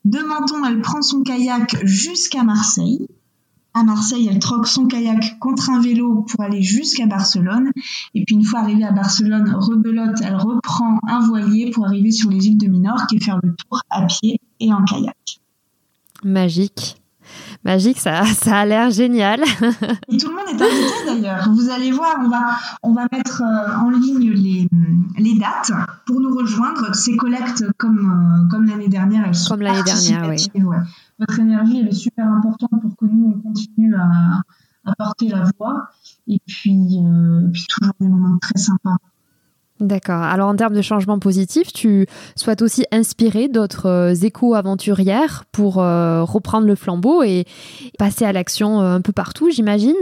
De 0.04 0.18
Menton, 0.18 0.64
elle 0.64 0.80
prend 0.80 1.02
son 1.02 1.22
kayak 1.22 1.84
jusqu'à 1.84 2.42
Marseille. 2.42 3.06
À 3.74 3.84
Marseille, 3.84 4.28
elle 4.30 4.38
troque 4.38 4.66
son 4.66 4.86
kayak 4.86 5.38
contre 5.38 5.70
un 5.70 5.80
vélo 5.80 6.22
pour 6.22 6.42
aller 6.42 6.62
jusqu'à 6.62 7.06
Barcelone. 7.06 7.70
Et 8.14 8.24
puis 8.24 8.34
une 8.34 8.44
fois 8.44 8.60
arrivée 8.60 8.84
à 8.84 8.92
Barcelone, 8.92 9.54
rebelote, 9.58 10.20
elle 10.22 10.36
reprend 10.36 10.98
un 11.08 11.20
voilier 11.20 11.70
pour 11.70 11.86
arriver 11.86 12.10
sur 12.10 12.30
les 12.30 12.48
îles 12.48 12.58
de 12.58 12.66
Minorque 12.66 13.12
et 13.14 13.20
faire 13.20 13.38
le 13.42 13.54
tour 13.54 13.80
à 13.88 14.04
pied 14.06 14.40
et 14.60 14.72
en 14.72 14.84
kayak. 14.84 15.16
Magique. 16.22 17.01
Magique, 17.64 18.00
ça, 18.00 18.24
ça 18.24 18.58
a 18.58 18.66
l'air 18.66 18.90
génial. 18.90 19.40
Et 20.08 20.16
tout 20.16 20.28
le 20.28 20.34
monde 20.34 20.48
est 20.48 20.62
invité 20.62 21.06
d'ailleurs. 21.06 21.48
Vous 21.52 21.70
allez 21.70 21.92
voir, 21.92 22.16
on 22.20 22.28
va, 22.28 22.58
on 22.82 22.92
va 22.92 23.06
mettre 23.12 23.42
euh, 23.42 23.76
en 23.76 23.90
ligne 23.90 24.32
les, 24.32 24.68
les 25.16 25.38
dates 25.38 25.70
pour 26.04 26.20
nous 26.20 26.36
rejoindre. 26.36 26.94
Ces 26.94 27.16
collectes, 27.16 27.64
comme, 27.78 28.44
euh, 28.44 28.48
comme 28.50 28.64
l'année 28.64 28.88
dernière, 28.88 29.26
elles 29.26 29.34
sont 29.34 29.54
Comme 29.54 29.62
l'année 29.62 29.84
dernière, 29.84 30.28
oui. 30.28 30.48
Votre 31.18 31.38
énergie, 31.38 31.80
elle 31.80 31.88
est 31.88 31.92
super 31.92 32.26
importante 32.26 32.80
pour 32.80 32.96
que 32.96 33.04
nous, 33.04 33.34
on 33.36 33.40
continue 33.40 33.94
à, 33.94 34.42
à 34.84 34.94
porter 34.96 35.28
la 35.28 35.44
voix. 35.56 35.88
Et 36.26 36.40
puis, 36.46 36.98
euh, 36.98 37.46
et 37.46 37.50
puis 37.52 37.66
toujours 37.68 37.94
des 38.00 38.08
moments 38.08 38.38
très 38.38 38.58
sympas. 38.58 38.96
D'accord. 39.82 40.22
Alors 40.22 40.48
en 40.48 40.54
termes 40.54 40.74
de 40.74 40.80
changement 40.80 41.18
positif, 41.18 41.72
tu 41.72 42.06
souhaites 42.36 42.62
aussi 42.62 42.84
inspirer 42.92 43.48
d'autres 43.48 43.86
euh, 43.86 44.14
éco-aventurières 44.14 45.44
pour 45.50 45.82
euh, 45.82 46.22
reprendre 46.22 46.68
le 46.68 46.76
flambeau 46.76 47.24
et 47.24 47.46
passer 47.98 48.24
à 48.24 48.32
l'action 48.32 48.80
euh, 48.80 48.94
un 48.94 49.00
peu 49.00 49.10
partout, 49.10 49.50
j'imagine. 49.50 49.96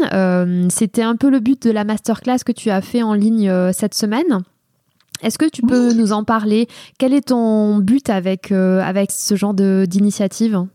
C'était 0.68 1.02
un 1.02 1.16
peu 1.16 1.30
le 1.30 1.40
but 1.40 1.66
de 1.66 1.70
la 1.70 1.84
masterclass 1.84 2.40
que 2.44 2.52
tu 2.52 2.68
as 2.68 2.82
fait 2.82 3.02
en 3.02 3.14
ligne 3.14 3.50
cette 3.72 3.94
semaine. 3.94 4.42
Est-ce 5.22 5.38
que 5.38 5.48
tu 5.48 5.62
peux 5.62 5.94
nous 5.94 6.12
en 6.12 6.24
parler? 6.24 6.68
Quel 6.98 7.14
est 7.14 7.28
ton 7.28 7.78
but 7.78 8.10
avec, 8.10 8.52
avec 8.52 9.10
ce 9.12 9.34
genre 9.34 9.54
d'initiative? 9.54 10.66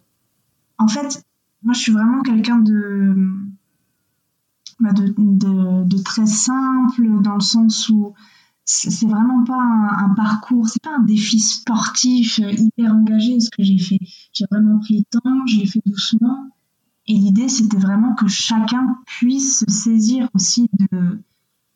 En 0.80 0.88
fait, 0.88 1.24
moi 1.64 1.74
je 1.74 1.80
suis 1.80 1.91
vraiment 1.91 2.24
quelqu'un 2.24 2.58
bah, 4.80 4.93
de, 4.93 5.14
de, 5.18 5.84
de, 5.84 6.03
très 6.03 6.26
simple 6.26 7.22
dans 7.22 7.36
le 7.36 7.41
sens 7.41 7.88
où 7.89 8.14
c'est 8.66 9.07
vraiment 9.07 9.43
pas 9.43 9.53
un, 9.53 10.13
parcours, 10.16 10.68
c'est 10.68 10.82
pas 10.82 10.97
un 10.97 11.03
défi 11.03 11.39
sportif 11.39 12.39
euh, 12.39 12.51
hyper 12.51 12.93
engagé 12.93 13.39
ce 13.39 13.51
que 13.51 13.63
j'ai 13.63 13.78
fait. 13.78 13.99
J'ai 14.34 14.45
vraiment 14.51 14.80
pris 14.80 14.97
le 14.97 15.20
temps, 15.20 15.45
je 15.45 15.59
l'ai 15.59 15.68
fait 15.68 15.82
doucement. 15.86 16.49
Et 17.07 17.13
l'idée, 17.13 17.47
c'était 17.47 17.78
vraiment 17.78 18.16
que 18.16 18.28
chacun 18.28 18.97
puisse 19.05 19.59
se 19.59 19.72
saisir 19.72 20.28
aussi 20.34 20.68
de, 20.74 21.24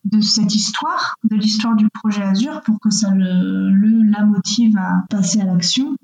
de 0.05 0.21
cette 0.21 0.55
histoire, 0.55 1.15
de 1.23 1.35
l'histoire 1.35 1.75
du 1.75 1.87
projet 1.93 2.23
Azur, 2.23 2.61
pour 2.61 2.79
que 2.79 2.89
ça 2.89 3.13
le, 3.13 3.69
la 4.09 4.25
motive 4.25 4.75
à 4.77 5.05
passer 5.09 5.41
à 5.41 5.45
l'action. 5.45 5.95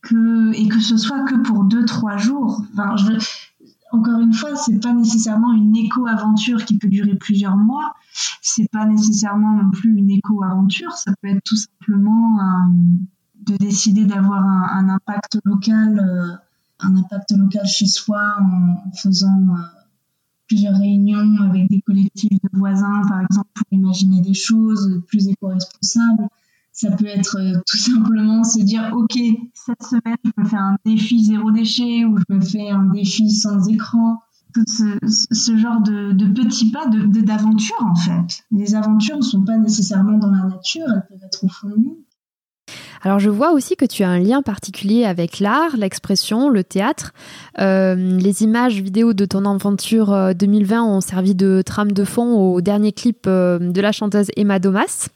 Que, 0.00 0.52
et 0.54 0.68
que 0.68 0.80
ce 0.80 0.96
soit 0.96 1.24
que 1.24 1.34
pour 1.34 1.64
deux, 1.64 1.84
trois 1.84 2.16
jours. 2.16 2.62
Encore 3.90 4.20
une 4.20 4.32
fois, 4.32 4.54
c'est 4.56 4.80
pas 4.80 4.92
nécessairement 4.92 5.52
une 5.52 5.74
éco-aventure 5.76 6.64
qui 6.64 6.78
peut 6.78 6.88
durer 6.88 7.14
plusieurs 7.14 7.56
mois. 7.56 7.94
C'est 8.42 8.70
pas 8.70 8.84
nécessairement 8.84 9.62
non 9.62 9.70
plus 9.70 9.96
une 9.96 10.10
éco-aventure. 10.10 10.92
Ça 10.92 11.12
peut 11.20 11.28
être 11.28 11.42
tout 11.44 11.56
simplement 11.56 12.38
de 13.46 13.56
décider 13.56 14.04
d'avoir 14.04 14.44
un, 14.44 14.88
impact 14.88 15.38
local, 15.44 15.98
euh, 15.98 16.36
un 16.80 16.96
impact 16.96 17.32
local 17.32 17.66
chez 17.66 17.86
soi 17.86 18.36
en, 18.40 18.90
faisant 18.92 19.40
euh, 19.50 19.62
plusieurs 20.46 20.76
réunions 20.76 21.42
avec 21.42 21.68
des 21.70 21.80
collectifs 21.80 22.30
de 22.30 22.58
voisins, 22.58 23.02
par 23.08 23.20
exemple, 23.22 23.48
pour 23.54 23.66
imaginer 23.70 24.20
des 24.20 24.34
choses 24.34 25.02
plus 25.08 25.28
éco-responsables. 25.28 26.28
Ça 26.80 26.92
peut 26.92 27.06
être 27.06 27.38
euh, 27.40 27.60
tout 27.66 27.76
simplement 27.76 28.44
se 28.44 28.60
dire, 28.62 28.92
OK, 28.94 29.18
cette 29.52 29.82
semaine, 29.82 30.16
je 30.24 30.30
me 30.40 30.46
fais 30.46 30.56
un 30.56 30.76
défi 30.84 31.24
zéro 31.24 31.50
déchet 31.50 32.04
ou 32.04 32.16
je 32.18 32.32
me 32.32 32.40
fais 32.40 32.70
un 32.70 32.84
défi 32.84 33.32
sans 33.32 33.68
écran. 33.68 34.22
Tout 34.54 34.62
ce, 34.68 35.56
genre 35.56 35.80
de, 35.80 36.12
petits 36.32 36.70
pas 36.70 36.86
d'aventure, 36.86 37.76
de, 37.80 37.84
en 37.84 37.94
fait. 37.96 38.44
Les 38.52 38.76
aventures 38.76 39.16
ne 39.16 39.22
sont 39.22 39.42
pas 39.42 39.58
nécessairement 39.58 40.18
dans 40.18 40.30
la 40.30 40.44
nature, 40.44 40.86
elles 40.86 41.04
peuvent 41.08 41.26
être 41.26 41.42
au 41.42 41.48
fond 41.48 41.68
de 41.68 41.78
nous. 41.78 41.98
Alors 43.02 43.18
je 43.18 43.30
vois 43.30 43.52
aussi 43.52 43.76
que 43.76 43.84
tu 43.84 44.02
as 44.02 44.08
un 44.08 44.18
lien 44.18 44.42
particulier 44.42 45.04
avec 45.04 45.40
l'art, 45.40 45.76
l'expression, 45.76 46.48
le 46.48 46.64
théâtre. 46.64 47.12
Euh, 47.60 47.94
les 47.94 48.42
images 48.42 48.80
vidéo 48.80 49.12
de 49.12 49.24
ton 49.24 49.44
aventure 49.44 50.34
2020 50.34 50.76
euh, 50.76 50.96
ont 50.96 51.00
servi 51.00 51.34
de 51.34 51.62
trame 51.64 51.92
de 51.92 52.04
fond 52.04 52.34
au 52.36 52.60
dernier 52.60 52.92
clip 52.92 53.26
euh, 53.26 53.58
de 53.58 53.80
la 53.80 53.92
chanteuse 53.92 54.28
Emma 54.36 54.58
Domas. 54.58 55.08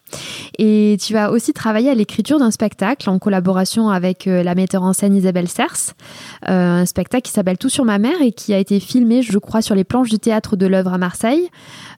Et 0.58 0.96
tu 1.00 1.16
as 1.16 1.30
aussi 1.30 1.52
travaillé 1.52 1.90
à 1.90 1.94
l'écriture 1.94 2.38
d'un 2.38 2.50
spectacle 2.50 3.08
en 3.08 3.18
collaboration 3.18 3.88
avec 3.88 4.26
la 4.26 4.54
metteur 4.54 4.82
en 4.82 4.92
scène 4.92 5.14
Isabelle 5.14 5.48
Cers. 5.48 5.94
un 6.42 6.84
spectacle 6.84 7.22
qui 7.22 7.32
s'appelle 7.32 7.56
Tout 7.56 7.70
sur 7.70 7.86
ma 7.86 7.98
mère 7.98 8.20
et 8.20 8.32
qui 8.32 8.52
a 8.52 8.58
été 8.58 8.78
filmé, 8.78 9.22
je 9.22 9.38
crois, 9.38 9.62
sur 9.62 9.74
les 9.74 9.84
planches 9.84 10.10
du 10.10 10.18
théâtre 10.18 10.56
de 10.56 10.66
l'œuvre 10.66 10.92
à 10.92 10.98
Marseille. 10.98 11.48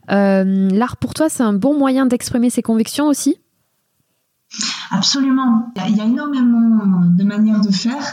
L'art 0.07 0.95
pour 0.97 1.13
toi, 1.13 1.27
c'est 1.27 1.43
un 1.43 1.53
bon 1.53 1.77
moyen 1.77 2.05
d'exprimer 2.05 2.49
ses 2.49 2.61
convictions 2.61 3.07
aussi? 3.07 3.37
Absolument. 4.91 5.71
Il 5.87 5.95
y, 5.95 6.01
a, 6.01 6.05
énormément 6.05 7.05
de 7.05 7.23
manières 7.23 7.61
de 7.61 7.71
faire. 7.71 8.03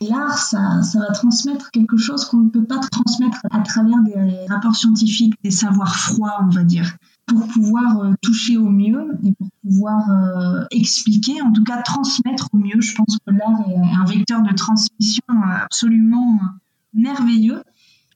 L'art, 0.00 0.38
ça, 0.38 0.82
ça, 0.82 0.98
va 1.00 1.12
transmettre 1.12 1.70
quelque 1.70 1.96
chose 1.96 2.24
qu'on 2.24 2.38
ne 2.38 2.50
peut 2.50 2.64
pas 2.64 2.78
transmettre 2.78 3.38
à 3.50 3.60
travers 3.60 4.00
des 4.02 4.46
rapports 4.48 4.74
scientifiques, 4.74 5.34
des 5.42 5.50
savoirs 5.50 5.96
froids, 5.96 6.38
on 6.42 6.50
va 6.50 6.64
dire. 6.64 6.96
Pour 7.26 7.46
pouvoir 7.48 7.98
euh, 7.98 8.12
toucher 8.22 8.56
au 8.56 8.68
mieux 8.68 9.18
et 9.24 9.32
pour 9.32 9.48
pouvoir 9.62 10.10
euh, 10.10 10.64
expliquer, 10.70 11.42
en 11.42 11.52
tout 11.52 11.64
cas 11.64 11.82
transmettre 11.82 12.48
au 12.52 12.58
mieux, 12.58 12.80
je 12.80 12.94
pense 12.94 13.18
que 13.26 13.32
l'art 13.32 13.60
est 13.68 13.96
un 13.96 14.04
vecteur 14.04 14.42
de 14.42 14.54
transmission 14.54 15.24
absolument 15.60 16.38
merveilleux 16.94 17.62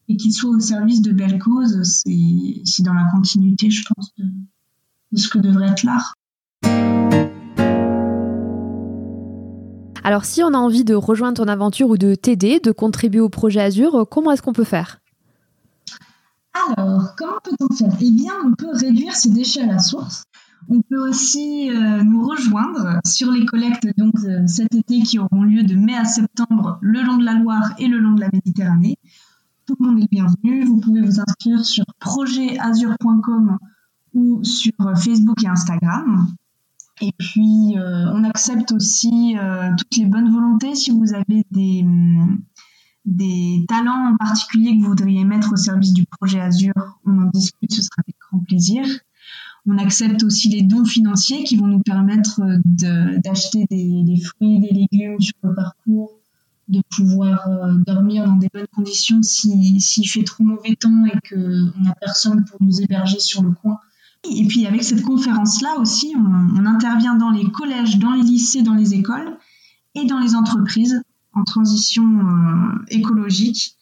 et 0.08 0.16
qu'il 0.16 0.32
soit 0.32 0.50
au 0.50 0.60
service 0.60 1.02
de 1.02 1.12
belles 1.12 1.38
causes, 1.38 1.82
c'est 1.82 2.82
dans 2.82 2.94
la 2.94 3.10
continuité, 3.12 3.70
je 3.70 3.84
pense, 3.94 4.12
de 4.16 5.18
ce 5.18 5.28
que 5.28 5.38
devrait 5.38 5.68
être 5.68 5.84
l'art. 5.84 6.14
Alors 10.02 10.24
si 10.24 10.42
on 10.42 10.54
a 10.54 10.58
envie 10.58 10.84
de 10.84 10.94
rejoindre 10.94 11.42
ton 11.42 11.48
aventure 11.48 11.90
ou 11.90 11.98
de 11.98 12.14
t'aider, 12.14 12.60
de 12.60 12.72
contribuer 12.72 13.20
au 13.20 13.28
projet 13.28 13.60
Azure, 13.60 13.94
euh, 13.94 14.04
comment 14.04 14.32
est-ce 14.32 14.42
qu'on 14.42 14.52
peut 14.52 14.64
faire? 14.64 15.00
Alors, 16.76 17.14
comment 17.16 17.38
peut-on 17.42 17.74
faire? 17.74 17.92
Eh 18.00 18.10
bien, 18.10 18.32
on 18.44 18.54
peut 18.54 18.70
réduire 18.72 19.14
ses 19.14 19.30
déchets 19.30 19.62
à 19.62 19.66
la 19.66 19.78
source. 19.78 20.24
On 20.68 20.82
peut 20.82 21.08
aussi 21.08 21.70
euh, 21.70 22.02
nous 22.02 22.26
rejoindre 22.26 23.00
sur 23.04 23.30
les 23.30 23.44
collectes 23.46 23.86
donc 23.96 24.14
euh, 24.24 24.46
cet 24.46 24.74
été 24.74 25.00
qui 25.00 25.18
auront 25.18 25.42
lieu 25.42 25.62
de 25.62 25.74
mai 25.74 25.96
à 25.96 26.04
septembre 26.04 26.78
le 26.80 27.02
long 27.02 27.16
de 27.16 27.24
la 27.24 27.34
Loire 27.34 27.74
et 27.78 27.88
le 27.88 27.98
long 27.98 28.12
de 28.12 28.20
la 28.20 28.28
Méditerranée. 28.32 28.96
Tout 29.66 29.76
le 29.80 29.86
monde 29.86 30.02
est 30.02 30.10
bienvenu. 30.10 30.64
Vous 30.64 30.78
pouvez 30.78 31.00
vous 31.00 31.20
inscrire 31.20 31.64
sur 31.64 31.84
projetazure.com 31.98 33.58
ou 34.14 34.42
sur 34.44 34.72
Facebook 34.96 35.42
et 35.44 35.48
Instagram. 35.48 36.26
Et 37.00 37.12
puis, 37.18 37.76
euh, 37.76 38.12
on 38.12 38.24
accepte 38.24 38.72
aussi 38.72 39.36
euh, 39.38 39.70
toutes 39.76 39.96
les 39.96 40.06
bonnes 40.06 40.30
volontés. 40.30 40.74
Si 40.74 40.90
vous 40.90 41.14
avez 41.14 41.46
des, 41.50 41.82
mm, 41.82 42.42
des 43.06 43.64
talents 43.68 44.12
en 44.12 44.16
particulier 44.16 44.76
que 44.76 44.82
vous 44.82 44.90
voudriez 44.90 45.24
mettre 45.24 45.52
au 45.52 45.56
service 45.56 45.94
du 45.94 46.04
projet 46.04 46.40
Azure, 46.40 46.98
on 47.06 47.22
en 47.22 47.30
discute, 47.32 47.72
ce 47.72 47.82
sera 47.82 48.02
avec 48.04 48.16
grand 48.30 48.40
plaisir. 48.44 48.84
On 49.66 49.78
accepte 49.78 50.22
aussi 50.22 50.48
les 50.50 50.62
dons 50.62 50.84
financiers 50.84 51.44
qui 51.44 51.56
vont 51.56 51.66
nous 51.66 51.80
permettre 51.80 52.40
d'acheter 52.64 53.66
des, 53.70 54.20
fruits, 54.22 54.60
des 54.60 54.70
légumes 54.70 55.20
sur 55.20 55.36
le 55.42 55.54
parcours, 55.54 56.12
de 56.68 56.82
pouvoir 56.90 57.46
euh, 57.48 57.74
dormir 57.86 58.24
dans 58.26 58.36
des 58.36 58.48
bonnes 58.52 58.66
conditions 58.74 59.22
s'il 59.22 60.08
fait 60.08 60.22
trop 60.22 60.44
mauvais 60.44 60.76
temps 60.76 61.04
et 61.06 61.28
qu'on 61.28 61.82
n'a 61.82 61.94
personne 62.00 62.44
pour 62.44 62.58
nous 62.62 62.80
héberger 62.80 63.18
sur 63.18 63.42
le 63.42 63.50
coin 63.50 63.80
et 64.24 64.46
puis 64.46 64.66
avec 64.66 64.82
cette 64.82 65.02
conférence-là 65.02 65.78
aussi, 65.78 66.14
on, 66.16 66.66
intervient 66.66 67.16
dans 67.16 67.30
les 67.30 67.50
collèges, 67.50 67.98
dans 67.98 68.12
les 68.12 68.22
lycées, 68.22 68.62
dans 68.62 68.74
les 68.74 68.94
écoles 68.94 69.38
et 69.94 70.04
dans 70.04 70.18
les 70.18 70.34
entreprises 70.34 71.02
en 71.32 71.42
transition 71.44 72.04
euh, 72.04 72.84
écologique. 72.88 73.76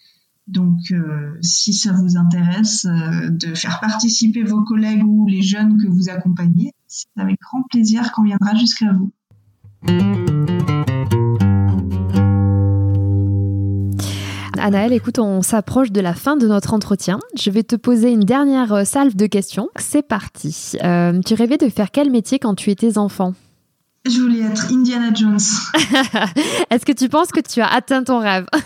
Donc, 0.46 0.78
euh, 0.92 1.36
si 1.42 1.74
ça 1.74 1.92
vous 1.92 2.16
intéresse 2.16 2.86
euh, 2.86 3.30
de 3.30 3.54
faire 3.54 3.80
participer 3.80 4.44
vos 4.44 4.62
collègues 4.62 5.04
ou 5.04 5.26
les 5.26 5.42
jeunes 5.42 5.80
que 5.82 5.88
vous 5.88 6.08
accompagnez, 6.08 6.72
c'est 6.86 7.08
avec 7.16 7.38
grand 7.40 7.62
plaisir 7.70 8.12
qu'on 8.12 8.22
viendra 8.22 8.54
jusqu'à 8.54 8.92
vous. 8.92 9.12
Anaël, 14.58 14.92
écoute, 14.92 15.18
on 15.18 15.42
s'approche 15.42 15.90
de 15.92 16.00
la 16.00 16.14
fin 16.14 16.36
de 16.36 16.46
notre 16.46 16.74
entretien. 16.74 17.18
Je 17.36 17.50
vais 17.50 17.62
te 17.62 17.76
poser 17.76 18.10
une 18.10 18.24
dernière 18.24 18.72
euh, 18.72 18.84
salve 18.84 19.14
de 19.16 19.26
questions. 19.26 19.68
C'est 19.76 20.06
parti. 20.06 20.72
Euh, 20.82 21.20
tu 21.24 21.34
rêvais 21.34 21.58
de 21.58 21.68
faire 21.68 21.90
quel 21.90 22.10
métier 22.10 22.38
quand 22.38 22.54
tu 22.54 22.70
étais 22.70 22.98
enfant? 22.98 23.34
Je 24.08 24.20
voulais 24.20 24.40
être 24.40 24.72
Indiana 24.72 25.12
Jones. 25.14 25.38
Est-ce 26.70 26.84
que 26.84 26.92
tu 26.92 27.08
penses 27.08 27.28
que 27.28 27.40
tu 27.40 27.60
as 27.60 27.66
atteint 27.68 28.04
ton 28.04 28.18
rêve? 28.20 28.46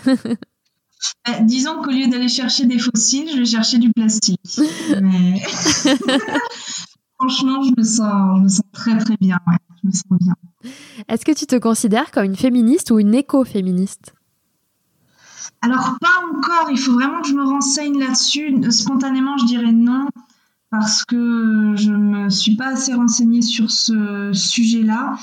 Euh, 1.27 1.33
Disons 1.41 1.81
qu'au 1.81 1.91
lieu 1.91 2.07
d'aller 2.07 2.29
chercher 2.29 2.65
des 2.65 2.79
fossiles, 2.79 3.27
je 3.29 3.37
vais 3.37 3.45
chercher 3.45 3.77
du 3.77 3.91
plastique. 3.91 4.39
Franchement, 7.19 7.61
je 7.61 7.71
me, 7.77 7.83
sens, 7.83 8.37
je 8.37 8.41
me 8.43 8.47
sens 8.47 8.61
très 8.71 8.97
très 8.99 9.17
bien. 9.19 9.37
Je 9.81 9.87
me 9.87 9.91
sens 9.91 10.03
bien. 10.21 10.33
Est-ce 11.09 11.25
que 11.25 11.33
tu 11.33 11.45
te 11.45 11.57
considères 11.57 12.09
comme 12.11 12.23
une 12.23 12.37
féministe 12.37 12.89
ou 12.89 12.99
une 12.99 13.13
éco-féministe? 13.13 14.13
Alors 15.61 15.97
pas 15.99 16.21
encore, 16.31 16.69
il 16.71 16.77
faut 16.77 16.93
vraiment 16.93 17.21
que 17.21 17.27
je 17.27 17.33
me 17.33 17.43
renseigne 17.43 17.99
là-dessus. 17.99 18.71
Spontanément, 18.71 19.37
je 19.37 19.45
dirais 19.45 19.71
non 19.71 20.07
parce 20.73 21.05
que 21.05 21.75
je 21.75 21.91
me 21.91 22.29
suis 22.29 22.55
pas 22.55 22.69
assez 22.69 22.95
renseignée 22.95 23.43
sur 23.43 23.69
ce 23.69 24.31
sujet-là. 24.33 25.13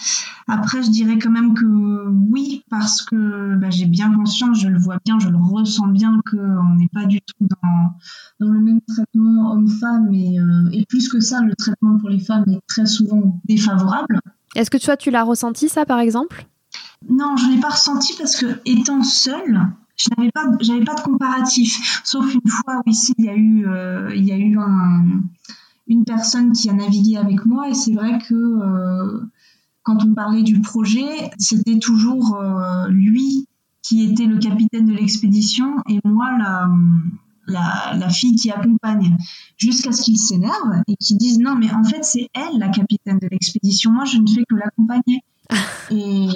Après, 0.46 0.80
je 0.80 0.90
dirais 0.90 1.18
quand 1.18 1.32
même 1.32 1.54
que 1.54 2.06
oui, 2.30 2.62
parce 2.70 3.02
que 3.02 3.56
bah, 3.56 3.68
j'ai 3.68 3.86
bien 3.86 4.14
conscience, 4.14 4.60
je 4.60 4.68
le 4.68 4.78
vois 4.78 4.98
bien, 5.04 5.18
je 5.18 5.28
le 5.28 5.36
ressens 5.36 5.88
bien 5.88 6.20
qu'on 6.30 6.76
n'est 6.76 6.88
pas 6.92 7.04
du 7.04 7.20
tout 7.20 7.48
dans, 7.48 8.46
dans 8.46 8.52
le 8.52 8.60
même 8.60 8.80
traitement 8.86 9.50
homme-femme 9.50 10.14
et, 10.14 10.38
euh, 10.38 10.70
et, 10.72 10.86
plus 10.86 11.08
que 11.08 11.18
ça, 11.18 11.40
le 11.40 11.56
traitement 11.56 11.98
pour 11.98 12.10
les 12.10 12.20
femmes 12.20 12.44
est 12.46 12.60
très 12.68 12.86
souvent 12.86 13.40
défavorable. 13.44 14.20
Est-ce 14.54 14.70
que 14.70 14.78
toi, 14.78 14.96
tu 14.96 15.10
l'as 15.10 15.24
ressenti 15.24 15.68
ça, 15.68 15.84
par 15.84 15.98
exemple? 15.98 16.46
Non, 17.08 17.36
je 17.36 17.50
l'ai 17.50 17.58
pas 17.58 17.70
ressenti 17.70 18.14
parce 18.16 18.36
que 18.36 18.60
étant 18.66 19.02
seule, 19.02 19.66
je 20.00 20.08
n'avais 20.16 20.30
pas, 20.30 20.46
j'avais 20.60 20.84
pas 20.84 20.94
de 20.94 21.02
comparatif. 21.02 22.00
Sauf 22.04 22.32
une 22.34 22.50
fois 22.50 22.82
où 22.84 22.90
ici, 22.90 23.14
il 23.18 23.24
y 23.26 23.28
a 23.28 23.36
eu, 23.36 23.66
euh, 23.66 24.14
il 24.14 24.24
y 24.24 24.32
a 24.32 24.38
eu 24.38 24.56
une 25.86 26.04
personne 26.04 26.52
qui 26.52 26.70
a 26.70 26.72
navigué 26.72 27.16
avec 27.16 27.44
moi 27.44 27.68
et 27.68 27.74
c'est 27.74 27.92
vrai 27.92 28.18
que 28.18 28.34
euh, 28.34 29.20
quand 29.82 30.04
on 30.04 30.14
parlait 30.14 30.42
du 30.42 30.60
projet, 30.60 31.30
c'était 31.38 31.78
toujours 31.78 32.36
euh, 32.36 32.88
lui 32.88 33.46
qui 33.82 34.04
était 34.04 34.26
le 34.26 34.38
capitaine 34.38 34.86
de 34.86 34.92
l'expédition 34.92 35.82
et 35.88 36.00
moi 36.04 36.30
la, 36.38 36.70
la, 37.46 37.96
la 37.96 38.08
fille 38.08 38.36
qui 38.36 38.50
accompagne, 38.50 39.16
jusqu'à 39.56 39.90
ce 39.92 40.02
qu'il 40.02 40.18
s'énerve 40.18 40.82
et 40.86 40.96
qu'il 40.96 41.16
dise 41.16 41.38
non 41.38 41.56
mais 41.56 41.72
en 41.72 41.82
fait 41.82 42.04
c'est 42.04 42.28
elle 42.34 42.58
la 42.58 42.68
capitaine 42.68 43.18
de 43.18 43.28
l'expédition, 43.30 43.90
moi 43.90 44.04
je 44.04 44.18
ne 44.18 44.28
fais 44.28 44.44
que 44.48 44.54
l'accompagner. 44.54 45.22
Et 45.90 46.28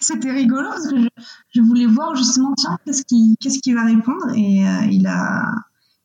c'était 0.00 0.30
rigolo 0.30 0.68
parce 0.70 0.88
que 0.88 0.96
je, 1.54 1.60
voulais 1.60 1.86
voir 1.86 2.14
justement, 2.14 2.52
tiens, 2.56 2.78
qu'est-ce 2.84 3.58
qu'il 3.58 3.74
va 3.74 3.84
répondre 3.84 4.30
Et 4.34 4.66
euh, 4.66 4.86
il, 4.90 5.06
a, 5.06 5.52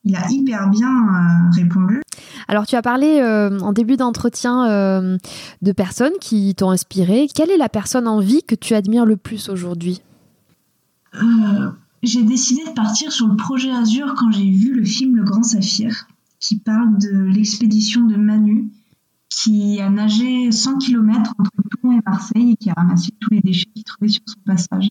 il 0.04 0.16
a 0.16 0.30
hyper 0.30 0.70
bien 0.70 0.90
euh, 0.90 1.50
répondu. 1.56 2.02
Alors, 2.48 2.66
tu 2.66 2.76
as 2.76 2.82
parlé 2.82 3.20
euh, 3.22 3.60
en 3.60 3.74
début 3.74 3.98
d'entretien 3.98 5.18
de 5.62 5.72
personnes 5.72 6.14
qui 6.22 6.56
t'ont 6.56 6.72
inspiré. 6.72 7.28
Quelle 7.34 7.52
est 7.52 7.58
la 7.58 7.70
personne 7.70 8.08
en 8.08 8.20
vie 8.20 8.44
que 8.44 8.56
tu 8.56 8.74
admires 8.74 9.06
le 9.06 9.18
plus 9.18 9.50
aujourd'hui? 9.50 10.02
J'ai 12.04 12.24
décidé 12.24 12.64
de 12.64 12.74
partir 12.74 13.12
sur 13.12 13.28
le 13.28 13.36
projet 13.36 13.72
Azur 13.72 14.16
quand 14.16 14.32
j'ai 14.32 14.50
vu 14.50 14.74
le 14.74 14.86
film 14.86 15.16
Le 15.16 15.24
Grand 15.24 15.44
Saphir, 15.44 16.08
qui 16.40 16.58
parle 16.58 16.98
de 16.98 17.34
l'expédition 17.34 18.02
de 18.02 18.16
Manu 18.16 18.72
qui 19.38 19.80
a 19.80 19.90
nagé 19.90 20.52
100 20.52 20.80
km 20.80 21.34
entre 21.38 21.52
Toulon 21.70 22.00
et 22.00 22.02
Marseille 22.06 22.52
et 22.52 22.56
qui 22.56 22.70
a 22.72 22.74
ramassé 22.74 23.12
tous 23.20 23.30
les 23.32 23.42
déchets 23.42 23.70
qu'il 23.74 23.84
trouvait 23.84 24.10
sur 24.10 24.24
son 24.26 24.40
passage. 24.46 24.90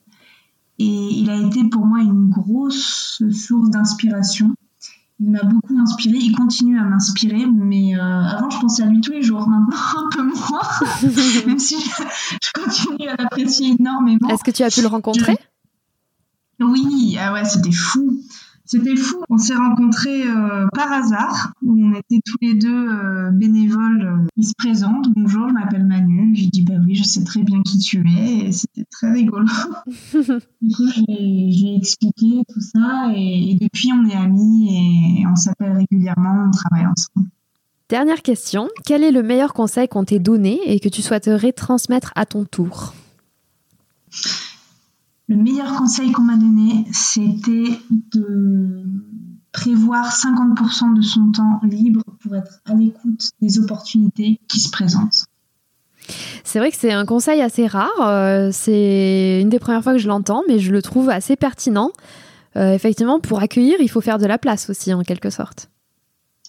Et 0.78 0.84
il 0.84 1.30
a 1.30 1.36
été 1.36 1.64
pour 1.64 1.84
moi 1.84 2.00
une 2.00 2.30
grosse 2.30 3.22
source 3.32 3.70
d'inspiration. 3.70 4.54
Il 5.18 5.30
m'a 5.30 5.42
beaucoup 5.42 5.76
inspiré, 5.78 6.18
il 6.18 6.36
continue 6.36 6.78
à 6.78 6.84
m'inspirer, 6.84 7.46
mais 7.46 7.96
euh, 7.96 8.00
avant 8.00 8.50
je 8.50 8.60
pensais 8.60 8.82
à 8.82 8.86
lui 8.86 9.00
tous 9.00 9.12
les 9.12 9.22
jours, 9.22 9.48
maintenant 9.48 9.76
un 9.96 10.08
peu 10.10 10.22
moins, 10.22 10.60
même 11.46 11.58
si 11.58 11.76
je, 11.80 12.52
continue 12.52 13.08
à 13.08 13.16
l'apprécier 13.16 13.74
énormément. 13.80 14.28
Est-ce 14.28 14.44
que 14.44 14.50
tu 14.50 14.62
as 14.62 14.70
pu 14.70 14.82
le 14.82 14.88
rencontrer? 14.88 15.38
Oui, 16.60 17.16
ah 17.18 17.32
ouais, 17.32 17.44
c'était 17.44 17.72
fou. 17.72 18.20
C'était 18.66 18.96
fou. 18.96 19.22
On 19.30 19.38
s'est 19.38 19.54
rencontrés 19.54 20.26
euh, 20.26 20.66
par 20.74 20.90
hasard. 20.90 21.52
On 21.64 21.94
était 21.94 22.20
tous 22.24 22.36
les 22.42 22.54
deux 22.54 22.88
euh, 22.88 23.30
bénévoles. 23.30 24.02
Euh, 24.02 24.26
ils 24.36 24.46
se 24.46 24.54
présentent. 24.58 25.08
Bonjour, 25.14 25.48
je 25.48 25.54
m'appelle 25.54 25.86
Manu. 25.86 26.34
J'ai 26.34 26.46
dit 26.46 26.62
bah 26.62 26.74
oui, 26.84 26.96
je 26.96 27.04
sais 27.04 27.22
très 27.22 27.42
bien 27.42 27.62
qui 27.62 27.78
tu 27.78 28.04
es. 28.08 28.48
Et 28.48 28.52
c'était 28.52 28.84
très 28.90 29.12
rigolo. 29.12 29.46
du 30.60 30.74
coup, 30.74 30.88
j'ai 30.96 31.76
expliqué 31.76 32.42
tout 32.52 32.60
ça 32.60 33.12
et, 33.14 33.56
depuis 33.60 33.92
on 33.92 34.04
est 34.08 34.16
amis 34.16 35.20
et 35.20 35.26
on 35.26 35.36
s'appelle 35.36 35.76
régulièrement. 35.76 36.48
On 36.48 36.50
travaille 36.50 36.86
ensemble. 36.86 37.28
Dernière 37.88 38.22
question. 38.22 38.68
Quel 38.84 39.04
est 39.04 39.12
le 39.12 39.22
meilleur 39.22 39.52
conseil 39.52 39.86
qu'on 39.86 40.02
t'ait 40.02 40.18
donné 40.18 40.58
et 40.66 40.80
que 40.80 40.88
tu 40.88 41.02
souhaiterais 41.02 41.52
transmettre 41.52 42.12
à 42.16 42.26
ton 42.26 42.44
tour? 42.44 42.94
Le 45.28 45.36
meilleur 45.36 45.74
conseil 45.74 46.12
qu'on 46.12 46.22
m'a 46.22 46.36
donné, 46.36 46.86
c'était 46.92 47.78
de 48.12 48.84
prévoir 49.52 50.12
50% 50.12 50.94
de 50.94 51.02
son 51.02 51.32
temps 51.32 51.60
libre 51.62 52.02
pour 52.20 52.36
être 52.36 52.60
à 52.66 52.74
l'écoute 52.74 53.30
des 53.40 53.58
opportunités 53.58 54.38
qui 54.48 54.60
se 54.60 54.70
présentent. 54.70 55.24
C'est 56.44 56.60
vrai 56.60 56.70
que 56.70 56.76
c'est 56.76 56.92
un 56.92 57.04
conseil 57.04 57.40
assez 57.40 57.66
rare. 57.66 57.90
Euh, 58.00 58.50
c'est 58.52 59.40
une 59.40 59.48
des 59.48 59.58
premières 59.58 59.82
fois 59.82 59.92
que 59.92 59.98
je 59.98 60.08
l'entends, 60.08 60.42
mais 60.46 60.58
je 60.58 60.70
le 60.70 60.82
trouve 60.82 61.10
assez 61.10 61.34
pertinent. 61.34 61.90
Euh, 62.56 62.72
effectivement, 62.72 63.18
pour 63.18 63.40
accueillir, 63.40 63.76
il 63.80 63.90
faut 63.90 64.00
faire 64.00 64.18
de 64.18 64.26
la 64.26 64.38
place 64.38 64.70
aussi, 64.70 64.94
en 64.94 65.02
quelque 65.02 65.30
sorte. 65.30 65.68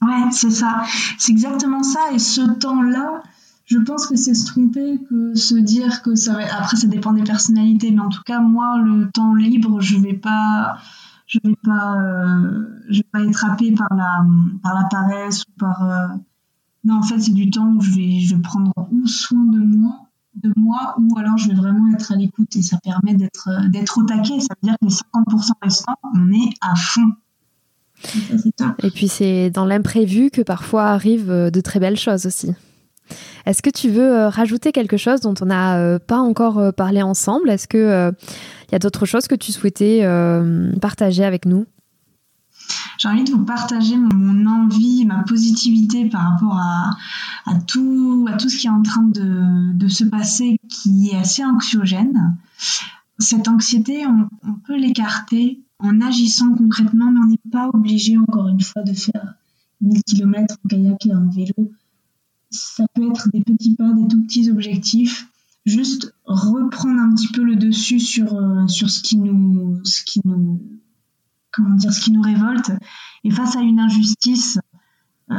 Ouais, 0.01 0.32
c'est 0.32 0.51
ça. 0.51 0.84
C'est 1.17 1.32
exactement 1.32 1.82
ça. 1.82 1.99
Et 2.13 2.19
ce 2.19 2.41
temps-là, 2.59 3.23
je 3.68 3.78
pense 3.80 4.07
que 4.07 4.15
c'est 4.15 4.34
se 4.34 4.45
tromper 4.45 4.97
que 5.09 5.36
se 5.36 5.55
dire 5.55 6.01
que 6.01 6.15
ça 6.15 6.34
va... 6.34 6.39
après 6.57 6.78
ça 6.78 6.88
dépend 6.88 7.13
des 7.13 7.24
personnalités 7.24 7.91
mais 7.91 7.99
en 7.99 8.09
tout 8.09 8.24
cas 8.26 8.39
moi 8.39 8.80
le 8.84 9.11
temps 9.11 9.36
libre 9.36 9.82
je 9.82 9.97
vais 9.97 10.13
pas 10.13 10.78
je 11.28 11.39
vais 11.43 11.57
pas 11.63 11.97
euh, 12.01 12.65
vais 12.89 13.05
pas 13.11 13.22
être 13.22 13.45
happé 13.45 13.74
par 13.74 13.93
la 13.95 14.26
par 14.63 14.74
la 14.74 14.86
paresse 14.86 15.43
ou 15.43 15.51
par 15.59 15.84
euh, 15.84 16.07
non 16.86 16.99
en 16.99 17.03
fait 17.03 17.20
c'est 17.20 17.34
du 17.34 17.49
temps 17.49 17.74
où 17.76 17.82
je 17.82 17.91
vais 17.91 18.20
je 18.22 18.36
vais 18.36 18.41
prendre 18.41 18.72
ou 18.91 19.05
soin 19.05 19.43
de 19.43 19.59
moi 19.59 20.07
de 20.41 20.53
moi 20.55 20.95
ou 20.97 21.18
alors 21.18 21.38
je 21.38 21.49
vais 21.49 21.55
vraiment 21.55 21.93
être 21.93 22.13
à 22.13 22.15
l'écoute 22.15 22.55
et 22.55 22.61
ça 22.61 22.78
permet 22.78 23.15
d'être 23.15 23.49
d'être 23.70 23.97
au 23.97 24.03
taquet. 24.03 24.39
Ça 24.39 24.53
veut 24.61 24.70
dire 24.70 24.76
que 24.80 24.86
les 24.86 24.91
50% 24.91 25.51
restants 25.61 25.95
on 26.15 26.32
est 26.32 26.53
à 26.61 26.76
fond. 26.76 27.11
Et 28.84 28.91
puis 28.91 29.07
c'est 29.07 29.49
dans 29.49 29.65
l'imprévu 29.65 30.30
que 30.30 30.43
parfois 30.43 30.86
arrivent 30.86 31.49
de 31.51 31.61
très 31.61 31.80
belles 31.80 31.97
choses 31.97 32.28
aussi. 32.28 32.53
Est-ce 33.45 33.62
que 33.62 33.70
tu 33.70 33.89
veux 33.89 34.12
euh, 34.14 34.30
rajouter 34.30 34.72
quelque 34.72 34.97
chose 34.97 35.22
dont 35.22 35.34
on 35.41 35.45
n'a 35.45 35.78
euh, 35.78 35.99
pas 35.99 36.20
encore 36.20 36.58
euh, 36.60 36.72
parlé 36.72 37.01
ensemble? 37.01 37.49
Est-ce 37.49 37.68
qu'il 37.68 38.16
y 38.72 38.76
a 38.76 38.80
d'autres 38.80 39.05
choses 39.05 39.28
que 39.28 39.36
tu 39.36 39.51
souhaitais 39.51 40.03
partager 40.82 41.24
avec 41.24 41.45
nous? 41.45 41.66
J'ai 42.97 43.08
envie 43.08 43.24
de 43.24 43.32
vous 43.32 43.45
partager 43.45 43.95
mon 43.95 44.45
envie, 44.47 45.05
ma 45.05 45.24
positivité 45.24 46.10
par 46.10 46.32
rapport 46.32 46.58
à, 46.58 47.53
tout, 47.68 48.28
à 48.28 48.34
tout 48.34 48.49
ce 48.49 48.58
qui 48.58 48.68
est 48.68 48.72
en 48.72 48.82
train 48.82 49.03
de, 49.03 49.88
se 49.88 50.03
passer, 50.03 50.58
qui 50.70 51.12
est 51.12 51.18
assez 51.18 51.45
anxiogène. 51.45 52.36
Cette 53.20 53.47
anxiété, 53.47 54.05
on, 54.05 54.28
on 54.47 54.53
peut 54.53 54.78
l'écarter 54.78 55.62
en 55.80 56.01
agissant 56.01 56.53
concrètement, 56.53 57.12
mais 57.12 57.20
on 57.20 57.30
n'est 57.30 57.51
pas 57.51 57.70
obligé, 57.74 58.18
encore 58.18 58.47
une 58.47 58.62
fois, 58.62 58.84
de 58.84 58.93
faire 58.93 59.36
1000 59.82 60.01
km 60.03 60.55
en 60.64 60.68
kayak 60.68 61.05
et 61.05 61.16
en 61.16 61.30
vélo 61.30 61.72
ça 62.50 62.86
peut 62.93 63.10
être 63.10 63.30
des 63.30 63.41
petits 63.41 63.76
pas, 63.76 63.91
des 63.93 64.08
tout 64.08 64.22
petits 64.24 64.50
objectifs, 64.50 65.28
juste 65.66 66.14
reprendre 66.26 67.00
un 67.00 67.14
petit 67.14 67.28
peu 67.28 67.43
le 67.43 67.56
dessus 67.56 68.00
sur, 68.00 68.34
euh, 68.34 68.68
sur 68.68 68.89
ce 68.89 69.02
qui 69.02 69.18
nous, 69.18 69.82
ce 69.84 70.04
qui 70.04 70.22
nous, 70.24 70.62
comment 71.52 71.76
dire, 71.76 71.93
ce 71.93 72.02
qui 72.02 72.12
nous 72.12 72.22
révolte. 72.22 72.72
Et 73.24 73.32
face 73.32 73.56
à 73.56 73.62
une 73.62 73.80
injustice, 73.80 74.60
euh, 75.30 75.34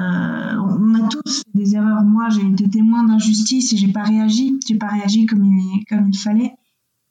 on 0.57 0.95
a 0.95 1.09
tous 1.09 1.39
fait 1.39 1.59
des 1.59 1.75
erreurs. 1.75 2.05
Moi, 2.05 2.29
j'ai 2.29 2.47
été 2.47 2.69
témoin 2.69 3.05
d'injustice 3.05 3.73
et 3.73 3.77
j'ai 3.77 3.93
pas 3.93 4.05
réagi. 4.05 4.59
J'ai 4.67 4.77
pas 4.77 4.89
réagi 4.89 5.25
comme 5.27 5.45
il, 5.45 5.85
comme 5.89 6.09
il 6.09 6.19
fallait. 6.19 6.55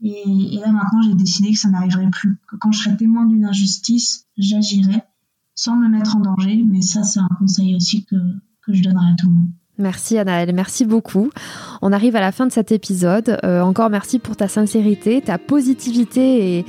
Et, 0.01 0.59
là 0.61 0.71
maintenant, 0.71 1.01
j'ai 1.01 1.15
décidé 1.15 1.51
que 1.53 1.57
ça 1.57 1.69
n'arriverait 1.69 2.11
plus. 2.11 2.37
Quand 2.59 2.71
je 2.71 2.83
serais 2.83 2.97
témoin 2.97 3.25
d'une 3.25 3.45
injustice, 3.45 4.27
j'agirais 4.37 5.03
sans 5.55 5.75
me 5.75 5.87
mettre 5.87 6.17
en 6.17 6.19
danger. 6.19 6.63
Mais 6.67 6.81
ça, 6.81 7.01
c'est 7.01 7.19
un 7.19 7.29
conseil 7.39 7.75
aussi 7.75 8.05
que, 8.05 8.15
que 8.61 8.73
je 8.73 8.83
donnerais 8.83 9.11
à 9.11 9.15
tout 9.15 9.27
le 9.27 9.33
monde. 9.33 9.49
Merci 9.79 10.17
Anaëlle, 10.17 10.53
merci 10.55 10.85
beaucoup. 10.85 11.29
On 11.83 11.91
arrive 11.91 12.15
à 12.15 12.19
la 12.19 12.31
fin 12.31 12.47
de 12.47 12.51
cet 12.51 12.71
épisode. 12.71 13.37
Euh, 13.43 13.61
encore 13.61 13.91
merci 13.91 14.17
pour 14.17 14.35
ta 14.35 14.47
sincérité, 14.47 15.21
ta 15.21 15.37
positivité 15.37 16.65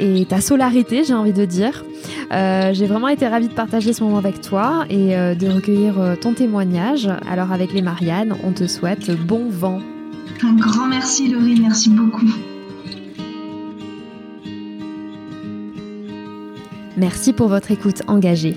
et, 0.00 0.26
ta 0.26 0.40
solarité, 0.40 1.04
j'ai 1.04 1.14
envie 1.14 1.32
de 1.32 1.44
dire. 1.44 1.84
Euh, 2.32 2.72
j'ai 2.74 2.86
vraiment 2.86 3.08
été 3.08 3.28
ravie 3.28 3.48
de 3.48 3.54
partager 3.54 3.92
ce 3.92 4.02
moment 4.02 4.18
avec 4.18 4.40
toi 4.40 4.84
et 4.90 5.16
euh, 5.16 5.36
de 5.36 5.46
recueillir 5.48 6.16
ton 6.20 6.34
témoignage. 6.34 7.08
Alors 7.30 7.52
avec 7.52 7.72
les 7.72 7.82
Marianne, 7.82 8.34
on 8.42 8.50
te 8.50 8.66
souhaite 8.66 9.10
bon 9.10 9.48
vent. 9.48 9.80
Un 10.42 10.54
grand 10.56 10.88
merci 10.88 11.28
Laurie, 11.28 11.60
merci 11.60 11.90
beaucoup. 11.90 12.26
Merci 16.96 17.32
pour 17.32 17.46
votre 17.46 17.70
écoute 17.70 18.02
engagée. 18.08 18.56